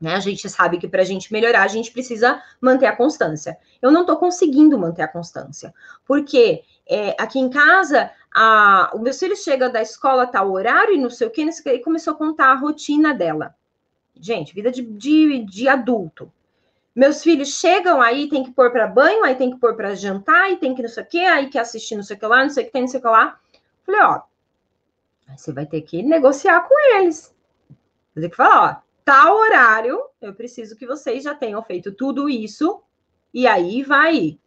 Né? 0.00 0.14
A 0.14 0.20
gente 0.20 0.48
sabe 0.48 0.78
que 0.78 0.88
para 0.88 1.02
a 1.02 1.04
gente 1.04 1.32
melhorar, 1.32 1.62
a 1.62 1.68
gente 1.68 1.90
precisa 1.90 2.42
manter 2.60 2.86
a 2.86 2.96
constância. 2.96 3.56
Eu 3.80 3.90
não 3.90 4.02
estou 4.02 4.16
conseguindo 4.16 4.78
manter 4.78 5.02
a 5.02 5.08
constância, 5.08 5.72
porque 6.06 6.62
é, 6.86 7.16
aqui 7.18 7.38
em 7.38 7.48
casa, 7.48 8.10
a, 8.34 8.90
o 8.94 8.98
meu 8.98 9.14
filho 9.14 9.36
chega 9.36 9.70
da 9.70 9.80
escola, 9.80 10.26
tá 10.26 10.42
o 10.42 10.52
horário 10.52 10.94
e 10.94 10.98
não 10.98 11.08
sei 11.08 11.26
o 11.26 11.30
que, 11.30 11.42
e 11.42 11.78
começou 11.78 12.12
a 12.12 12.16
contar 12.16 12.52
a 12.52 12.56
rotina 12.56 13.14
dela. 13.14 13.54
Gente, 14.14 14.54
vida 14.54 14.70
de, 14.70 14.82
de, 14.82 15.44
de 15.44 15.68
adulto. 15.68 16.30
Meus 16.94 17.22
filhos 17.22 17.48
chegam 17.48 18.00
aí, 18.00 18.28
tem 18.28 18.44
que 18.44 18.52
pôr 18.52 18.70
para 18.70 18.86
banho, 18.86 19.24
aí 19.24 19.34
tem 19.34 19.50
que 19.50 19.58
pôr 19.58 19.74
para 19.74 19.96
jantar, 19.96 20.52
e 20.52 20.56
tem 20.56 20.74
que 20.74 20.82
não 20.82 20.88
sei 20.88 21.02
o 21.02 21.06
que, 21.06 21.24
aí 21.24 21.48
que 21.48 21.58
assistir 21.58 21.96
não 21.96 22.04
sei 22.04 22.16
o 22.16 22.18
que 22.18 22.26
lá, 22.26 22.42
não 22.42 22.50
sei 22.50 22.62
o 22.62 22.66
que 22.66 22.72
tem, 22.72 22.82
não 22.82 22.88
sei 22.88 23.00
o 23.00 23.02
que 23.02 23.08
lá. 23.08 23.40
Falei, 23.84 24.00
ó, 24.02 24.22
você 25.36 25.52
vai 25.52 25.66
ter 25.66 25.80
que 25.82 26.02
negociar 26.02 26.60
com 26.68 26.74
eles. 26.96 27.34
Vai 28.14 28.22
ter 28.22 28.30
que 28.30 28.36
falar, 28.36 28.70
ó, 28.70 28.82
tal 29.04 29.36
horário, 29.36 30.00
eu 30.22 30.32
preciso 30.34 30.76
que 30.76 30.86
vocês 30.86 31.24
já 31.24 31.34
tenham 31.34 31.62
feito 31.62 31.90
tudo 31.90 32.28
isso, 32.28 32.80
e 33.32 33.46
aí 33.46 33.82
vai 33.82 34.38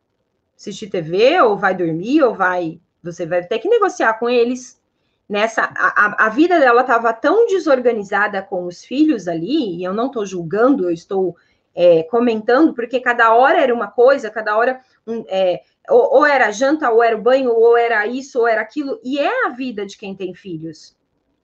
assistir 0.55 0.89
TV, 0.89 1.41
ou 1.41 1.57
vai 1.57 1.75
dormir, 1.75 2.23
ou 2.23 2.33
vai. 2.33 2.79
Você 3.03 3.25
vai 3.25 3.43
ter 3.43 3.59
que 3.59 3.67
negociar 3.67 4.13
com 4.13 4.29
eles. 4.29 4.81
Nessa, 5.27 5.69
a, 5.75 6.27
a 6.27 6.29
vida 6.29 6.57
dela 6.57 6.81
estava 6.81 7.11
tão 7.11 7.45
desorganizada 7.47 8.41
com 8.41 8.65
os 8.65 8.85
filhos 8.85 9.27
ali, 9.27 9.75
e 9.75 9.83
eu 9.83 9.93
não 9.93 10.07
estou 10.07 10.25
julgando, 10.25 10.85
eu 10.85 10.91
estou 10.91 11.35
é, 11.79 12.01
comentando, 12.01 12.73
porque 12.73 12.99
cada 12.99 13.35
hora 13.35 13.61
era 13.61 13.71
uma 13.71 13.87
coisa, 13.87 14.31
cada 14.31 14.57
hora 14.57 14.81
um, 15.05 15.23
é, 15.27 15.61
ou, 15.87 16.15
ou, 16.15 16.25
era 16.25 16.49
janta, 16.51 16.89
ou 16.89 17.03
era 17.03 17.15
banho, 17.15 17.51
ou 17.53 17.77
era 17.77 18.07
isso, 18.07 18.39
ou 18.39 18.47
era 18.47 18.61
aquilo, 18.61 18.99
e 19.03 19.19
é 19.19 19.45
a 19.45 19.49
vida 19.49 19.85
de 19.85 19.95
quem 19.95 20.15
tem 20.15 20.33
filhos. 20.33 20.97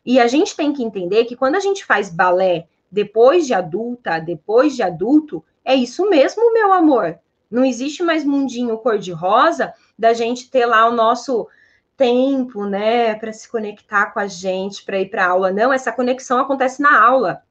E 0.03 0.19
a 0.19 0.25
gente 0.25 0.55
tem 0.55 0.73
que 0.73 0.83
entender 0.83 1.25
que 1.25 1.35
quando 1.35 1.53
a 1.53 1.59
gente 1.59 1.85
faz 1.85 2.09
balé 2.09 2.65
depois 2.91 3.45
de 3.45 3.53
adulta, 3.53 4.19
depois 4.19 4.75
de 4.75 4.81
adulto, 4.81 5.43
é 5.63 5.75
isso 5.75 6.09
mesmo, 6.09 6.51
meu 6.51 6.73
amor. 6.73 7.19
Não 7.49 7.63
existe 7.63 8.01
mais 8.01 8.25
mundinho 8.25 8.79
cor-de-rosa 8.79 9.71
da 9.97 10.13
gente 10.13 10.49
ter 10.49 10.65
lá 10.65 10.87
o 10.87 10.91
nosso 10.91 11.47
tempo, 11.95 12.65
né, 12.65 13.13
para 13.13 13.31
se 13.31 13.47
conectar 13.47 14.07
com 14.07 14.19
a 14.19 14.25
gente, 14.25 14.83
para 14.83 14.99
ir 14.99 15.11
para 15.11 15.27
aula. 15.27 15.51
Não, 15.51 15.71
essa 15.71 15.91
conexão 15.91 16.39
acontece 16.39 16.81
na 16.81 16.99
aula. 16.99 17.43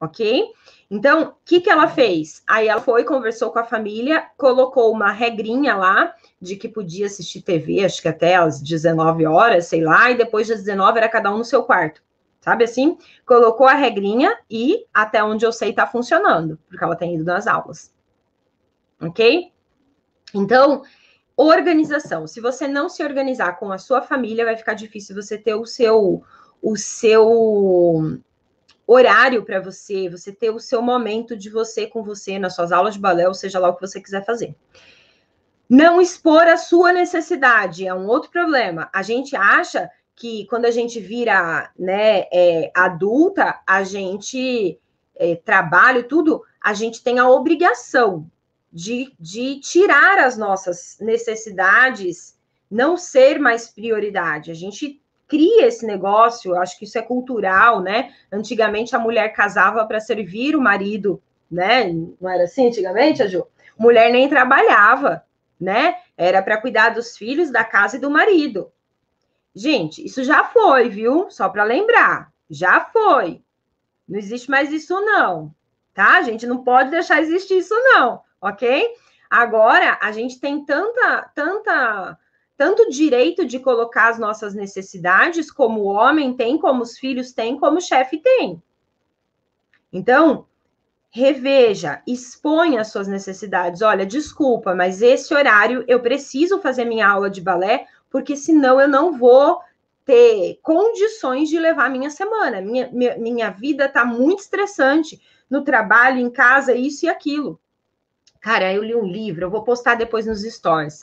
Ok? 0.00 0.52
Então, 0.90 1.22
o 1.22 1.34
que, 1.44 1.60
que 1.60 1.70
ela 1.70 1.86
fez? 1.86 2.42
Aí 2.48 2.66
ela 2.66 2.80
foi, 2.80 3.04
conversou 3.04 3.52
com 3.52 3.60
a 3.60 3.64
família, 3.64 4.26
colocou 4.36 4.92
uma 4.92 5.12
regrinha 5.12 5.76
lá 5.76 6.12
de 6.40 6.56
que 6.56 6.68
podia 6.68 7.06
assistir 7.06 7.42
TV, 7.42 7.84
acho 7.84 8.02
que 8.02 8.08
até 8.08 8.34
às 8.34 8.60
19 8.60 9.24
horas, 9.24 9.66
sei 9.66 9.82
lá, 9.82 10.10
e 10.10 10.16
depois 10.16 10.48
das 10.48 10.64
19 10.64 10.98
era 10.98 11.08
cada 11.08 11.32
um 11.32 11.38
no 11.38 11.44
seu 11.44 11.62
quarto. 11.62 12.02
Sabe 12.40 12.64
assim? 12.64 12.98
Colocou 13.24 13.66
a 13.66 13.74
regrinha 13.74 14.36
e 14.50 14.84
até 14.92 15.22
onde 15.22 15.44
eu 15.44 15.52
sei 15.52 15.72
tá 15.72 15.86
funcionando, 15.86 16.58
porque 16.66 16.82
ela 16.82 16.96
tem 16.96 17.14
ido 17.14 17.24
nas 17.24 17.46
aulas. 17.46 17.94
Ok? 19.00 19.52
Então, 20.34 20.82
organização. 21.36 22.26
Se 22.26 22.40
você 22.40 22.66
não 22.66 22.88
se 22.88 23.04
organizar 23.04 23.58
com 23.58 23.70
a 23.70 23.78
sua 23.78 24.02
família, 24.02 24.44
vai 24.44 24.56
ficar 24.56 24.74
difícil 24.74 25.14
você 25.14 25.38
ter 25.38 25.54
o 25.54 25.64
seu 25.64 26.22
o 26.62 26.76
seu 26.76 28.20
horário 28.92 29.44
para 29.44 29.60
você, 29.60 30.08
você 30.08 30.32
ter 30.32 30.50
o 30.50 30.58
seu 30.58 30.82
momento 30.82 31.36
de 31.36 31.48
você 31.48 31.86
com 31.86 32.02
você 32.02 32.38
nas 32.38 32.54
suas 32.54 32.72
aulas 32.72 32.94
de 32.94 33.00
balé, 33.00 33.28
ou 33.28 33.34
seja 33.34 33.58
lá 33.58 33.68
o 33.68 33.74
que 33.74 33.86
você 33.86 34.00
quiser 34.00 34.24
fazer. 34.24 34.54
Não 35.68 36.00
expor 36.00 36.42
a 36.48 36.56
sua 36.56 36.92
necessidade 36.92 37.86
é 37.86 37.94
um 37.94 38.08
outro 38.08 38.30
problema. 38.30 38.90
A 38.92 39.02
gente 39.02 39.36
acha 39.36 39.88
que 40.16 40.44
quando 40.46 40.64
a 40.64 40.70
gente 40.72 40.98
vira 40.98 41.70
né, 41.78 42.24
é, 42.32 42.72
adulta, 42.74 43.60
a 43.64 43.84
gente 43.84 44.78
é, 45.14 45.36
trabalha 45.36 46.02
tudo, 46.02 46.42
a 46.60 46.74
gente 46.74 47.02
tem 47.02 47.20
a 47.20 47.28
obrigação 47.28 48.28
de, 48.72 49.14
de 49.20 49.60
tirar 49.60 50.18
as 50.18 50.36
nossas 50.36 50.98
necessidades, 51.00 52.36
não 52.68 52.96
ser 52.96 53.38
mais 53.38 53.68
prioridade. 53.68 54.50
A 54.50 54.54
gente 54.54 55.00
cria 55.30 55.66
esse 55.66 55.86
negócio, 55.86 56.56
acho 56.56 56.76
que 56.76 56.84
isso 56.84 56.98
é 56.98 57.02
cultural, 57.02 57.80
né? 57.80 58.12
Antigamente 58.32 58.96
a 58.96 58.98
mulher 58.98 59.32
casava 59.32 59.86
para 59.86 60.00
servir 60.00 60.56
o 60.56 60.60
marido, 60.60 61.22
né? 61.48 61.90
Não 62.20 62.28
era 62.28 62.44
assim 62.44 62.66
antigamente, 62.66 63.22
a 63.22 63.28
Ju? 63.28 63.46
Mulher 63.78 64.10
nem 64.10 64.28
trabalhava, 64.28 65.24
né? 65.58 65.96
Era 66.16 66.42
para 66.42 66.60
cuidar 66.60 66.90
dos 66.90 67.16
filhos, 67.16 67.50
da 67.50 67.62
casa 67.62 67.96
e 67.96 68.00
do 68.00 68.10
marido. 68.10 68.72
Gente, 69.54 70.04
isso 70.04 70.24
já 70.24 70.44
foi, 70.44 70.88
viu? 70.88 71.30
Só 71.30 71.48
para 71.48 71.62
lembrar, 71.64 72.32
já 72.50 72.80
foi. 72.80 73.40
Não 74.08 74.18
existe 74.18 74.50
mais 74.50 74.72
isso 74.72 75.00
não, 75.00 75.54
tá? 75.94 76.18
A 76.18 76.22
gente 76.22 76.46
não 76.46 76.64
pode 76.64 76.90
deixar 76.90 77.20
existir 77.20 77.58
isso 77.58 77.74
não, 77.74 78.20
ok? 78.40 78.88
Agora 79.30 79.96
a 80.02 80.10
gente 80.10 80.40
tem 80.40 80.64
tanta, 80.64 81.30
tanta 81.34 82.18
tanto 82.60 82.90
direito 82.90 83.46
de 83.46 83.58
colocar 83.58 84.10
as 84.10 84.18
nossas 84.18 84.52
necessidades, 84.52 85.50
como 85.50 85.80
o 85.80 85.86
homem 85.86 86.34
tem, 86.34 86.58
como 86.58 86.82
os 86.82 86.98
filhos 86.98 87.32
têm, 87.32 87.58
como 87.58 87.78
o 87.78 87.80
chefe 87.80 88.18
tem. 88.18 88.62
Então, 89.90 90.44
reveja, 91.08 92.02
exponha 92.06 92.82
as 92.82 92.88
suas 92.88 93.08
necessidades. 93.08 93.80
Olha, 93.80 94.04
desculpa, 94.04 94.74
mas 94.74 95.00
esse 95.00 95.32
horário 95.32 95.86
eu 95.88 96.00
preciso 96.00 96.60
fazer 96.60 96.84
minha 96.84 97.08
aula 97.08 97.30
de 97.30 97.40
balé, 97.40 97.86
porque 98.10 98.36
senão 98.36 98.78
eu 98.78 98.86
não 98.86 99.16
vou 99.16 99.58
ter 100.04 100.58
condições 100.60 101.48
de 101.48 101.58
levar 101.58 101.88
minha 101.88 102.10
semana. 102.10 102.60
Minha, 102.60 102.90
minha, 102.92 103.16
minha 103.16 103.48
vida 103.48 103.86
está 103.86 104.04
muito 104.04 104.40
estressante 104.40 105.18
no 105.48 105.64
trabalho, 105.64 106.18
em 106.18 106.28
casa, 106.28 106.74
isso 106.74 107.06
e 107.06 107.08
aquilo. 107.08 107.58
Cara, 108.38 108.70
eu 108.70 108.84
li 108.84 108.94
um 108.94 109.06
livro, 109.06 109.46
eu 109.46 109.50
vou 109.50 109.64
postar 109.64 109.94
depois 109.94 110.26
nos 110.26 110.42
stories 110.42 111.02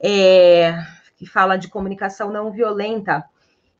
é, 0.00 0.74
que 1.16 1.26
fala 1.26 1.56
de 1.56 1.68
comunicação 1.68 2.30
não 2.32 2.50
violenta. 2.50 3.24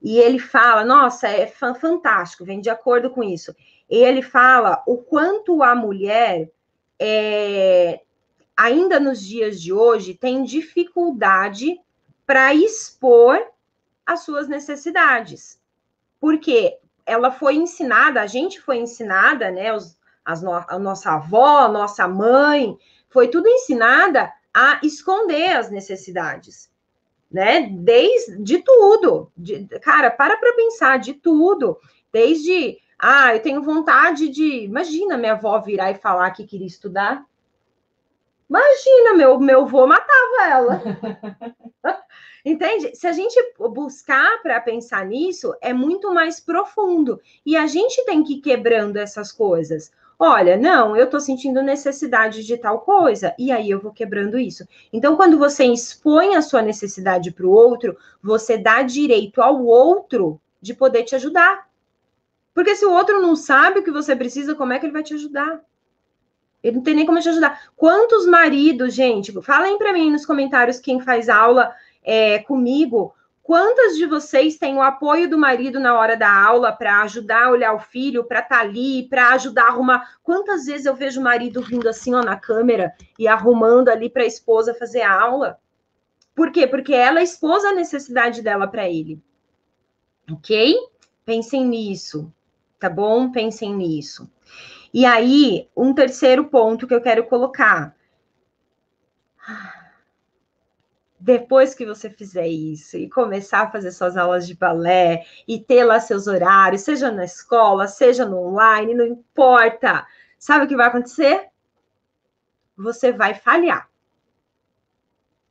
E 0.02 0.18
ele 0.18 0.38
fala, 0.38 0.84
nossa, 0.84 1.28
é 1.28 1.46
fantástico, 1.46 2.44
vem 2.44 2.60
de 2.60 2.70
acordo 2.70 3.10
com 3.10 3.22
isso. 3.22 3.54
Ele 3.88 4.22
fala 4.22 4.82
o 4.86 4.98
quanto 4.98 5.62
a 5.62 5.74
mulher, 5.74 6.50
é, 6.98 8.00
ainda 8.56 9.00
nos 9.00 9.24
dias 9.24 9.60
de 9.60 9.72
hoje, 9.72 10.14
tem 10.14 10.44
dificuldade 10.44 11.78
para 12.26 12.54
expor 12.54 13.40
as 14.06 14.20
suas 14.20 14.48
necessidades. 14.48 15.60
Porque 16.20 16.78
ela 17.04 17.30
foi 17.30 17.56
ensinada, 17.56 18.20
a 18.20 18.26
gente 18.26 18.60
foi 18.60 18.78
ensinada, 18.78 19.50
né? 19.50 19.72
Os, 19.74 19.98
as 20.24 20.42
no, 20.42 20.52
a 20.52 20.78
nossa 20.78 21.12
avó, 21.12 21.60
a 21.60 21.68
nossa 21.68 22.06
mãe, 22.06 22.78
foi 23.08 23.28
tudo 23.28 23.48
ensinada 23.48 24.32
a 24.54 24.80
esconder 24.82 25.56
as 25.56 25.70
necessidades. 25.70 26.70
né? 27.30 27.68
Desde 27.70 28.42
de 28.42 28.58
tudo. 28.58 29.30
De, 29.36 29.66
cara, 29.80 30.10
para 30.10 30.36
para 30.36 30.54
pensar 30.54 30.98
de 30.98 31.14
tudo. 31.14 31.78
Desde, 32.12 32.78
ah, 32.98 33.34
eu 33.34 33.40
tenho 33.40 33.62
vontade 33.62 34.28
de. 34.28 34.64
Imagina 34.64 35.16
minha 35.16 35.32
avó 35.32 35.60
virar 35.60 35.92
e 35.92 35.94
falar 35.94 36.30
que 36.32 36.46
queria 36.46 36.66
estudar. 36.66 37.24
Imagina, 38.48 39.14
meu, 39.14 39.38
meu 39.38 39.60
avô 39.62 39.86
matava 39.86 40.48
ela. 40.48 40.82
Entende? 42.44 42.96
Se 42.96 43.06
a 43.06 43.12
gente 43.12 43.38
buscar 43.58 44.42
para 44.42 44.60
pensar 44.60 45.06
nisso, 45.06 45.54
é 45.60 45.72
muito 45.72 46.12
mais 46.12 46.40
profundo. 46.40 47.20
E 47.46 47.56
a 47.56 47.66
gente 47.66 48.04
tem 48.04 48.24
que 48.24 48.34
ir 48.34 48.40
quebrando 48.40 48.96
essas 48.96 49.30
coisas. 49.30 49.92
Olha, 50.22 50.54
não, 50.54 50.94
eu 50.94 51.06
estou 51.06 51.18
sentindo 51.18 51.62
necessidade 51.62 52.44
de 52.44 52.58
tal 52.58 52.80
coisa, 52.80 53.34
e 53.38 53.50
aí 53.50 53.70
eu 53.70 53.80
vou 53.80 53.90
quebrando 53.90 54.38
isso. 54.38 54.68
Então, 54.92 55.16
quando 55.16 55.38
você 55.38 55.64
expõe 55.64 56.36
a 56.36 56.42
sua 56.42 56.60
necessidade 56.60 57.30
para 57.30 57.46
o 57.46 57.50
outro, 57.50 57.96
você 58.22 58.58
dá 58.58 58.82
direito 58.82 59.40
ao 59.40 59.64
outro 59.64 60.38
de 60.60 60.74
poder 60.74 61.04
te 61.04 61.14
ajudar. 61.14 61.66
Porque 62.52 62.76
se 62.76 62.84
o 62.84 62.92
outro 62.92 63.22
não 63.22 63.34
sabe 63.34 63.80
o 63.80 63.82
que 63.82 63.90
você 63.90 64.14
precisa, 64.14 64.54
como 64.54 64.74
é 64.74 64.78
que 64.78 64.84
ele 64.84 64.92
vai 64.92 65.02
te 65.02 65.14
ajudar? 65.14 65.62
Ele 66.62 66.76
não 66.76 66.82
tem 66.82 66.96
nem 66.96 67.06
como 67.06 67.18
te 67.18 67.30
ajudar. 67.30 67.58
Quantos 67.74 68.26
maridos, 68.26 68.92
gente, 68.92 69.32
falem 69.40 69.78
para 69.78 69.94
mim 69.94 70.10
nos 70.10 70.26
comentários 70.26 70.78
quem 70.78 71.00
faz 71.00 71.30
aula 71.30 71.74
é, 72.04 72.40
comigo, 72.40 73.14
quantas 73.50 73.96
de 73.96 74.06
vocês 74.06 74.56
têm 74.58 74.76
o 74.76 74.80
apoio 74.80 75.28
do 75.28 75.36
marido 75.36 75.80
na 75.80 75.98
hora 75.98 76.16
da 76.16 76.32
aula 76.32 76.70
para 76.70 77.02
ajudar 77.02 77.46
a 77.46 77.50
olhar 77.50 77.74
o 77.74 77.80
filho, 77.80 78.22
para 78.22 78.38
estar 78.38 78.58
tá 78.58 78.60
ali, 78.60 79.08
para 79.08 79.30
ajudar 79.30 79.64
a 79.64 79.68
arrumar? 79.70 80.18
Quantas 80.22 80.66
vezes 80.66 80.86
eu 80.86 80.94
vejo 80.94 81.20
o 81.20 81.24
marido 81.24 81.60
vindo 81.60 81.88
assim, 81.88 82.14
ó, 82.14 82.22
na 82.22 82.36
câmera 82.36 82.94
e 83.18 83.26
arrumando 83.26 83.88
ali 83.88 84.08
para 84.08 84.22
a 84.22 84.26
esposa 84.26 84.72
fazer 84.72 85.02
a 85.02 85.20
aula? 85.20 85.58
Por 86.32 86.52
quê? 86.52 86.64
Porque 86.64 86.94
ela 86.94 87.24
expôs 87.24 87.64
a 87.64 87.72
necessidade 87.72 88.40
dela 88.40 88.68
para 88.68 88.88
ele. 88.88 89.20
Ok? 90.30 90.76
Pensem 91.24 91.66
nisso, 91.66 92.32
tá 92.78 92.88
bom? 92.88 93.32
Pensem 93.32 93.74
nisso. 93.74 94.30
E 94.94 95.04
aí, 95.04 95.68
um 95.76 95.92
terceiro 95.92 96.44
ponto 96.44 96.86
que 96.86 96.94
eu 96.94 97.02
quero 97.02 97.26
colocar 97.26 97.96
depois 101.20 101.74
que 101.74 101.84
você 101.84 102.08
fizer 102.08 102.48
isso 102.48 102.96
e 102.96 103.08
começar 103.08 103.60
a 103.60 103.70
fazer 103.70 103.92
suas 103.92 104.16
aulas 104.16 104.46
de 104.46 104.54
balé 104.54 105.26
e 105.46 105.60
ter 105.60 105.84
lá 105.84 106.00
seus 106.00 106.26
horários, 106.26 106.80
seja 106.80 107.10
na 107.10 107.24
escola, 107.24 107.86
seja 107.86 108.24
no 108.24 108.38
online, 108.38 108.94
não 108.94 109.06
importa. 109.06 110.06
Sabe 110.38 110.64
o 110.64 110.68
que 110.68 110.76
vai 110.76 110.86
acontecer? 110.86 111.48
Você 112.74 113.12
vai 113.12 113.34
falhar. 113.34 113.90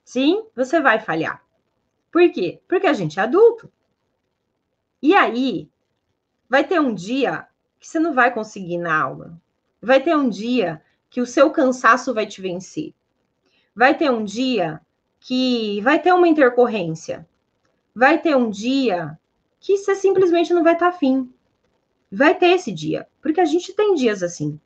Sim, 0.04 0.44
você 0.56 0.82
vai 0.82 1.00
falhar. 1.00 1.44
Por 2.12 2.28
quê? 2.32 2.60
Porque 2.68 2.88
a 2.88 2.94
gente 2.94 3.20
é 3.20 3.24
adulto. 3.24 3.72
E 5.00 5.14
aí, 5.14 5.70
vai 6.50 6.64
ter 6.64 6.82
um 6.82 6.96
dia 6.96 7.48
que 7.80 7.88
você 7.88 8.00
não 8.00 8.14
vai 8.14 8.34
conseguir 8.34 8.74
ir 8.74 8.80
na 8.80 9.00
aula. 9.00 9.40
Vai 9.80 10.02
ter 10.02 10.16
um 10.18 10.28
dia 10.28 10.82
que 11.12 11.22
o 11.22 11.28
seu 11.28 11.52
cansaço 11.52 12.12
vai 12.12 12.26
te 12.26 12.42
vencer. 12.42 12.96
Vai 13.76 13.96
ter 13.96 14.10
um 14.10 14.26
dia 14.26 14.82
que 15.20 15.82
vai 15.82 16.00
ter 16.00 16.14
uma 16.14 16.28
intercorrência. 16.28 17.28
Vai 17.94 18.22
ter 18.22 18.36
um 18.36 18.50
dia 18.50 19.20
que 19.60 19.78
você 19.78 19.96
simplesmente 19.96 20.54
não 20.54 20.64
vai 20.64 20.74
estar 20.74 20.90
tá 20.90 20.96
afim. 20.96 21.32
Vai 22.12 22.34
ter 22.34 22.48
esse 22.48 22.72
dia, 22.72 23.08
porque 23.22 23.42
a 23.42 23.46
gente 23.46 23.74
tem 23.74 23.94
dias 23.94 24.24
assim. 24.24 24.60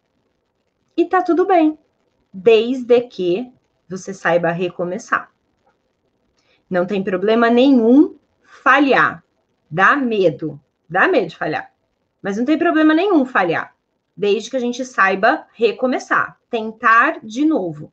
E 0.96 1.06
tá 1.06 1.22
tudo 1.22 1.46
bem, 1.46 1.78
desde 2.32 3.02
que 3.02 3.52
você 3.90 4.14
saiba 4.14 4.52
recomeçar. 4.52 5.32
Não 6.70 6.86
tem 6.86 7.04
problema 7.04 7.50
nenhum 7.50 8.18
falhar. 8.44 9.24
Dá 9.70 9.96
medo, 9.96 10.60
dá 10.88 11.08
medo 11.08 11.28
de 11.28 11.38
falhar. 11.38 11.74
Mas 12.22 12.38
não 12.38 12.46
tem 12.46 12.58
problema 12.58 12.94
nenhum 12.94 13.26
falhar, 13.26 13.76
desde 14.16 14.50
que 14.50 14.56
a 14.56 14.60
gente 14.60 14.86
saiba 14.86 15.46
recomeçar, 15.54 16.40
tentar 16.50 17.20
de 17.24 17.44
novo. 17.44 17.92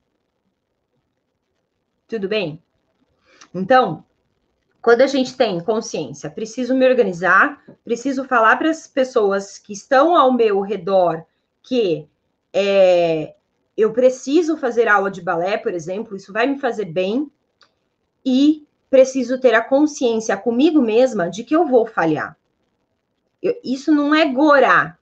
Tudo 2.10 2.28
bem? 2.28 2.60
Então, 3.54 4.04
quando 4.82 5.02
a 5.02 5.06
gente 5.06 5.36
tem 5.36 5.60
consciência, 5.60 6.28
preciso 6.28 6.74
me 6.74 6.84
organizar, 6.84 7.62
preciso 7.84 8.24
falar 8.24 8.56
para 8.56 8.68
as 8.68 8.88
pessoas 8.88 9.58
que 9.58 9.72
estão 9.72 10.16
ao 10.16 10.32
meu 10.32 10.60
redor 10.60 11.24
que 11.62 12.08
é, 12.52 13.36
eu 13.76 13.92
preciso 13.92 14.56
fazer 14.56 14.88
aula 14.88 15.08
de 15.08 15.22
balé, 15.22 15.56
por 15.56 15.72
exemplo, 15.72 16.16
isso 16.16 16.32
vai 16.32 16.48
me 16.48 16.58
fazer 16.58 16.86
bem, 16.86 17.30
e 18.26 18.66
preciso 18.90 19.38
ter 19.40 19.54
a 19.54 19.62
consciência 19.62 20.36
comigo 20.36 20.82
mesma 20.82 21.30
de 21.30 21.44
que 21.44 21.54
eu 21.54 21.64
vou 21.64 21.86
falhar. 21.86 22.36
Eu, 23.40 23.54
isso 23.62 23.94
não 23.94 24.12
é 24.12 24.26
gorar, 24.26 24.98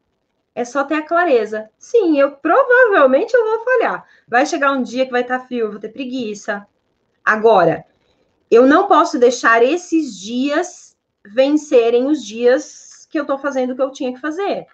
é 0.55 0.65
só 0.65 0.85
ter 0.85 0.95
a 0.95 1.07
clareza. 1.07 1.71
Sim, 1.79 2.19
eu 2.19 2.33
provavelmente 2.33 3.33
eu 3.33 3.45
vou 3.47 3.65
falhar. 3.65 4.05
Vai 4.27 4.45
chegar 4.45 4.73
um 4.73 4.83
dia 4.83 5.07
que 5.07 5.13
vai 5.13 5.23
estar 5.23 5.41
frio, 5.47 5.67
eu 5.67 5.71
vou 5.71 5.81
ter 5.81 5.89
preguiça, 5.89 6.67
Agora, 7.29 7.85
eu 8.51 8.67
não 8.67 8.89
posso 8.89 9.19
deixar 9.19 9.63
esses 9.63 10.19
dias 10.19 10.97
vencerem 11.23 12.07
os 12.07 12.25
dias 12.25 13.07
que 13.11 13.19
eu 13.19 13.23
estou 13.25 13.37
fazendo 13.37 13.73
o 13.73 13.77
que 13.77 13.83
eu 13.83 13.93
tinha 13.93 14.15
que 14.15 14.19
fazer. 14.19 14.67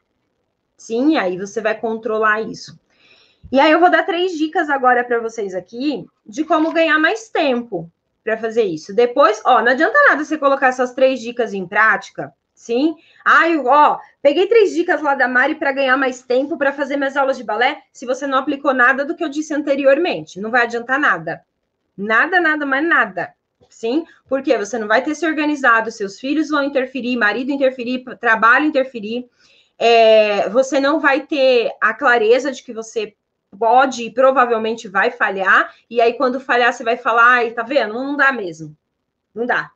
Sim, 0.77 1.17
aí 1.17 1.37
você 1.37 1.61
vai 1.61 1.77
controlar 1.77 2.43
isso. 2.43 2.79
E 3.51 3.59
aí 3.59 3.73
eu 3.73 3.81
vou 3.81 3.91
dar 3.91 4.05
três 4.05 4.39
dicas 4.39 4.71
agora 4.71 5.03
para 5.03 5.19
vocês 5.19 5.53
aqui 5.53 6.07
de 6.25 6.45
como 6.45 6.73
ganhar 6.73 6.97
mais 6.97 7.29
tempo 7.29 7.91
para 8.23 8.39
fazer 8.39 8.63
isso. 8.63 8.95
Depois, 8.95 9.43
ó, 9.45 9.61
não 9.61 9.73
adianta 9.73 9.99
nada 10.09 10.25
você 10.25 10.39
colocar 10.39 10.69
essas 10.69 10.95
três 10.95 11.19
dicas 11.19 11.53
em 11.53 11.67
prática, 11.67 12.33
sim? 12.55 12.95
Ai, 13.25 13.59
ó, 13.59 13.99
peguei 14.23 14.47
três 14.47 14.73
dicas 14.73 15.03
lá 15.03 15.17
da 15.17 15.27
Mari 15.27 15.57
para 15.57 15.73
ganhar 15.73 15.97
mais 15.97 16.23
tempo 16.23 16.57
para 16.57 16.73
fazer 16.73 16.97
minhas 16.97 17.17
aulas 17.17 17.37
de 17.37 17.43
balé, 17.43 17.83
se 17.93 18.07
você 18.07 18.29
não 18.29 18.39
aplicou 18.39 18.73
nada 18.73 19.05
do 19.05 19.17
que 19.17 19.25
eu 19.25 19.29
disse 19.29 19.53
anteriormente, 19.53 20.39
não 20.39 20.53
vai 20.53 20.63
adiantar 20.63 21.01
nada. 21.01 21.45
Nada, 21.97 22.41
nada, 22.41 22.67
mais 22.67 22.87
nada. 22.87 23.35
Sim, 23.69 24.05
porque 24.29 24.57
você 24.57 24.79
não 24.79 24.87
vai 24.87 25.03
ter 25.03 25.15
se 25.15 25.27
organizado, 25.27 25.91
seus 25.91 26.19
filhos 26.21 26.49
vão 26.49 26.63
interferir, 26.63 27.17
marido 27.17 27.51
interferir, 27.51 28.05
trabalho 28.21 28.67
interferir. 28.67 29.29
É, 29.77 30.49
você 30.49 30.79
não 30.79 31.01
vai 31.01 31.27
ter 31.27 31.73
a 31.81 31.93
clareza 31.93 32.53
de 32.53 32.63
que 32.63 32.73
você 32.73 33.17
pode 33.59 34.05
e 34.05 34.11
provavelmente 34.11 34.89
vai 34.89 35.11
falhar, 35.11 35.75
e 35.89 36.01
aí 36.01 36.15
quando 36.15 36.41
falhar 36.41 36.73
você 36.73 36.85
vai 36.85 36.97
falar, 36.97 37.25
ai, 37.25 37.51
tá 37.53 37.63
vendo? 37.63 37.95
Não 37.95 38.17
dá 38.17 38.33
mesmo. 38.33 38.77
Não 39.35 39.47
dá. 39.47 39.71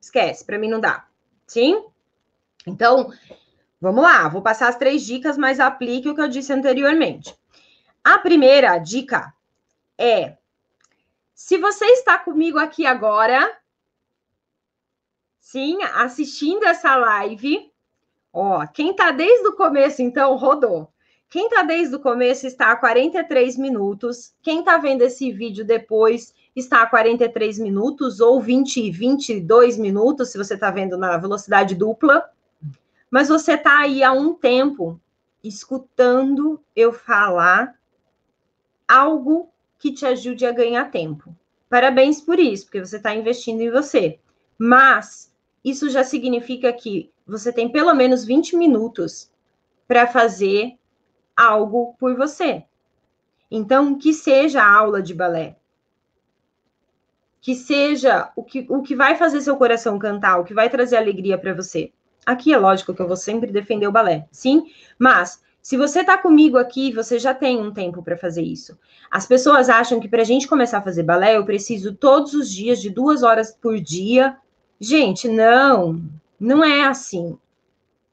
Esquece, 0.00 0.44
para 0.44 0.58
mim 0.58 0.68
não 0.68 0.80
dá. 0.80 1.06
Sim? 1.46 1.84
Então, 2.66 3.12
vamos 3.80 4.02
lá, 4.02 4.28
vou 4.28 4.42
passar 4.42 4.68
as 4.68 4.76
três 4.76 5.04
dicas, 5.04 5.36
mas 5.36 5.60
aplique 5.60 6.08
o 6.08 6.14
que 6.14 6.20
eu 6.20 6.28
disse 6.28 6.52
anteriormente. 6.52 7.34
A 8.02 8.18
primeira 8.18 8.78
dica 8.78 9.32
é 9.98 10.36
se 11.44 11.58
você 11.58 11.84
está 11.86 12.16
comigo 12.16 12.56
aqui 12.56 12.86
agora, 12.86 13.58
sim, 15.40 15.82
assistindo 15.82 16.62
essa 16.64 16.94
live, 16.94 17.68
ó, 18.32 18.64
quem 18.68 18.92
está 18.92 19.10
desde 19.10 19.48
o 19.48 19.56
começo, 19.56 20.02
então, 20.02 20.36
rodou. 20.36 20.88
Quem 21.28 21.46
está 21.46 21.64
desde 21.64 21.96
o 21.96 21.98
começo 21.98 22.46
está 22.46 22.70
a 22.70 22.76
43 22.76 23.56
minutos. 23.56 24.32
Quem 24.40 24.60
está 24.60 24.78
vendo 24.78 25.02
esse 25.02 25.32
vídeo 25.32 25.64
depois 25.64 26.32
está 26.54 26.82
a 26.82 26.86
43 26.86 27.58
minutos 27.58 28.20
ou 28.20 28.40
20, 28.40 28.92
22 28.92 29.76
minutos, 29.76 30.30
se 30.30 30.38
você 30.38 30.54
está 30.54 30.70
vendo 30.70 30.96
na 30.96 31.16
velocidade 31.16 31.74
dupla. 31.74 32.24
Mas 33.10 33.28
você 33.28 33.54
está 33.54 33.80
aí 33.80 34.04
há 34.04 34.12
um 34.12 34.32
tempo 34.32 35.00
escutando 35.42 36.62
eu 36.76 36.92
falar 36.92 37.74
algo 38.86 39.51
que 39.82 39.90
te 39.90 40.06
ajude 40.06 40.46
a 40.46 40.52
ganhar 40.52 40.92
tempo. 40.92 41.34
Parabéns 41.68 42.20
por 42.20 42.38
isso, 42.38 42.66
porque 42.66 42.78
você 42.78 42.98
está 42.98 43.12
investindo 43.12 43.62
em 43.62 43.70
você. 43.70 44.20
Mas 44.56 45.34
isso 45.64 45.90
já 45.90 46.04
significa 46.04 46.72
que 46.72 47.10
você 47.26 47.52
tem 47.52 47.68
pelo 47.68 47.92
menos 47.92 48.24
20 48.24 48.56
minutos 48.56 49.28
para 49.88 50.06
fazer 50.06 50.78
algo 51.36 51.96
por 51.98 52.16
você. 52.16 52.62
Então, 53.50 53.98
que 53.98 54.14
seja 54.14 54.62
a 54.62 54.72
aula 54.72 55.02
de 55.02 55.12
balé, 55.12 55.56
que 57.40 57.56
seja 57.56 58.30
o 58.36 58.44
que, 58.44 58.64
o 58.68 58.82
que 58.82 58.94
vai 58.94 59.16
fazer 59.16 59.40
seu 59.40 59.56
coração 59.56 59.98
cantar, 59.98 60.38
o 60.38 60.44
que 60.44 60.54
vai 60.54 60.70
trazer 60.70 60.96
alegria 60.96 61.36
para 61.36 61.54
você. 61.54 61.92
Aqui 62.24 62.52
é 62.52 62.56
lógico 62.56 62.94
que 62.94 63.02
eu 63.02 63.08
vou 63.08 63.16
sempre 63.16 63.50
defender 63.50 63.88
o 63.88 63.92
balé, 63.92 64.28
sim, 64.30 64.72
mas 64.96 65.42
se 65.62 65.76
você 65.76 66.00
está 66.00 66.18
comigo 66.18 66.58
aqui, 66.58 66.92
você 66.92 67.20
já 67.20 67.32
tem 67.32 67.56
um 67.56 67.72
tempo 67.72 68.02
para 68.02 68.18
fazer 68.18 68.42
isso. 68.42 68.76
As 69.08 69.26
pessoas 69.26 69.68
acham 69.68 70.00
que 70.00 70.08
para 70.08 70.22
a 70.22 70.24
gente 70.24 70.48
começar 70.48 70.78
a 70.78 70.82
fazer 70.82 71.04
balé, 71.04 71.36
eu 71.36 71.44
preciso 71.46 71.94
todos 71.94 72.34
os 72.34 72.50
dias 72.50 72.82
de 72.82 72.90
duas 72.90 73.22
horas 73.22 73.54
por 73.54 73.78
dia. 73.78 74.36
Gente, 74.80 75.28
não, 75.28 76.02
não 76.38 76.64
é 76.64 76.84
assim. 76.84 77.38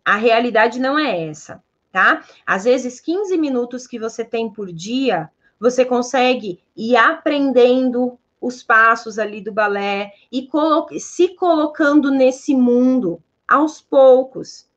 A 0.06 0.16
realidade 0.16 0.80
não 0.80 0.98
é 0.98 1.28
essa, 1.28 1.64
tá? 1.92 2.24
Às 2.46 2.66
vezes, 2.66 3.02
15 3.02 3.36
minutos 3.36 3.88
que 3.88 3.98
você 3.98 4.24
tem 4.24 4.48
por 4.48 4.72
dia, 4.72 5.28
você 5.60 5.84
consegue 5.84 6.60
ir 6.78 6.96
aprendendo 6.96 8.20
os 8.40 8.62
passos 8.62 9.18
ali 9.18 9.42
do 9.42 9.52
balé 9.52 10.14
e 10.32 10.46
colo 10.46 10.88
se 11.00 11.30
colocando 11.30 12.12
nesse 12.12 12.56
mundo 12.56 13.22
aos 13.48 13.82
poucos. 13.82 14.69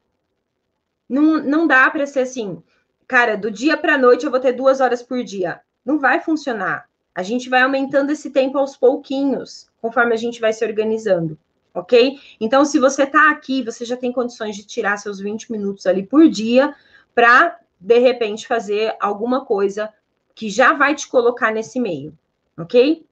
Não, 1.12 1.42
não 1.42 1.66
dá 1.66 1.90
para 1.90 2.06
ser 2.06 2.20
assim, 2.20 2.62
cara, 3.06 3.36
do 3.36 3.50
dia 3.50 3.76
para 3.76 3.96
a 3.96 3.98
noite 3.98 4.24
eu 4.24 4.30
vou 4.30 4.40
ter 4.40 4.52
duas 4.52 4.80
horas 4.80 5.02
por 5.02 5.22
dia. 5.22 5.60
Não 5.84 5.98
vai 5.98 6.20
funcionar. 6.20 6.88
A 7.14 7.22
gente 7.22 7.50
vai 7.50 7.60
aumentando 7.60 8.10
esse 8.10 8.30
tempo 8.30 8.56
aos 8.56 8.78
pouquinhos, 8.78 9.70
conforme 9.82 10.14
a 10.14 10.16
gente 10.16 10.40
vai 10.40 10.54
se 10.54 10.64
organizando, 10.64 11.38
ok? 11.74 12.18
Então, 12.40 12.64
se 12.64 12.78
você 12.78 13.02
está 13.02 13.30
aqui, 13.30 13.62
você 13.62 13.84
já 13.84 13.94
tem 13.94 14.10
condições 14.10 14.56
de 14.56 14.64
tirar 14.64 14.96
seus 14.96 15.20
20 15.20 15.52
minutos 15.52 15.86
ali 15.86 16.02
por 16.02 16.26
dia 16.30 16.74
para, 17.14 17.60
de 17.78 17.98
repente, 17.98 18.46
fazer 18.46 18.96
alguma 18.98 19.44
coisa 19.44 19.92
que 20.34 20.48
já 20.48 20.72
vai 20.72 20.94
te 20.94 21.06
colocar 21.08 21.52
nesse 21.52 21.78
meio, 21.78 22.16
ok? 22.56 23.06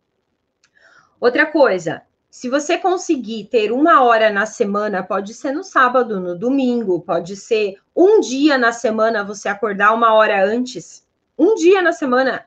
Outra 1.21 1.45
coisa, 1.45 2.01
se 2.31 2.49
você 2.49 2.78
conseguir 2.78 3.47
ter 3.47 3.72
uma 3.72 4.03
hora 4.03 4.31
na 4.31 4.47
semana, 4.47 5.03
pode 5.03 5.35
ser 5.35 5.51
no 5.51 5.64
sábado, 5.64 6.20
no 6.20 6.39
domingo, 6.39 7.01
pode 7.01 7.37
ser 7.37 7.76
um 7.95 8.20
dia 8.20 8.57
na 8.57 8.70
semana 8.70 9.24
você 9.24 9.49
acordar 9.49 9.93
uma 9.93 10.14
hora 10.14 10.45
antes, 10.45 11.05
um 11.37 11.57
dia 11.57 11.83
na 11.83 11.93
semana, 11.93 12.47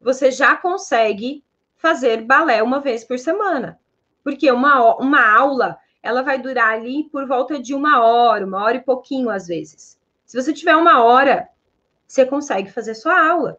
você 0.00 0.30
já 0.30 0.56
consegue 0.56 1.44
fazer 1.76 2.22
balé 2.22 2.62
uma 2.62 2.78
vez 2.78 3.02
por 3.02 3.18
semana. 3.18 3.78
Porque 4.22 4.50
uma, 4.52 4.96
uma 4.96 5.36
aula, 5.36 5.76
ela 6.00 6.22
vai 6.22 6.40
durar 6.40 6.74
ali 6.74 7.04
por 7.10 7.26
volta 7.26 7.58
de 7.58 7.74
uma 7.74 8.04
hora, 8.04 8.46
uma 8.46 8.62
hora 8.62 8.76
e 8.76 8.82
pouquinho 8.82 9.30
às 9.30 9.48
vezes. 9.48 9.98
Se 10.24 10.40
você 10.40 10.52
tiver 10.52 10.76
uma 10.76 11.02
hora, 11.02 11.48
você 12.06 12.24
consegue 12.24 12.70
fazer 12.70 12.94
sua 12.94 13.28
aula. 13.28 13.58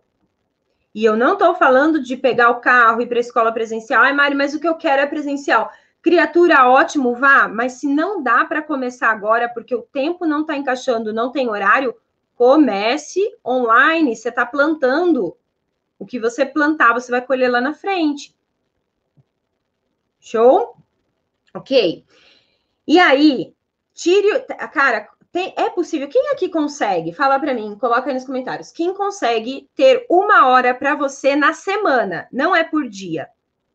E 0.93 1.05
eu 1.05 1.15
não 1.15 1.33
estou 1.33 1.55
falando 1.55 2.01
de 2.01 2.17
pegar 2.17 2.49
o 2.49 2.59
carro 2.59 3.01
e 3.01 3.05
ir 3.05 3.07
para 3.07 3.17
a 3.17 3.21
escola 3.21 3.51
presencial. 3.51 4.03
Ai, 4.03 4.13
Mari, 4.13 4.35
mas 4.35 4.53
o 4.53 4.59
que 4.59 4.67
eu 4.67 4.75
quero 4.75 5.01
é 5.01 5.05
presencial. 5.05 5.71
Criatura, 6.01 6.67
ótimo, 6.67 7.15
vá. 7.15 7.47
Mas 7.47 7.73
se 7.73 7.87
não 7.87 8.21
dá 8.21 8.43
para 8.43 8.61
começar 8.61 9.09
agora, 9.09 9.47
porque 9.47 9.73
o 9.73 9.83
tempo 9.83 10.25
não 10.25 10.41
está 10.41 10.55
encaixando, 10.55 11.13
não 11.13 11.31
tem 11.31 11.47
horário, 11.47 11.95
comece 12.35 13.21
online. 13.45 14.15
Você 14.15 14.29
está 14.29 14.45
plantando. 14.45 15.37
O 15.97 16.05
que 16.05 16.19
você 16.19 16.45
plantar, 16.45 16.93
você 16.93 17.11
vai 17.11 17.21
colher 17.21 17.49
lá 17.49 17.61
na 17.61 17.73
frente. 17.73 18.35
Show? 20.19 20.75
Ok. 21.53 22.03
E 22.87 22.99
aí, 22.99 23.53
tire. 23.93 24.41
Cara, 24.73 25.07
tem, 25.31 25.53
é 25.55 25.69
possível? 25.69 26.09
Quem 26.09 26.29
aqui 26.31 26.49
consegue? 26.49 27.13
Fala 27.13 27.39
para 27.39 27.53
mim, 27.53 27.77
coloca 27.79 28.09
aí 28.09 28.13
nos 28.13 28.25
comentários. 28.25 28.71
Quem 28.71 28.93
consegue 28.93 29.69
ter 29.75 30.05
uma 30.09 30.47
hora 30.47 30.73
para 30.73 30.93
você 30.93 31.35
na 31.35 31.53
semana? 31.53 32.27
Não 32.31 32.53
é 32.53 32.63
por 32.65 32.87
dia. 32.89 33.29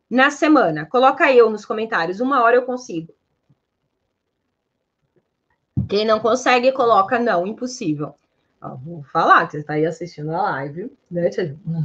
Na 0.09 0.29
semana. 0.29 0.85
Coloca 0.85 1.31
eu 1.33 1.49
nos 1.49 1.65
comentários. 1.65 2.19
Uma 2.19 2.43
hora 2.43 2.57
eu 2.57 2.61
consigo. 2.61 3.11
Quem 5.89 6.05
não 6.05 6.19
consegue, 6.19 6.71
coloca 6.71 7.17
não, 7.17 7.47
impossível. 7.47 8.13
Ó, 8.61 8.75
vou 8.75 9.03
falar 9.03 9.45
que 9.45 9.53
você 9.53 9.59
está 9.59 9.73
aí 9.73 9.85
assistindo 9.85 10.31
a 10.31 10.41
live, 10.41 10.91
né? 11.09 11.29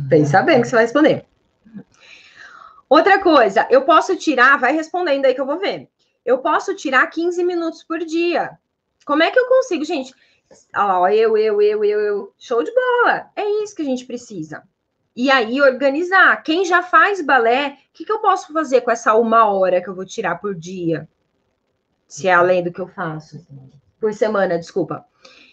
Pensa 0.08 0.42
bem 0.42 0.60
que 0.60 0.68
você 0.68 0.74
vai 0.74 0.84
responder. 0.84 1.24
Outra 2.88 3.22
coisa, 3.22 3.66
eu 3.70 3.82
posso 3.82 4.16
tirar, 4.16 4.58
vai 4.58 4.74
respondendo 4.74 5.24
aí 5.24 5.34
que 5.34 5.40
eu 5.40 5.46
vou 5.46 5.58
ver. 5.58 5.88
Eu 6.26 6.38
posso 6.38 6.74
tirar 6.74 7.06
15 7.06 7.42
minutos 7.42 7.82
por 7.82 7.98
dia. 8.00 8.58
Como 9.04 9.22
é 9.22 9.30
que 9.30 9.38
eu 9.38 9.46
consigo, 9.46 9.84
gente? 9.84 10.14
Lá, 10.74 11.14
eu, 11.14 11.36
eu, 11.36 11.60
eu, 11.60 11.84
eu, 11.84 12.00
eu. 12.00 12.32
Show 12.38 12.62
de 12.62 12.72
bola. 12.72 13.30
É 13.34 13.44
isso 13.62 13.74
que 13.74 13.82
a 13.82 13.86
gente 13.86 14.04
precisa. 14.04 14.62
E 15.14 15.30
aí, 15.30 15.60
organizar. 15.60 16.42
Quem 16.42 16.64
já 16.64 16.82
faz 16.82 17.20
balé, 17.20 17.78
o 17.90 17.92
que, 17.92 18.04
que 18.04 18.12
eu 18.12 18.20
posso 18.20 18.52
fazer 18.52 18.80
com 18.80 18.90
essa 18.90 19.14
uma 19.14 19.46
hora 19.46 19.82
que 19.82 19.88
eu 19.88 19.94
vou 19.94 20.06
tirar 20.06 20.36
por 20.36 20.54
dia? 20.54 21.08
Se 22.06 22.28
é 22.28 22.32
além 22.32 22.62
do 22.62 22.72
que 22.72 22.80
eu 22.80 22.88
faço. 22.88 23.46
Por 24.00 24.12
semana, 24.12 24.58
desculpa. 24.58 25.06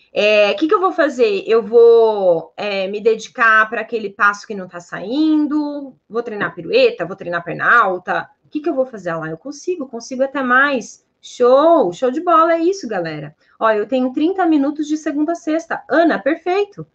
O 0.09 0.11
é, 0.11 0.53
que, 0.55 0.67
que 0.67 0.73
eu 0.73 0.79
vou 0.79 0.91
fazer? 0.91 1.43
Eu 1.45 1.61
vou 1.61 2.51
é, 2.57 2.87
me 2.87 2.99
dedicar 2.99 3.69
para 3.69 3.81
aquele 3.81 4.09
passo 4.09 4.47
que 4.47 4.55
não 4.55 4.65
está 4.65 4.79
saindo, 4.79 5.95
vou 6.09 6.23
treinar 6.23 6.55
pirueta, 6.55 7.05
vou 7.05 7.15
treinar 7.15 7.43
perna 7.43 7.81
alta. 7.81 8.29
O 8.43 8.49
que, 8.49 8.59
que 8.59 8.67
eu 8.67 8.73
vou 8.73 8.85
fazer 8.85 9.13
lá? 9.13 9.29
Eu 9.29 9.37
consigo, 9.37 9.87
consigo 9.87 10.23
até 10.23 10.41
mais. 10.41 11.05
Show, 11.21 11.91
show 11.91 12.11
de 12.11 12.21
bola, 12.21 12.53
é 12.53 12.59
isso, 12.59 12.87
galera. 12.87 13.35
Ó, 13.59 13.69
eu 13.71 13.87
tenho 13.87 14.13
30 14.13 14.45
minutos 14.45 14.87
de 14.87 14.97
segunda 14.97 15.33
a 15.33 15.35
sexta. 15.35 15.83
Ana, 15.89 16.17
perfeito. 16.17 16.87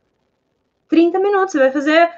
30 0.88 1.18
minutos, 1.18 1.52
você 1.52 1.58
vai 1.58 1.72
fazer 1.72 2.10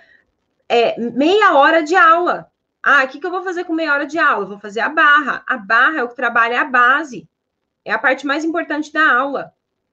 é, 0.69 0.99
meia 1.01 1.57
hora 1.57 1.83
de 1.83 1.97
aula. 1.97 2.51
Ah, 2.83 3.05
o 3.05 3.09
que, 3.09 3.19
que 3.19 3.27
eu 3.27 3.31
vou 3.31 3.43
fazer 3.43 3.65
com 3.65 3.73
meia 3.73 3.93
hora 3.93 4.07
de 4.07 4.19
aula? 4.19 4.47
Vou 4.47 4.59
fazer 4.59 4.81
a 4.81 4.89
barra. 4.89 5.43
A 5.47 5.57
barra 5.57 5.99
é 5.99 6.03
o 6.05 6.09
que 6.09 6.15
trabalha 6.15 6.61
a 6.61 6.65
base. 6.65 7.29
É 7.85 7.93
a 7.93 7.99
parte 7.99 8.27
mais 8.27 8.45
importante 8.45 8.93
da 8.93 9.13
aula. 9.13 9.53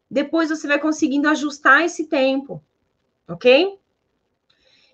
Depois 0.09 0.49
você 0.49 0.67
vai 0.67 0.77
conseguindo 0.77 1.27
ajustar 1.27 1.83
esse 1.83 2.07
tempo. 2.07 2.63
Ok? 3.27 3.79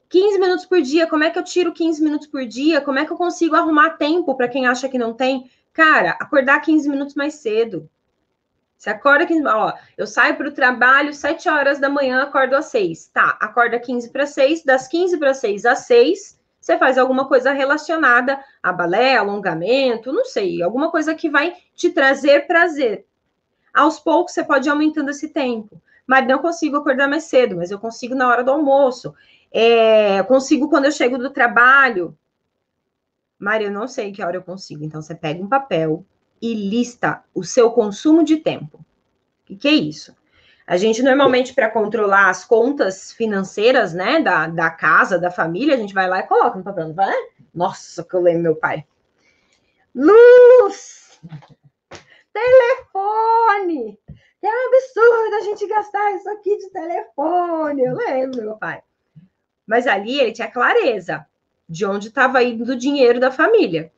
15 0.07 0.39
minutos 0.39 0.65
por 0.65 0.81
dia, 0.81 1.05
como 1.05 1.23
é 1.23 1.29
que 1.29 1.37
eu 1.37 1.43
tiro 1.43 1.71
15 1.71 2.01
minutos 2.01 2.27
por 2.27 2.45
dia? 2.45 2.81
Como 2.81 2.97
é 2.97 3.05
que 3.05 3.11
eu 3.11 3.17
consigo 3.17 3.55
arrumar 3.55 3.91
tempo 3.91 4.33
para 4.35 4.47
quem 4.47 4.65
acha 4.65 4.89
que 4.89 4.97
não 4.97 5.13
tem? 5.13 5.49
Cara, 5.79 6.17
acordar 6.19 6.59
15 6.59 6.89
minutos 6.89 7.15
mais 7.15 7.35
cedo. 7.35 7.89
Você 8.77 8.89
acorda 8.89 9.25
15, 9.25 9.47
ó, 9.47 9.71
eu 9.97 10.05
saio 10.05 10.35
para 10.35 10.49
o 10.49 10.53
trabalho 10.53 11.13
7 11.13 11.47
horas 11.47 11.79
da 11.79 11.87
manhã, 11.89 12.21
acordo 12.21 12.53
às 12.53 12.65
6. 12.65 13.07
Tá, 13.13 13.37
acorda 13.39 13.79
15 13.79 14.11
para 14.11 14.25
6, 14.25 14.65
das 14.65 14.89
15 14.89 15.17
para 15.17 15.33
6 15.33 15.65
às 15.65 15.79
6, 15.79 16.37
você 16.59 16.77
faz 16.77 16.97
alguma 16.97 17.29
coisa 17.29 17.53
relacionada 17.53 18.43
a 18.61 18.73
balé, 18.73 19.15
alongamento, 19.15 20.11
não 20.11 20.25
sei, 20.25 20.61
alguma 20.61 20.91
coisa 20.91 21.15
que 21.15 21.29
vai 21.29 21.55
te 21.73 21.89
trazer 21.91 22.45
prazer. 22.45 23.05
Aos 23.73 24.01
poucos 24.01 24.33
você 24.33 24.43
pode 24.43 24.67
ir 24.67 24.71
aumentando 24.71 25.11
esse 25.11 25.29
tempo. 25.29 25.81
Mas 26.05 26.27
não 26.27 26.39
consigo 26.39 26.75
acordar 26.75 27.07
mais 27.07 27.23
cedo, 27.23 27.55
mas 27.55 27.71
eu 27.71 27.79
consigo 27.79 28.15
na 28.15 28.27
hora 28.27 28.43
do 28.43 28.51
almoço. 28.51 29.15
É, 29.49 30.21
consigo 30.23 30.67
quando 30.67 30.85
eu 30.85 30.91
chego 30.91 31.17
do 31.17 31.29
trabalho, 31.29 32.17
Maria, 33.39 33.67
eu 33.67 33.71
não 33.71 33.87
sei 33.87 34.11
que 34.11 34.21
hora 34.21 34.35
eu 34.35 34.43
consigo. 34.43 34.83
Então, 34.83 35.01
você 35.01 35.15
pega 35.15 35.41
um 35.41 35.47
papel 35.47 36.05
e 36.41 36.53
lista 36.53 37.23
o 37.33 37.43
seu 37.43 37.71
consumo 37.71 38.23
de 38.23 38.37
tempo. 38.37 38.85
O 39.49 39.55
que, 39.55 39.67
é 39.67 39.71
isso? 39.71 40.13
A 40.67 40.75
gente, 40.77 41.01
normalmente, 41.01 41.53
para 41.53 41.69
controlar 41.69 42.29
as 42.29 42.43
contas 42.43 43.13
financeiras, 43.13 43.93
né, 43.93 44.19
da, 44.19 44.47
da 44.47 44.69
casa, 44.69 45.17
da 45.17 45.31
família, 45.31 45.73
a 45.73 45.77
gente 45.77 45.93
vai 45.93 46.07
lá 46.07 46.19
e 46.19 46.27
coloca 46.27 46.57
no 46.57 46.63
papel, 46.63 46.89
não 46.89 46.93
vai? 46.93 47.15
Nossa, 47.55 48.03
que 48.03 48.13
eu 48.13 48.21
lembro 48.21 48.43
meu 48.43 48.55
pai. 48.55 48.85
Luz! 49.95 51.19
Telefone! 52.31 53.97
Que 54.39 54.47
absurdo 54.47 55.35
a 55.35 55.41
gente 55.41 55.67
gastar 55.67 56.15
isso 56.15 56.29
aqui 56.29 56.57
de 56.57 56.69
telefone. 56.69 57.83
Eu 57.83 57.95
lembro, 57.95 58.41
meu 58.41 58.57
pai. 58.57 58.81
Mas 59.65 59.87
ali 59.87 60.19
ele 60.19 60.31
tinha 60.31 60.49
clareza 60.49 61.27
de 61.69 61.85
onde 61.85 62.07
estava 62.07 62.41
indo 62.43 62.71
o 62.71 62.75
dinheiro 62.75 63.19
da 63.19 63.31
família. 63.31 63.91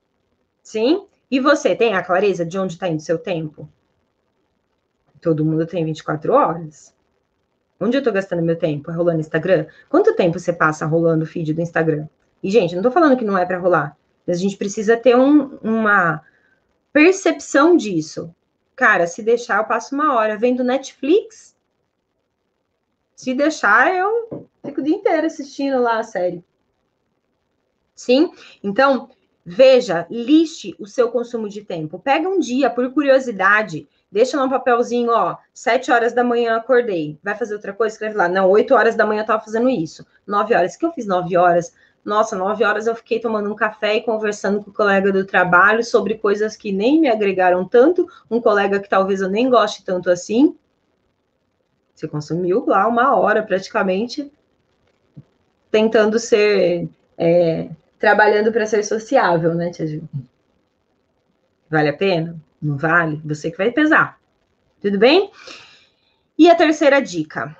Sim? 0.61 1.07
E 1.29 1.39
você 1.39 1.73
tem 1.73 1.95
a 1.95 2.03
clareza 2.03 2.45
de 2.45 2.59
onde 2.59 2.73
está 2.73 2.89
indo 2.89 3.01
seu 3.01 3.17
tempo? 3.17 3.69
Todo 5.21 5.45
mundo 5.45 5.65
tem 5.65 5.85
24 5.85 6.33
horas. 6.33 6.93
Onde 7.79 7.95
eu 7.95 7.99
estou 7.99 8.13
gastando 8.13 8.43
meu 8.43 8.57
tempo? 8.57 8.91
É 8.91 8.93
rolando 8.93 9.21
Instagram? 9.21 9.67
Quanto 9.87 10.15
tempo 10.15 10.37
você 10.37 10.51
passa 10.51 10.85
rolando 10.85 11.23
o 11.23 11.27
feed 11.27 11.53
do 11.53 11.61
Instagram? 11.61 12.07
E, 12.43 12.51
gente, 12.51 12.73
não 12.73 12.81
estou 12.81 12.91
falando 12.91 13.17
que 13.17 13.23
não 13.23 13.37
é 13.37 13.45
para 13.45 13.57
rolar, 13.57 13.95
mas 14.27 14.37
a 14.37 14.39
gente 14.41 14.57
precisa 14.57 14.97
ter 14.97 15.15
um, 15.15 15.57
uma 15.63 16.21
percepção 16.91 17.77
disso. 17.77 18.33
Cara, 18.75 19.07
se 19.07 19.23
deixar, 19.23 19.59
eu 19.59 19.65
passo 19.65 19.95
uma 19.95 20.15
hora 20.15 20.37
vendo 20.37 20.63
Netflix. 20.63 21.55
Se 23.15 23.33
deixar, 23.33 23.93
eu 23.95 24.49
fico 24.65 24.81
o 24.81 24.83
dia 24.83 24.95
inteiro 24.95 25.27
assistindo 25.27 25.79
lá 25.79 25.99
a 25.99 26.03
série. 26.03 26.43
Sim? 28.01 28.31
Então, 28.63 29.09
veja, 29.45 30.07
liste 30.09 30.75
o 30.79 30.87
seu 30.87 31.11
consumo 31.11 31.47
de 31.47 31.63
tempo. 31.63 31.99
Pega 31.99 32.27
um 32.27 32.39
dia, 32.39 32.67
por 32.67 32.91
curiosidade, 32.91 33.87
deixa 34.11 34.35
lá 34.37 34.43
um 34.43 34.49
papelzinho, 34.49 35.11
ó, 35.11 35.37
sete 35.53 35.91
horas 35.91 36.11
da 36.11 36.23
manhã 36.23 36.55
acordei. 36.55 37.19
Vai 37.23 37.37
fazer 37.37 37.53
outra 37.53 37.73
coisa? 37.73 37.93
Escreve 37.93 38.17
lá. 38.17 38.27
Não, 38.27 38.49
oito 38.49 38.73
horas 38.73 38.95
da 38.95 39.05
manhã 39.05 39.21
eu 39.21 39.25
tava 39.27 39.43
fazendo 39.43 39.69
isso. 39.69 40.03
Nove 40.25 40.55
horas. 40.55 40.75
Que 40.75 40.83
eu 40.83 40.91
fiz 40.91 41.05
nove 41.05 41.37
horas? 41.37 41.75
Nossa, 42.03 42.35
nove 42.35 42.63
horas 42.63 42.87
eu 42.87 42.95
fiquei 42.95 43.19
tomando 43.19 43.51
um 43.51 43.55
café 43.55 43.97
e 43.97 44.01
conversando 44.01 44.63
com 44.63 44.71
o 44.71 44.73
colega 44.73 45.11
do 45.11 45.23
trabalho 45.23 45.83
sobre 45.83 46.15
coisas 46.15 46.57
que 46.57 46.71
nem 46.71 46.99
me 46.99 47.07
agregaram 47.07 47.63
tanto. 47.67 48.07
Um 48.31 48.41
colega 48.41 48.79
que 48.79 48.89
talvez 48.89 49.21
eu 49.21 49.29
nem 49.29 49.47
goste 49.47 49.85
tanto 49.85 50.09
assim. 50.09 50.57
Você 51.93 52.07
consumiu 52.07 52.65
lá 52.65 52.87
uma 52.87 53.15
hora 53.15 53.43
praticamente 53.43 54.31
tentando 55.69 56.17
ser 56.17 56.89
é, 57.15 57.69
trabalhando 58.01 58.51
para 58.51 58.65
ser 58.65 58.83
sociável, 58.83 59.53
né, 59.53 59.69
Tia 59.69 59.85
Ju? 59.85 60.09
Vale 61.69 61.89
a 61.89 61.95
pena? 61.95 62.35
Não 62.59 62.75
vale? 62.75 63.21
Você 63.23 63.51
que 63.51 63.57
vai 63.57 63.71
pesar. 63.71 64.19
Tudo 64.81 64.97
bem? 64.97 65.31
E 66.35 66.49
a 66.49 66.55
terceira 66.55 66.99
dica. 66.99 67.55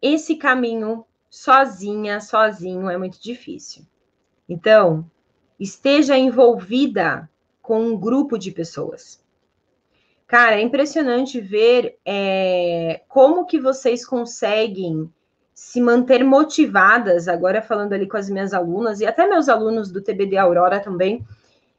Esse 0.00 0.36
caminho 0.36 1.04
sozinha, 1.28 2.20
sozinho, 2.20 2.88
é 2.88 2.96
muito 2.96 3.22
difícil. 3.22 3.84
Então, 4.48 5.08
esteja 5.60 6.16
envolvida 6.16 7.28
com 7.60 7.80
um 7.80 7.98
grupo 7.98 8.38
de 8.38 8.50
pessoas. 8.50 9.22
Cara, 10.26 10.56
é 10.56 10.62
impressionante 10.62 11.38
ver 11.38 11.98
é, 12.04 13.02
como 13.08 13.44
que 13.44 13.60
vocês 13.60 14.06
conseguem 14.06 15.12
se 15.56 15.80
manter 15.80 16.22
motivadas, 16.22 17.26
agora 17.28 17.62
falando 17.62 17.94
ali 17.94 18.06
com 18.06 18.18
as 18.18 18.28
minhas 18.28 18.52
alunas 18.52 19.00
e 19.00 19.06
até 19.06 19.26
meus 19.26 19.48
alunos 19.48 19.90
do 19.90 20.02
TBD 20.02 20.36
Aurora 20.36 20.78
também. 20.80 21.16
O 21.16 21.26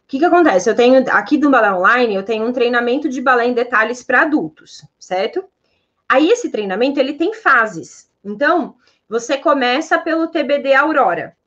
que, 0.08 0.18
que 0.18 0.26
acontece? 0.26 0.68
Eu 0.68 0.76
tenho 0.76 1.06
aqui 1.12 1.38
do 1.38 1.52
Balé 1.52 1.72
Online, 1.72 2.16
eu 2.16 2.24
tenho 2.24 2.44
um 2.44 2.52
treinamento 2.52 3.08
de 3.08 3.22
balé 3.22 3.46
em 3.46 3.54
detalhes 3.54 4.02
para 4.02 4.24
adultos, 4.24 4.84
certo? 4.98 5.46
Aí 6.10 6.32
esse 6.32 6.50
treinamento 6.50 7.00
ele 7.00 7.14
tem 7.14 7.36
fases. 7.36 8.10
Então, 8.26 8.76
você 9.08 9.38
começa 9.38 10.00
pelo 10.00 10.28
TBD 10.28 10.74
Aurora, 10.74 11.38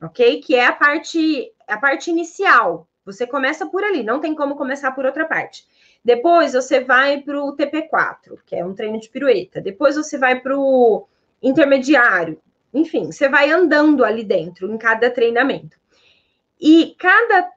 ok? 0.00 0.40
Que 0.40 0.54
é 0.54 0.64
a 0.64 0.72
parte 0.72 1.52
a 1.66 1.76
parte 1.76 2.08
inicial. 2.08 2.88
Você 3.04 3.26
começa 3.26 3.66
por 3.66 3.84
ali, 3.84 4.02
não 4.02 4.20
tem 4.20 4.34
como 4.34 4.56
começar 4.56 4.92
por 4.92 5.04
outra 5.04 5.26
parte. 5.26 5.66
Depois 6.02 6.54
você 6.54 6.80
vai 6.80 7.20
para 7.20 7.38
o 7.38 7.54
TP4, 7.54 8.38
que 8.46 8.56
é 8.56 8.64
um 8.64 8.74
treino 8.74 8.98
de 8.98 9.10
pirueta. 9.10 9.60
Depois 9.60 9.96
você 9.96 10.16
vai 10.16 10.40
para 10.40 10.58
o 10.58 11.06
intermediário. 11.42 12.40
Enfim, 12.72 13.06
você 13.06 13.28
vai 13.28 13.50
andando 13.50 14.04
ali 14.04 14.24
dentro, 14.24 14.70
em 14.70 14.76
cada 14.76 15.10
treinamento. 15.10 15.76
E 16.60 16.94
cada 16.98 17.50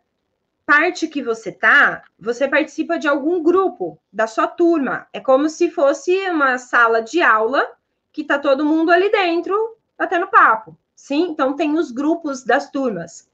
parte 0.65 1.07
que 1.07 1.21
você 1.21 1.51
tá, 1.51 2.03
você 2.17 2.47
participa 2.47 2.97
de 2.97 3.07
algum 3.07 3.43
grupo 3.43 3.99
da 4.11 4.27
sua 4.27 4.47
turma. 4.47 5.07
É 5.11 5.19
como 5.19 5.49
se 5.49 5.69
fosse 5.69 6.15
uma 6.29 6.57
sala 6.57 7.01
de 7.01 7.21
aula 7.21 7.67
que 8.11 8.23
tá 8.23 8.39
todo 8.39 8.65
mundo 8.65 8.91
ali 8.91 9.09
dentro 9.11 9.75
batendo 9.97 10.27
papo. 10.27 10.77
Sim, 10.95 11.29
então 11.29 11.55
tem 11.55 11.77
os 11.77 11.91
grupos 11.91 12.43
das 12.43 12.69
turmas. 12.69 13.29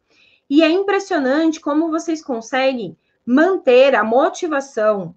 E 0.49 0.63
é 0.63 0.69
impressionante 0.69 1.59
como 1.59 1.89
vocês 1.89 2.23
conseguem 2.23 2.97
manter 3.25 3.93
a 3.93 4.03
motivação, 4.03 5.13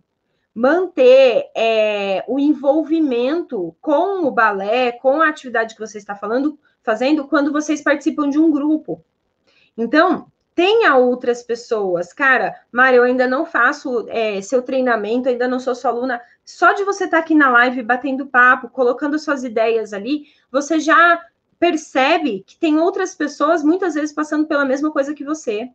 manter 0.61 1.51
é, 1.57 2.23
o 2.29 2.39
envolvimento 2.39 3.75
com 3.81 4.27
o 4.27 4.31
balé, 4.31 4.93
com 4.93 5.23
a 5.23 5.29
atividade 5.31 5.73
que 5.75 5.81
você 5.81 5.97
está 5.97 6.15
falando, 6.15 6.59
fazendo, 6.83 7.27
quando 7.27 7.51
vocês 7.51 7.81
participam 7.81 8.29
de 8.29 8.39
um 8.39 8.51
grupo. 8.51 9.03
Então, 9.75 10.31
tenha 10.55 10.95
outras 10.97 11.43
pessoas. 11.43 12.13
Cara, 12.13 12.55
Mário, 12.71 12.99
eu 12.99 13.05
ainda 13.05 13.27
não 13.27 13.47
faço 13.47 14.05
é, 14.11 14.43
seu 14.43 14.61
treinamento, 14.61 15.31
ainda 15.31 15.49
não 15.49 15.59
sou 15.59 15.75
sua 15.75 15.93
aluna. 15.93 16.21
Só 16.45 16.75
de 16.75 16.85
você 16.85 17.05
estar 17.05 17.17
tá 17.17 17.23
aqui 17.23 17.35
na 17.35 17.49
live 17.49 17.83
batendo 17.83 18.27
papo, 18.27 18.69
colocando 18.69 19.19
suas 19.19 19.43
ideias 19.43 19.95
ali, 19.95 20.27
você 20.53 20.79
já 20.79 21.25
percebe 21.59 22.45
que 22.47 22.59
tem 22.59 22.79
outras 22.79 23.15
pessoas 23.15 23.65
muitas 23.65 23.95
vezes 23.95 24.15
passando 24.15 24.47
pela 24.47 24.67
mesma 24.67 24.91
coisa 24.91 25.15
que 25.15 25.25
você. 25.25 25.71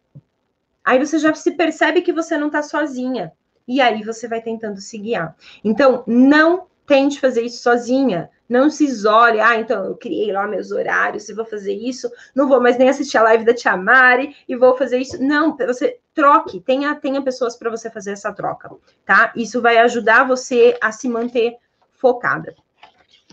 Aí 0.83 1.03
você 1.03 1.17
já 1.17 1.33
se 1.33 1.53
percebe 1.53 2.03
que 2.03 2.13
você 2.13 2.37
não 2.37 2.47
está 2.47 2.61
sozinha. 2.61 3.33
E 3.67 3.81
aí 3.81 4.03
você 4.03 4.27
vai 4.27 4.41
tentando 4.41 4.79
se 4.79 4.97
guiar. 4.97 5.35
Então, 5.63 6.03
não 6.05 6.67
tente 6.85 7.19
fazer 7.19 7.41
isso 7.41 7.61
sozinha. 7.61 8.29
Não 8.47 8.69
se 8.69 8.85
isole. 8.85 9.39
Ah, 9.39 9.59
então 9.59 9.83
eu 9.85 9.95
criei 9.95 10.31
lá 10.31 10.47
meus 10.47 10.71
horários 10.71 11.27
e 11.27 11.33
vou 11.33 11.45
fazer 11.45 11.73
isso. 11.73 12.11
Não 12.35 12.47
vou 12.47 12.61
mais 12.61 12.77
nem 12.77 12.89
assistir 12.89 13.17
a 13.17 13.23
live 13.23 13.43
da 13.43 13.53
Tia 13.53 13.75
Mari 13.75 14.35
e 14.47 14.55
vou 14.55 14.77
fazer 14.77 14.99
isso. 14.99 15.21
Não, 15.21 15.57
você 15.57 15.99
troque. 16.13 16.59
Tenha, 16.61 16.93
tenha 16.95 17.21
pessoas 17.21 17.55
para 17.55 17.71
você 17.71 17.89
fazer 17.89 18.11
essa 18.11 18.31
troca, 18.31 18.69
tá? 19.03 19.33
Isso 19.35 19.61
vai 19.61 19.77
ajudar 19.77 20.27
você 20.27 20.77
a 20.79 20.91
se 20.91 21.09
manter 21.09 21.57
focada. 21.93 22.55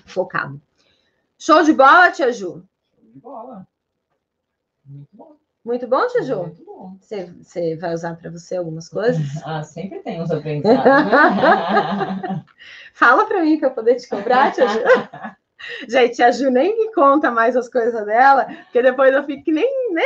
Focado. 0.06 0.60
Show 1.38 1.62
de 1.62 1.72
bola, 1.72 2.10
Tia 2.10 2.32
Ju? 2.32 2.64
Show 2.94 3.04
de 3.12 3.18
bola. 3.20 3.66
Muito 4.84 5.08
bom. 5.12 5.41
Muito 5.64 5.86
bom, 5.86 6.04
Tiju? 6.08 6.38
Muito 6.38 6.64
bom. 6.64 6.96
Você, 7.00 7.26
você 7.40 7.76
vai 7.76 7.94
usar 7.94 8.16
para 8.16 8.30
você 8.30 8.56
algumas 8.56 8.88
coisas? 8.88 9.22
Ah, 9.44 9.62
sempre 9.62 10.00
tem 10.00 10.20
uns 10.20 10.30
aprendizados. 10.30 10.84
Né? 10.84 12.44
Fala 12.92 13.26
para 13.26 13.42
mim 13.42 13.58
para 13.58 13.68
eu 13.68 13.72
poder 13.72 13.96
te 13.96 14.08
cobrar, 14.08 14.52
Tia 14.52 14.66
Ju. 14.68 14.80
Gente, 15.88 16.20
a 16.22 16.32
Ju 16.32 16.50
nem 16.50 16.76
me 16.76 16.92
conta 16.92 17.30
mais 17.30 17.56
as 17.56 17.68
coisas 17.68 18.04
dela, 18.04 18.46
porque 18.64 18.82
depois 18.82 19.14
eu 19.14 19.22
fico 19.22 19.44
que 19.44 19.52
nem, 19.52 19.92
né? 19.92 20.02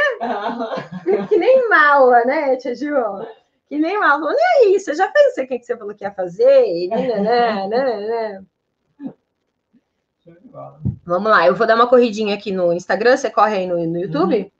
Que 1.29 1.37
nem 1.39 1.69
mala, 1.69 2.25
né, 2.25 2.57
Tia 2.57 2.75
Ju? 2.75 2.95
Que 3.67 3.79
nem 3.79 3.99
mala. 3.99 4.21
Falando, 4.21 4.37
e 4.37 4.67
aí, 4.67 4.79
você 4.79 4.95
já 4.95 5.11
fez 5.11 5.39
o 5.39 5.47
que 5.47 5.63
você 5.63 5.77
falou 5.77 5.95
que 5.95 6.05
ia 6.05 6.13
fazer? 6.13 6.89
Né, 6.89 7.21
né, 7.21 7.69
né, 7.69 8.01
né. 8.01 8.45
Vamos 11.05 11.31
lá, 11.31 11.47
eu 11.47 11.55
vou 11.55 11.67
dar 11.67 11.77
uma 11.77 11.89
corridinha 11.89 12.35
aqui 12.35 12.53
no 12.53 12.73
Instagram, 12.73 13.17
você 13.17 13.31
corre 13.31 13.57
aí 13.57 13.67
no, 13.67 13.77
no 13.87 13.99
YouTube? 13.99 14.37
Uhum. 14.37 14.51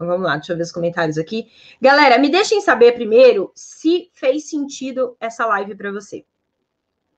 Então, 0.00 0.08
vamos 0.08 0.26
lá, 0.26 0.36
deixa 0.36 0.54
eu 0.54 0.56
ver 0.56 0.62
os 0.62 0.72
comentários 0.72 1.18
aqui. 1.18 1.52
Galera, 1.78 2.18
me 2.18 2.30
deixem 2.30 2.62
saber 2.62 2.92
primeiro 2.92 3.52
se 3.54 4.10
fez 4.14 4.48
sentido 4.48 5.14
essa 5.20 5.44
live 5.44 5.74
para 5.74 5.92
você. 5.92 6.24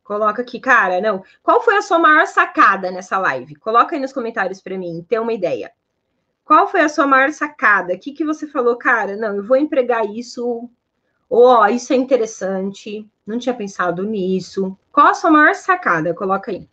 Coloca 0.02 0.42
aqui, 0.42 0.58
cara, 0.58 1.00
não. 1.00 1.22
Qual 1.44 1.62
foi 1.62 1.76
a 1.76 1.82
sua 1.82 2.00
maior 2.00 2.26
sacada 2.26 2.90
nessa 2.90 3.18
live? 3.18 3.54
Coloca 3.54 3.94
aí 3.94 4.00
nos 4.00 4.12
comentários 4.12 4.60
para 4.60 4.76
mim, 4.76 5.06
ter 5.08 5.20
uma 5.20 5.32
ideia. 5.32 5.70
Qual 6.44 6.66
foi 6.66 6.80
a 6.80 6.88
sua 6.88 7.06
maior 7.06 7.30
sacada? 7.30 7.94
O 7.94 7.98
que, 8.00 8.10
que 8.10 8.24
você 8.24 8.48
falou, 8.48 8.74
cara? 8.74 9.16
Não, 9.16 9.36
eu 9.36 9.44
vou 9.44 9.56
empregar 9.56 10.04
isso. 10.04 10.68
Ou, 11.30 11.44
ó, 11.44 11.68
isso 11.68 11.92
é 11.92 11.96
interessante. 11.96 13.08
Não 13.24 13.38
tinha 13.38 13.54
pensado 13.54 14.02
nisso. 14.02 14.76
Qual 14.90 15.06
a 15.06 15.14
sua 15.14 15.30
maior 15.30 15.54
sacada? 15.54 16.12
Coloca 16.12 16.50
aí. 16.50 16.68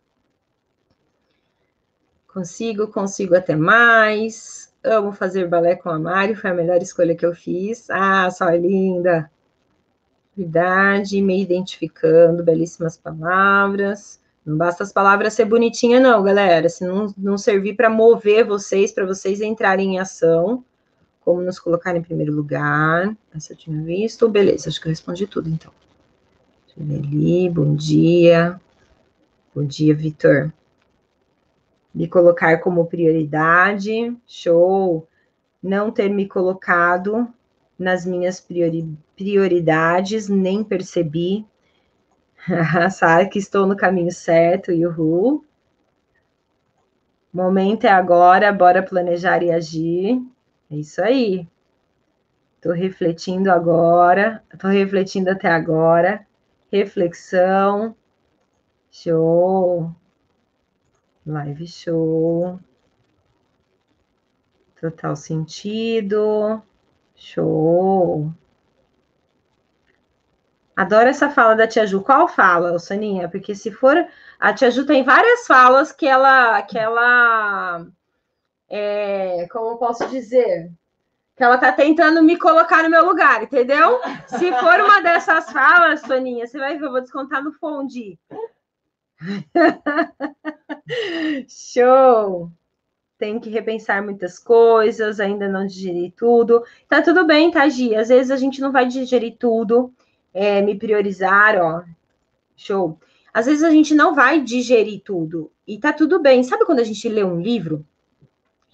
Consigo, 2.34 2.88
consigo 2.88 3.36
até 3.36 3.56
mais. 3.56 4.69
Amo 4.84 5.12
fazer 5.12 5.48
balé 5.48 5.76
com 5.76 5.90
a 5.90 6.00
Mari, 6.00 6.36
foi 6.36 6.52
a 6.52 6.54
melhor 6.54 6.82
escolha 6.82 7.16
que 7.16 7.26
eu 7.26 7.36
fiz. 7.36 7.90
Ah, 7.90 8.30
só 8.32 8.50
linda. 8.50 9.30
Verdade, 10.36 11.22
me 11.22 11.42
identificando, 11.42 12.44
belíssimas 12.44 12.98
palavras. 12.98 14.22
Não 14.46 14.58
basta 14.58 14.84
as 14.84 14.94
palavras 14.94 15.34
ser 15.34 15.46
bonitinha, 15.46 16.00
não, 16.00 16.24
galera. 16.24 16.70
Se 16.70 16.86
não, 16.86 17.14
não 17.18 17.38
servir 17.38 17.76
para 17.76 17.90
mover 17.90 18.46
vocês, 18.46 18.92
para 18.94 19.06
vocês 19.06 19.42
entrarem 19.42 19.96
em 19.96 20.00
ação, 20.00 20.64
como 21.20 21.42
nos 21.42 21.60
colocar 21.60 21.94
em 21.96 22.02
primeiro 22.02 22.34
lugar. 22.34 23.14
Essa 23.36 23.52
eu 23.52 23.58
tinha 23.58 23.84
visto. 23.84 24.30
Beleza, 24.30 24.70
acho 24.70 24.80
que 24.80 24.88
eu 24.88 24.92
respondi 24.92 25.28
tudo, 25.28 25.50
então. 25.50 25.74
Ali, 26.80 27.50
bom 27.50 27.76
dia. 27.76 28.60
Bom 29.54 29.66
dia, 29.66 29.94
Vitor 29.94 30.54
me 31.94 32.08
colocar 32.08 32.60
como 32.60 32.86
prioridade, 32.86 34.16
show. 34.28 35.08
Não 35.62 35.92
ter 35.92 36.10
me 36.10 36.28
colocado 36.28 37.28
nas 37.78 38.06
minhas 38.06 38.40
priori 38.40 38.88
prioridades, 39.16 40.30
nem 40.30 40.64
percebi. 40.64 41.46
Sabe 42.92 43.30
que 43.30 43.40
estou 43.40 43.66
no 43.66 43.76
caminho 43.76 44.12
certo, 44.12 44.72
yuhu. 44.72 45.44
Momento 47.34 47.86
é 47.86 47.90
agora, 47.90 48.52
bora 48.52 48.82
planejar 48.82 49.44
e 49.44 49.52
agir. 49.52 50.22
É 50.72 50.76
isso 50.76 51.02
aí. 51.02 51.48
Estou 52.56 52.74
refletindo 52.74 53.52
agora, 53.52 54.44
estou 54.54 54.70
refletindo 54.70 55.30
até 55.30 55.48
agora. 55.50 56.26
Reflexão. 56.72 57.96
Show. 58.92 59.96
Live 61.26 61.68
show. 61.68 62.60
Total 64.80 65.16
sentido. 65.16 66.62
Show. 67.16 68.32
Adoro 70.76 71.10
essa 71.10 71.30
fala 71.30 71.56
da 71.56 71.68
Tia 71.68 71.86
Ju. 71.86 72.02
Qual 72.02 72.28
fala, 72.30 72.80
Soninha? 72.80 73.28
Porque 73.28 73.54
se 73.54 73.70
for. 73.72 73.96
A 74.40 74.54
Tia 74.54 74.72
Ju 74.72 74.86
tem 74.86 75.04
várias 75.04 75.46
falas 75.46 75.92
que 75.92 76.08
ela. 76.08 76.62
Que 76.62 76.78
ela 76.78 77.86
é, 78.70 79.48
como 79.52 79.78
posso 79.78 80.08
dizer? 80.08 80.72
Que 81.36 81.44
ela 81.44 81.58
tá 81.58 81.72
tentando 81.72 82.22
me 82.22 82.38
colocar 82.38 82.84
no 82.84 82.90
meu 82.90 83.06
lugar, 83.06 83.44
entendeu? 83.44 84.00
Se 84.28 84.52
for 84.54 84.80
uma 84.80 85.02
dessas 85.02 85.52
falas, 85.52 86.02
Soninha, 86.02 86.46
você 86.46 86.60
vai 86.60 86.78
ver, 86.78 86.86
eu 86.86 86.92
vou 86.92 87.02
descontar 87.02 87.44
no 87.44 87.52
Fonde. 87.54 88.20
Show! 91.48 92.52
Tem 93.18 93.40
que 93.40 93.50
repensar 93.50 94.04
muitas 94.04 94.40
coisas, 94.40 95.20
ainda 95.20 95.50
não 95.50 95.68
digeri 95.68 96.14
tudo. 96.16 96.64
Tá 96.88 97.02
tudo 97.02 97.26
bem, 97.26 97.52
tá, 97.52 97.68
Gi? 97.68 97.96
Às 97.96 98.08
vezes 98.08 98.32
a 98.32 98.38
gente 98.38 98.62
não 98.62 98.72
vai 98.72 98.88
digerir 98.88 99.36
tudo, 99.38 99.94
é, 100.34 100.62
me 100.62 100.76
priorizar, 100.76 101.58
ó. 101.58 101.84
Show. 102.56 102.98
Às 103.34 103.46
vezes 103.46 103.64
a 103.64 103.70
gente 103.70 103.94
não 103.94 104.16
vai 104.16 104.42
digerir 104.42 105.02
tudo. 105.02 105.52
E 105.68 105.78
tá 105.78 105.92
tudo 105.92 106.22
bem. 106.22 106.44
Sabe 106.44 106.66
quando 106.66 106.80
a 106.80 106.84
gente 106.84 107.08
lê 107.10 107.24
um 107.24 107.42
livro? 107.42 107.86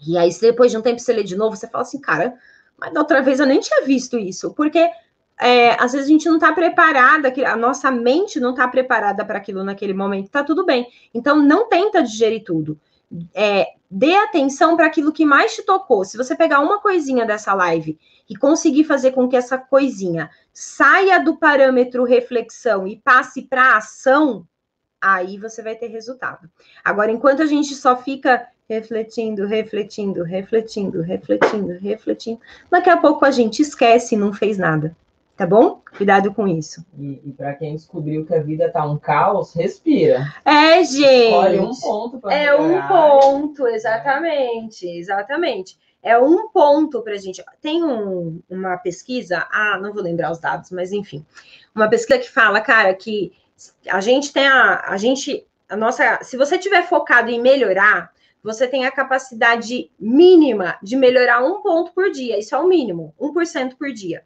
E 0.07 0.17
aí, 0.17 0.29
depois 0.39 0.71
de 0.71 0.77
um 0.77 0.81
tempo, 0.81 0.99
você 0.99 1.13
lê 1.13 1.23
de 1.23 1.35
novo, 1.35 1.55
você 1.55 1.67
fala 1.67 1.81
assim, 1.81 1.99
cara, 1.99 2.37
mas 2.77 2.93
da 2.93 2.99
outra 2.99 3.21
vez 3.21 3.39
eu 3.39 3.45
nem 3.45 3.59
tinha 3.59 3.83
visto 3.83 4.17
isso. 4.17 4.53
Porque 4.53 4.89
é, 5.39 5.71
às 5.81 5.91
vezes 5.91 6.07
a 6.07 6.11
gente 6.11 6.27
não 6.27 6.35
está 6.35 6.53
preparada, 6.53 7.33
a 7.45 7.55
nossa 7.55 7.91
mente 7.91 8.39
não 8.39 8.51
está 8.51 8.67
preparada 8.67 9.25
para 9.25 9.37
aquilo 9.37 9.63
naquele 9.63 9.93
momento, 9.93 10.29
tá 10.29 10.43
tudo 10.43 10.65
bem. 10.65 10.87
Então, 11.13 11.41
não 11.41 11.67
tenta 11.67 12.01
digerir 12.01 12.43
tudo. 12.43 12.79
é, 13.33 13.67
dê 13.89 14.15
atenção 14.15 14.75
para 14.75 14.87
aquilo 14.87 15.11
que 15.13 15.25
mais 15.25 15.55
te 15.55 15.63
tocou. 15.63 16.03
Se 16.03 16.17
você 16.17 16.35
pegar 16.35 16.59
uma 16.59 16.79
coisinha 16.81 17.25
dessa 17.25 17.53
live 17.53 17.97
e 18.29 18.35
conseguir 18.35 18.83
fazer 18.83 19.11
com 19.11 19.27
que 19.29 19.37
essa 19.37 19.57
coisinha 19.57 20.29
saia 20.51 21.19
do 21.19 21.37
parâmetro 21.37 22.03
reflexão 22.03 22.87
e 22.87 22.97
passe 22.97 23.43
para 23.43 23.77
ação, 23.77 24.45
aí 24.99 25.37
você 25.37 25.61
vai 25.61 25.75
ter 25.75 25.87
resultado. 25.87 26.49
Agora, 26.83 27.11
enquanto 27.11 27.41
a 27.41 27.45
gente 27.45 27.75
só 27.75 27.95
fica 27.95 28.47
refletindo, 28.67 29.45
refletindo, 29.45 30.23
refletindo, 30.23 31.01
refletindo, 31.01 31.77
refletindo, 31.79 32.39
daqui 32.69 32.89
a 32.89 32.97
pouco 32.97 33.23
a 33.23 33.31
gente 33.31 33.61
esquece 33.61 34.15
e 34.15 34.17
não 34.17 34.33
fez 34.33 34.57
nada. 34.57 34.95
Tá 35.35 35.45
bom? 35.45 35.81
Cuidado 35.97 36.33
com 36.33 36.47
isso. 36.47 36.85
E, 36.97 37.21
e 37.25 37.33
para 37.33 37.53
quem 37.55 37.75
descobriu 37.75 38.25
que 38.25 38.33
a 38.33 38.41
vida 38.41 38.71
tá 38.71 38.85
um 38.85 38.97
caos, 38.97 39.53
respira. 39.53 40.33
É, 40.45 40.81
gente. 40.81 41.25
Escolhe 41.25 41.59
um 41.59 41.75
ponto 41.75 42.19
para 42.19 42.33
É 42.33 42.55
um 42.55 42.87
ponto, 42.87 43.67
exatamente, 43.67 44.87
exatamente. 44.87 45.77
É 46.01 46.17
um 46.17 46.47
ponto 46.49 47.01
para 47.01 47.17
gente. 47.17 47.43
Tem 47.61 47.83
um, 47.83 48.41
uma 48.49 48.77
pesquisa, 48.77 49.45
ah, 49.51 49.77
não 49.81 49.91
vou 49.91 50.01
lembrar 50.01 50.31
os 50.31 50.39
dados, 50.39 50.71
mas 50.71 50.93
enfim, 50.93 51.25
uma 51.73 51.89
pesquisa 51.89 52.19
que 52.19 52.29
fala, 52.29 52.61
cara, 52.61 52.93
que 52.93 53.33
a 53.89 53.99
gente 53.99 54.31
tem 54.31 54.47
a, 54.47 54.85
a 54.87 54.95
gente, 54.95 55.45
a 55.67 55.75
nossa, 55.75 56.19
se 56.21 56.37
você 56.37 56.57
tiver 56.57 56.83
focado 56.83 57.29
em 57.29 57.41
melhorar, 57.41 58.11
você 58.41 58.67
tem 58.67 58.85
a 58.85 58.91
capacidade 58.91 59.91
mínima 59.99 60.77
de 60.81 60.95
melhorar 60.95 61.43
um 61.43 61.61
ponto 61.61 61.91
por 61.91 62.11
dia. 62.11 62.37
Isso 62.39 62.55
é 62.55 62.59
o 62.59 62.67
mínimo, 62.67 63.13
1% 63.19 63.75
por 63.75 63.91
dia. 63.91 64.23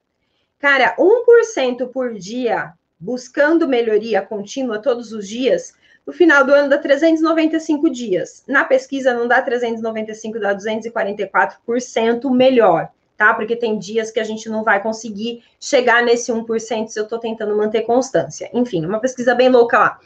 Cara, 0.59 0.93
1% 0.97 1.87
por 1.89 2.13
dia, 2.13 2.73
buscando 2.99 3.67
melhoria 3.67 4.21
contínua 4.21 4.81
todos 4.81 5.13
os 5.13 5.25
dias, 5.25 5.73
no 6.05 6.11
final 6.11 6.43
do 6.43 6.53
ano 6.53 6.67
dá 6.69 6.77
395 6.77 7.89
dias. 7.89 8.43
Na 8.47 8.65
pesquisa 8.65 9.13
não 9.13 9.27
dá 9.27 9.41
395, 9.41 10.39
dá 10.39 10.53
244% 10.55 12.29
melhor, 12.29 12.89
tá? 13.15 13.33
Porque 13.33 13.55
tem 13.55 13.77
dias 13.77 14.11
que 14.11 14.19
a 14.19 14.23
gente 14.23 14.49
não 14.49 14.63
vai 14.63 14.81
conseguir 14.81 15.43
chegar 15.59 16.03
nesse 16.03 16.31
1% 16.31 16.87
se 16.87 16.99
eu 16.99 17.03
estou 17.03 17.19
tentando 17.19 17.55
manter 17.55 17.83
constância. 17.83 18.49
Enfim, 18.53 18.85
uma 18.85 18.99
pesquisa 18.99 19.33
bem 19.33 19.49
louca 19.49 19.79
lá. 19.79 19.99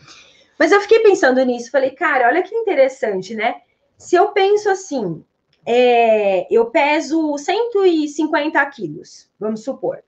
Mas 0.60 0.72
eu 0.72 0.82
fiquei 0.82 1.00
pensando 1.00 1.44
nisso, 1.44 1.72
falei, 1.72 1.92
cara, 1.92 2.28
olha 2.28 2.44
que 2.44 2.54
interessante, 2.54 3.34
né? 3.34 3.56
Se 3.98 4.16
eu 4.16 4.28
penso 4.34 4.70
assim, 4.70 5.24
é, 5.66 6.46
eu 6.54 6.66
peso 6.66 7.38
150 7.38 8.64
quilos, 8.68 9.30
vamos 9.40 9.64
supor. 9.64 10.04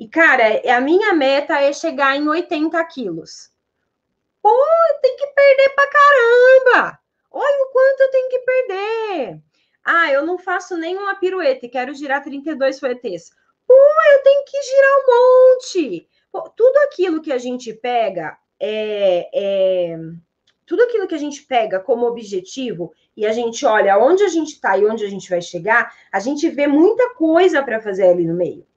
E, 0.00 0.08
cara, 0.08 0.62
a 0.74 0.80
minha 0.80 1.12
meta 1.12 1.60
é 1.60 1.74
chegar 1.74 2.16
em 2.16 2.26
80 2.26 2.82
quilos. 2.86 3.52
Pô, 4.40 4.50
tem 5.02 5.14
que 5.14 5.26
perder 5.26 5.68
pra 5.74 5.86
caramba! 5.86 6.98
Olha 7.30 7.64
o 7.64 7.70
quanto 7.70 8.00
eu 8.00 8.10
tenho 8.10 8.28
que 8.30 8.38
perder. 8.38 9.42
Ah, 9.84 10.10
eu 10.10 10.24
não 10.24 10.38
faço 10.38 10.74
nenhuma 10.78 11.16
pirueta 11.16 11.66
e 11.66 11.68
quero 11.68 11.94
girar 11.94 12.22
32 12.22 12.80
fuetes. 12.80 13.30
Pô, 13.66 13.74
eu 13.74 14.22
tenho 14.22 14.42
que 14.46 14.62
girar 14.62 14.90
um 14.90 15.54
monte. 15.54 16.08
Pô, 16.32 16.48
tudo 16.56 16.78
aquilo 16.78 17.20
que 17.20 17.30
a 17.30 17.38
gente 17.38 17.70
pega 17.74 18.38
é, 18.58 19.28
é, 19.34 19.98
tudo 20.64 20.82
aquilo 20.82 21.06
que 21.06 21.14
a 21.14 21.18
gente 21.18 21.42
pega 21.42 21.78
como 21.78 22.06
objetivo 22.06 22.94
e 23.14 23.26
a 23.26 23.32
gente 23.32 23.66
olha 23.66 23.98
onde 23.98 24.22
a 24.22 24.28
gente 24.28 24.54
está 24.54 24.78
e 24.78 24.86
onde 24.86 25.04
a 25.04 25.10
gente 25.10 25.28
vai 25.28 25.42
chegar, 25.42 25.94
a 26.10 26.20
gente 26.20 26.48
vê 26.48 26.66
muita 26.66 27.14
coisa 27.16 27.62
para 27.62 27.82
fazer 27.82 28.08
ali 28.08 28.26
no 28.26 28.34
meio. 28.34 28.69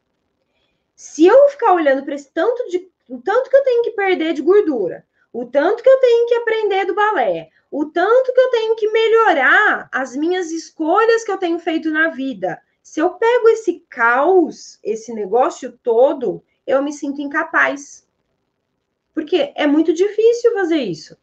Se 0.95 1.25
eu 1.25 1.49
ficar 1.49 1.73
olhando 1.73 2.03
para 2.03 2.15
esse 2.15 2.31
tanto 2.31 2.69
de 2.69 2.91
o 3.09 3.19
tanto 3.21 3.49
que 3.49 3.55
eu 3.55 3.63
tenho 3.63 3.83
que 3.83 3.91
perder 3.91 4.33
de 4.33 4.41
gordura, 4.41 5.05
o 5.31 5.45
tanto 5.45 5.83
que 5.83 5.89
eu 5.89 5.99
tenho 5.99 6.27
que 6.27 6.35
aprender 6.35 6.85
do 6.85 6.95
balé, 6.95 7.49
o 7.69 7.85
tanto 7.85 8.31
que 8.31 8.39
eu 8.39 8.49
tenho 8.51 8.75
que 8.75 8.89
melhorar 8.91 9.89
as 9.91 10.15
minhas 10.15 10.51
escolhas 10.51 11.23
que 11.23 11.31
eu 11.31 11.37
tenho 11.37 11.59
feito 11.59 11.89
na 11.89 12.09
vida. 12.09 12.61
Se 12.81 12.99
eu 12.99 13.11
pego 13.11 13.49
esse 13.49 13.83
caos, 13.89 14.79
esse 14.83 15.13
negócio 15.13 15.77
todo, 15.83 16.43
eu 16.67 16.81
me 16.83 16.93
sinto 16.93 17.21
incapaz. 17.21 18.07
Porque 19.13 19.51
é 19.55 19.65
muito 19.65 19.93
difícil 19.93 20.53
fazer 20.53 20.77
isso. 20.77 21.17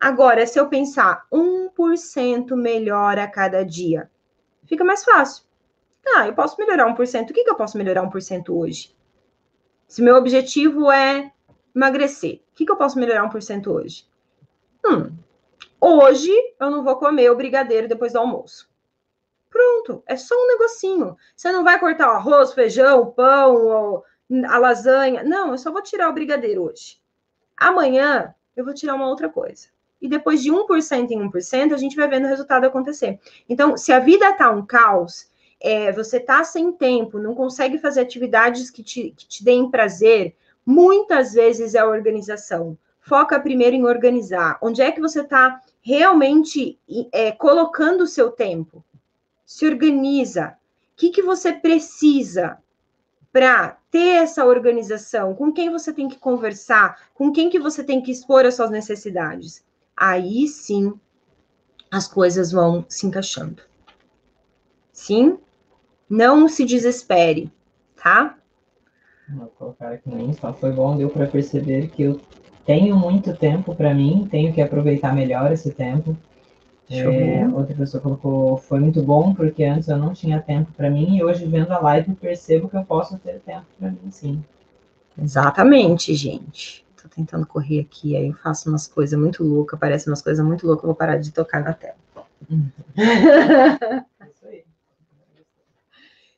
Agora, 0.00 0.46
se 0.46 0.58
eu 0.58 0.68
pensar 0.68 1.26
1% 1.32 2.56
melhor 2.56 3.18
a 3.18 3.28
cada 3.28 3.64
dia, 3.64 4.10
fica 4.66 4.84
mais 4.84 5.04
fácil. 5.04 5.44
Ah, 6.06 6.26
eu 6.26 6.34
posso 6.34 6.60
melhorar 6.60 6.86
1%. 6.94 7.30
O 7.30 7.32
que, 7.32 7.44
que 7.44 7.50
eu 7.50 7.56
posso 7.56 7.78
melhorar 7.78 8.02
1% 8.02 8.50
hoje? 8.50 8.94
Se 9.94 10.02
meu 10.02 10.16
objetivo 10.16 10.90
é 10.90 11.30
emagrecer, 11.72 12.40
o 12.50 12.56
que, 12.56 12.66
que 12.66 12.72
eu 12.72 12.76
posso 12.76 12.98
melhorar 12.98 13.30
1% 13.30 13.68
hoje? 13.68 14.04
Hum, 14.84 15.16
hoje 15.80 16.32
eu 16.58 16.68
não 16.68 16.82
vou 16.82 16.96
comer 16.96 17.30
o 17.30 17.36
brigadeiro 17.36 17.86
depois 17.86 18.12
do 18.12 18.18
almoço. 18.18 18.68
Pronto, 19.48 20.02
é 20.04 20.16
só 20.16 20.34
um 20.34 20.48
negocinho. 20.48 21.16
Você 21.36 21.52
não 21.52 21.62
vai 21.62 21.78
cortar 21.78 22.08
o 22.08 22.16
arroz, 22.16 22.52
feijão, 22.52 23.12
pão, 23.12 24.02
a 24.48 24.58
lasanha. 24.58 25.22
Não, 25.22 25.52
eu 25.52 25.58
só 25.58 25.70
vou 25.70 25.80
tirar 25.80 26.10
o 26.10 26.12
brigadeiro 26.12 26.64
hoje. 26.64 27.00
Amanhã 27.56 28.34
eu 28.56 28.64
vou 28.64 28.74
tirar 28.74 28.96
uma 28.96 29.08
outra 29.08 29.28
coisa. 29.28 29.68
E 30.02 30.08
depois 30.08 30.42
de 30.42 30.50
1% 30.50 31.12
em 31.12 31.30
1%, 31.30 31.72
a 31.72 31.76
gente 31.76 31.94
vai 31.94 32.08
vendo 32.08 32.24
o 32.24 32.30
resultado 32.30 32.64
acontecer. 32.64 33.20
Então, 33.48 33.76
se 33.76 33.92
a 33.92 34.00
vida 34.00 34.32
tá 34.32 34.50
um 34.50 34.66
caos, 34.66 35.30
é, 35.60 35.92
você 35.92 36.20
tá 36.20 36.44
sem 36.44 36.72
tempo, 36.72 37.18
não 37.18 37.34
consegue 37.34 37.78
fazer 37.78 38.00
atividades 38.00 38.70
que 38.70 38.82
te, 38.82 39.14
que 39.16 39.26
te 39.26 39.44
deem 39.44 39.70
prazer, 39.70 40.34
muitas 40.64 41.32
vezes 41.32 41.74
é 41.74 41.78
a 41.78 41.88
organização. 41.88 42.76
Foca 43.00 43.38
primeiro 43.38 43.76
em 43.76 43.84
organizar. 43.84 44.58
Onde 44.62 44.80
é 44.80 44.90
que 44.90 45.00
você 45.00 45.20
está 45.20 45.60
realmente 45.82 46.78
é, 47.12 47.32
colocando 47.32 48.02
o 48.02 48.06
seu 48.06 48.30
tempo? 48.30 48.82
Se 49.44 49.66
organiza. 49.66 50.56
O 50.92 50.96
que, 50.96 51.10
que 51.10 51.22
você 51.22 51.52
precisa 51.52 52.58
para 53.30 53.76
ter 53.90 54.22
essa 54.22 54.46
organização? 54.46 55.34
Com 55.34 55.52
quem 55.52 55.70
você 55.70 55.92
tem 55.92 56.08
que 56.08 56.18
conversar? 56.18 57.10
Com 57.12 57.30
quem 57.30 57.50
que 57.50 57.58
você 57.58 57.84
tem 57.84 58.00
que 58.00 58.10
expor 58.10 58.46
as 58.46 58.54
suas 58.54 58.70
necessidades? 58.70 59.62
Aí 59.94 60.48
sim 60.48 60.98
as 61.90 62.08
coisas 62.08 62.50
vão 62.50 62.84
se 62.88 63.06
encaixando. 63.06 63.62
Sim? 64.92 65.38
Não 66.08 66.48
se 66.48 66.64
desespere, 66.64 67.50
tá? 68.02 68.36
Vou 69.28 69.46
colocar 69.58 69.92
aqui 69.92 70.08
no 70.08 70.20
Insta. 70.20 70.52
Foi 70.52 70.70
bom, 70.72 70.96
deu 70.96 71.08
para 71.08 71.26
perceber 71.26 71.88
que 71.88 72.02
eu 72.02 72.20
tenho 72.66 72.96
muito 72.96 73.34
tempo 73.36 73.74
para 73.74 73.94
mim, 73.94 74.28
tenho 74.30 74.52
que 74.52 74.60
aproveitar 74.60 75.14
melhor 75.14 75.52
esse 75.52 75.70
tempo. 75.70 76.16
É, 76.90 77.46
outra 77.48 77.74
pessoa 77.74 78.02
colocou, 78.02 78.58
foi 78.58 78.78
muito 78.78 79.02
bom 79.02 79.34
porque 79.34 79.64
antes 79.64 79.88
eu 79.88 79.96
não 79.96 80.12
tinha 80.12 80.40
tempo 80.40 80.70
para 80.76 80.90
mim 80.90 81.16
e 81.16 81.24
hoje 81.24 81.46
vendo 81.46 81.72
a 81.72 81.78
live 81.78 82.14
percebo 82.14 82.68
que 82.68 82.76
eu 82.76 82.84
posso 82.84 83.18
ter 83.18 83.40
tempo 83.40 83.64
para 83.78 83.90
mim, 83.90 84.10
sim. 84.10 84.44
Exatamente, 85.20 86.14
gente. 86.14 86.84
Tô 87.00 87.08
tentando 87.08 87.46
correr 87.46 87.80
aqui, 87.80 88.14
aí 88.16 88.28
eu 88.28 88.34
faço 88.34 88.68
umas 88.68 88.86
coisas 88.86 89.18
muito 89.18 89.42
loucas, 89.42 89.80
parece 89.80 90.08
umas 90.08 90.20
coisas 90.20 90.44
muito 90.44 90.66
loucas, 90.66 90.84
eu 90.84 90.88
vou 90.88 90.94
parar 90.94 91.16
de 91.16 91.32
tocar 91.32 91.62
na 91.62 91.72
tela. 91.72 91.96
Uhum. 92.50 92.68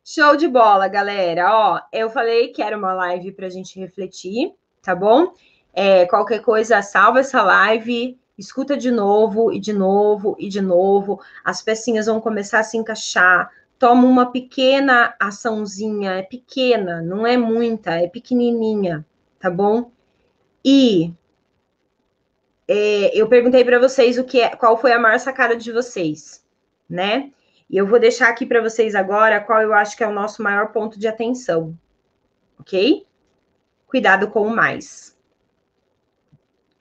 Show 0.08 0.36
de 0.36 0.46
bola, 0.46 0.86
galera. 0.86 1.50
Ó, 1.52 1.80
eu 1.92 2.08
falei 2.08 2.52
que 2.52 2.62
era 2.62 2.78
uma 2.78 2.94
live 2.94 3.32
para 3.32 3.48
a 3.48 3.50
gente 3.50 3.76
refletir, 3.80 4.54
tá 4.80 4.94
bom? 4.94 5.32
É, 5.72 6.06
qualquer 6.06 6.42
coisa, 6.42 6.80
salva 6.80 7.18
essa 7.18 7.42
live, 7.42 8.16
escuta 8.38 8.76
de 8.76 8.88
novo 8.88 9.52
e 9.52 9.58
de 9.58 9.72
novo 9.72 10.36
e 10.38 10.48
de 10.48 10.60
novo. 10.60 11.20
As 11.44 11.60
pecinhas 11.60 12.06
vão 12.06 12.20
começar 12.20 12.60
a 12.60 12.62
se 12.62 12.76
encaixar. 12.76 13.50
Toma 13.80 14.06
uma 14.06 14.30
pequena 14.30 15.12
açãozinha, 15.18 16.12
é 16.12 16.22
pequena, 16.22 17.02
não 17.02 17.26
é 17.26 17.36
muita, 17.36 17.96
é 17.96 18.06
pequenininha, 18.06 19.04
tá 19.40 19.50
bom? 19.50 19.90
E 20.64 21.12
é, 22.68 23.10
eu 23.12 23.28
perguntei 23.28 23.64
para 23.64 23.80
vocês 23.80 24.18
o 24.18 24.24
que 24.24 24.40
é, 24.40 24.54
qual 24.54 24.76
foi 24.76 24.92
a 24.92 25.00
maior 25.00 25.18
sacada 25.18 25.56
de 25.56 25.72
vocês, 25.72 26.46
né? 26.88 27.32
E 27.68 27.76
eu 27.76 27.86
vou 27.86 27.98
deixar 27.98 28.28
aqui 28.28 28.46
para 28.46 28.60
vocês 28.60 28.94
agora 28.94 29.40
qual 29.40 29.60
eu 29.60 29.74
acho 29.74 29.96
que 29.96 30.04
é 30.04 30.08
o 30.08 30.12
nosso 30.12 30.42
maior 30.42 30.72
ponto 30.72 30.98
de 30.98 31.08
atenção, 31.08 31.76
ok? 32.60 33.06
Cuidado 33.86 34.30
com 34.30 34.46
o 34.46 34.54
mais. 34.54 35.16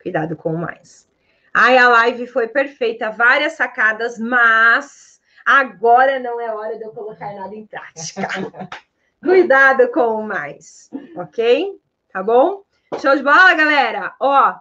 Cuidado 0.02 0.36
com 0.36 0.54
o 0.54 0.58
mais. 0.58 1.10
Ai, 1.54 1.78
a 1.78 1.88
live 1.88 2.28
foi 2.28 2.48
perfeita, 2.48 3.10
várias 3.10 3.54
sacadas, 3.54 4.20
mas 4.20 5.20
agora 5.46 6.20
não 6.20 6.40
é 6.40 6.54
hora 6.54 6.78
de 6.78 6.84
eu 6.84 6.92
colocar 6.92 7.34
nada 7.34 7.56
em 7.56 7.66
prática. 7.66 8.28
Cuidado 9.24 9.90
com 9.92 10.18
o 10.18 10.24
mais, 10.24 10.90
ok? 11.16 11.80
Tá 12.12 12.22
bom? 12.22 12.64
Show 13.00 13.16
de 13.16 13.24
bola, 13.24 13.54
galera? 13.56 14.14
Ó, 14.20 14.54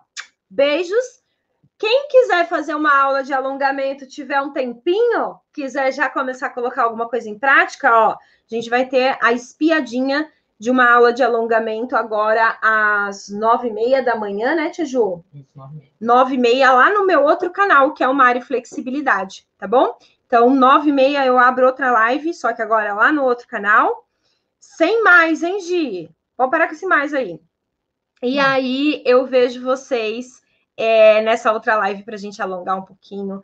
beijos 0.49 1.24
quem 1.79 2.09
quiser 2.09 2.49
fazer 2.49 2.75
uma 2.75 2.97
aula 2.97 3.23
de 3.23 3.33
alongamento, 3.33 4.07
tiver 4.07 4.41
um 4.41 4.53
tempinho, 4.53 5.37
quiser 5.53 5.93
já 5.93 6.09
começar 6.09 6.47
a 6.47 6.51
colocar 6.51 6.85
alguma 6.85 7.09
coisa 7.09 7.29
em 7.29 7.39
prática, 7.39 7.91
ó, 7.93 8.11
a 8.13 8.19
gente 8.55 8.71
vai 8.71 8.87
ter 8.87 9.19
a 9.21 9.33
espiadinha 9.33 10.31
de 10.59 10.71
uma 10.71 10.89
aula 10.89 11.13
de 11.13 11.23
alongamento 11.23 11.97
agora 11.97 12.57
às 12.63 13.29
nove 13.29 13.69
e 13.69 13.73
meia 13.73 14.03
da 14.03 14.15
manhã, 14.15 14.55
né, 14.55 14.71
Tia 14.71 14.85
Ju? 14.85 15.25
Isso, 15.35 15.51
nove 15.57 15.75
e 15.75 15.79
meia. 15.79 15.91
Nove 16.01 16.35
e 16.35 16.39
meia 16.39 16.73
lá 16.73 16.91
no 16.91 17.05
meu 17.05 17.25
outro 17.25 17.51
canal, 17.51 17.93
que 17.93 18.05
é 18.05 18.09
o 18.09 18.15
Mari 18.15 18.41
Flexibilidade, 18.41 19.47
tá 19.59 19.67
bom? 19.67 19.99
Então, 20.27 20.51
nove 20.51 20.91
e 20.91 20.93
meia 20.93 21.27
eu 21.27 21.39
abro 21.39 21.67
outra 21.67 21.91
live, 21.91 22.33
só 22.33 22.53
que 22.53 22.63
agora 22.63 22.95
lá 22.95 23.13
no 23.13 23.25
outro 23.25 23.47
canal. 23.49 24.07
Sem 24.61 25.03
mais, 25.03 25.43
hein, 25.43 25.61
Gi? 25.61 26.11
Pode 26.37 26.51
parar 26.51 26.67
com 26.69 26.75
esse 26.75 26.87
mais 26.87 27.13
aí. 27.13 27.39
E 28.23 28.39
Hum. 28.39 28.43
aí 28.43 29.03
eu 29.05 29.27
vejo 29.27 29.63
vocês 29.63 30.41
é, 30.77 31.23
nessa 31.23 31.53
outra 31.53 31.77
live 31.77 32.03
para 32.03 32.15
a 32.15 32.19
gente 32.19 32.41
alongar 32.43 32.77
um 32.77 32.83
pouquinho 32.83 33.43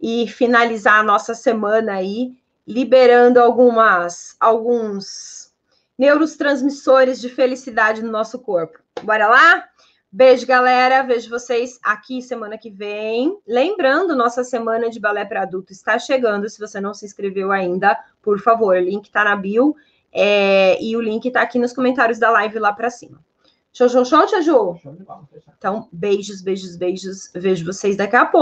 e 0.00 0.28
finalizar 0.28 1.00
a 1.00 1.02
nossa 1.02 1.34
semana 1.34 1.94
aí, 1.94 2.36
liberando 2.66 3.40
algumas, 3.40 4.36
alguns 4.38 5.52
neurotransmissores 5.98 7.20
de 7.20 7.28
felicidade 7.28 8.02
no 8.02 8.10
nosso 8.10 8.38
corpo. 8.38 8.78
Bora 9.02 9.26
lá? 9.26 9.64
Beijo, 10.10 10.46
galera. 10.46 11.02
Vejo 11.02 11.28
vocês 11.28 11.78
aqui 11.82 12.22
semana 12.22 12.56
que 12.56 12.70
vem. 12.70 13.38
Lembrando, 13.46 14.16
nossa 14.16 14.44
semana 14.44 14.88
de 14.88 15.00
balé 15.00 15.24
para 15.24 15.42
adulto 15.42 15.72
está 15.72 15.98
chegando. 15.98 16.48
Se 16.48 16.58
você 16.58 16.80
não 16.80 16.94
se 16.94 17.04
inscreveu 17.04 17.50
ainda, 17.52 17.98
por 18.22 18.40
favor, 18.40 18.76
o 18.76 18.80
link 18.80 19.06
está 19.06 19.24
na 19.24 19.36
bio 19.36 19.76
é, 20.12 20.82
e 20.82 20.96
o 20.96 21.00
link 21.00 21.26
está 21.26 21.42
aqui 21.42 21.58
nos 21.58 21.72
comentários 21.72 22.18
da 22.18 22.30
live 22.30 22.58
lá 22.58 22.72
para 22.72 22.88
cima. 22.88 23.22
Show, 23.78 23.88
show, 23.88 24.04
show, 24.04 24.26
Tia 24.26 24.42
Ju? 24.42 24.76
Então, 25.56 25.88
beijos, 25.92 26.42
beijos, 26.42 26.74
beijos. 26.74 27.30
Vejo 27.32 27.64
vocês 27.64 27.96
daqui 27.96 28.16
a 28.16 28.26
pouco. 28.26 28.36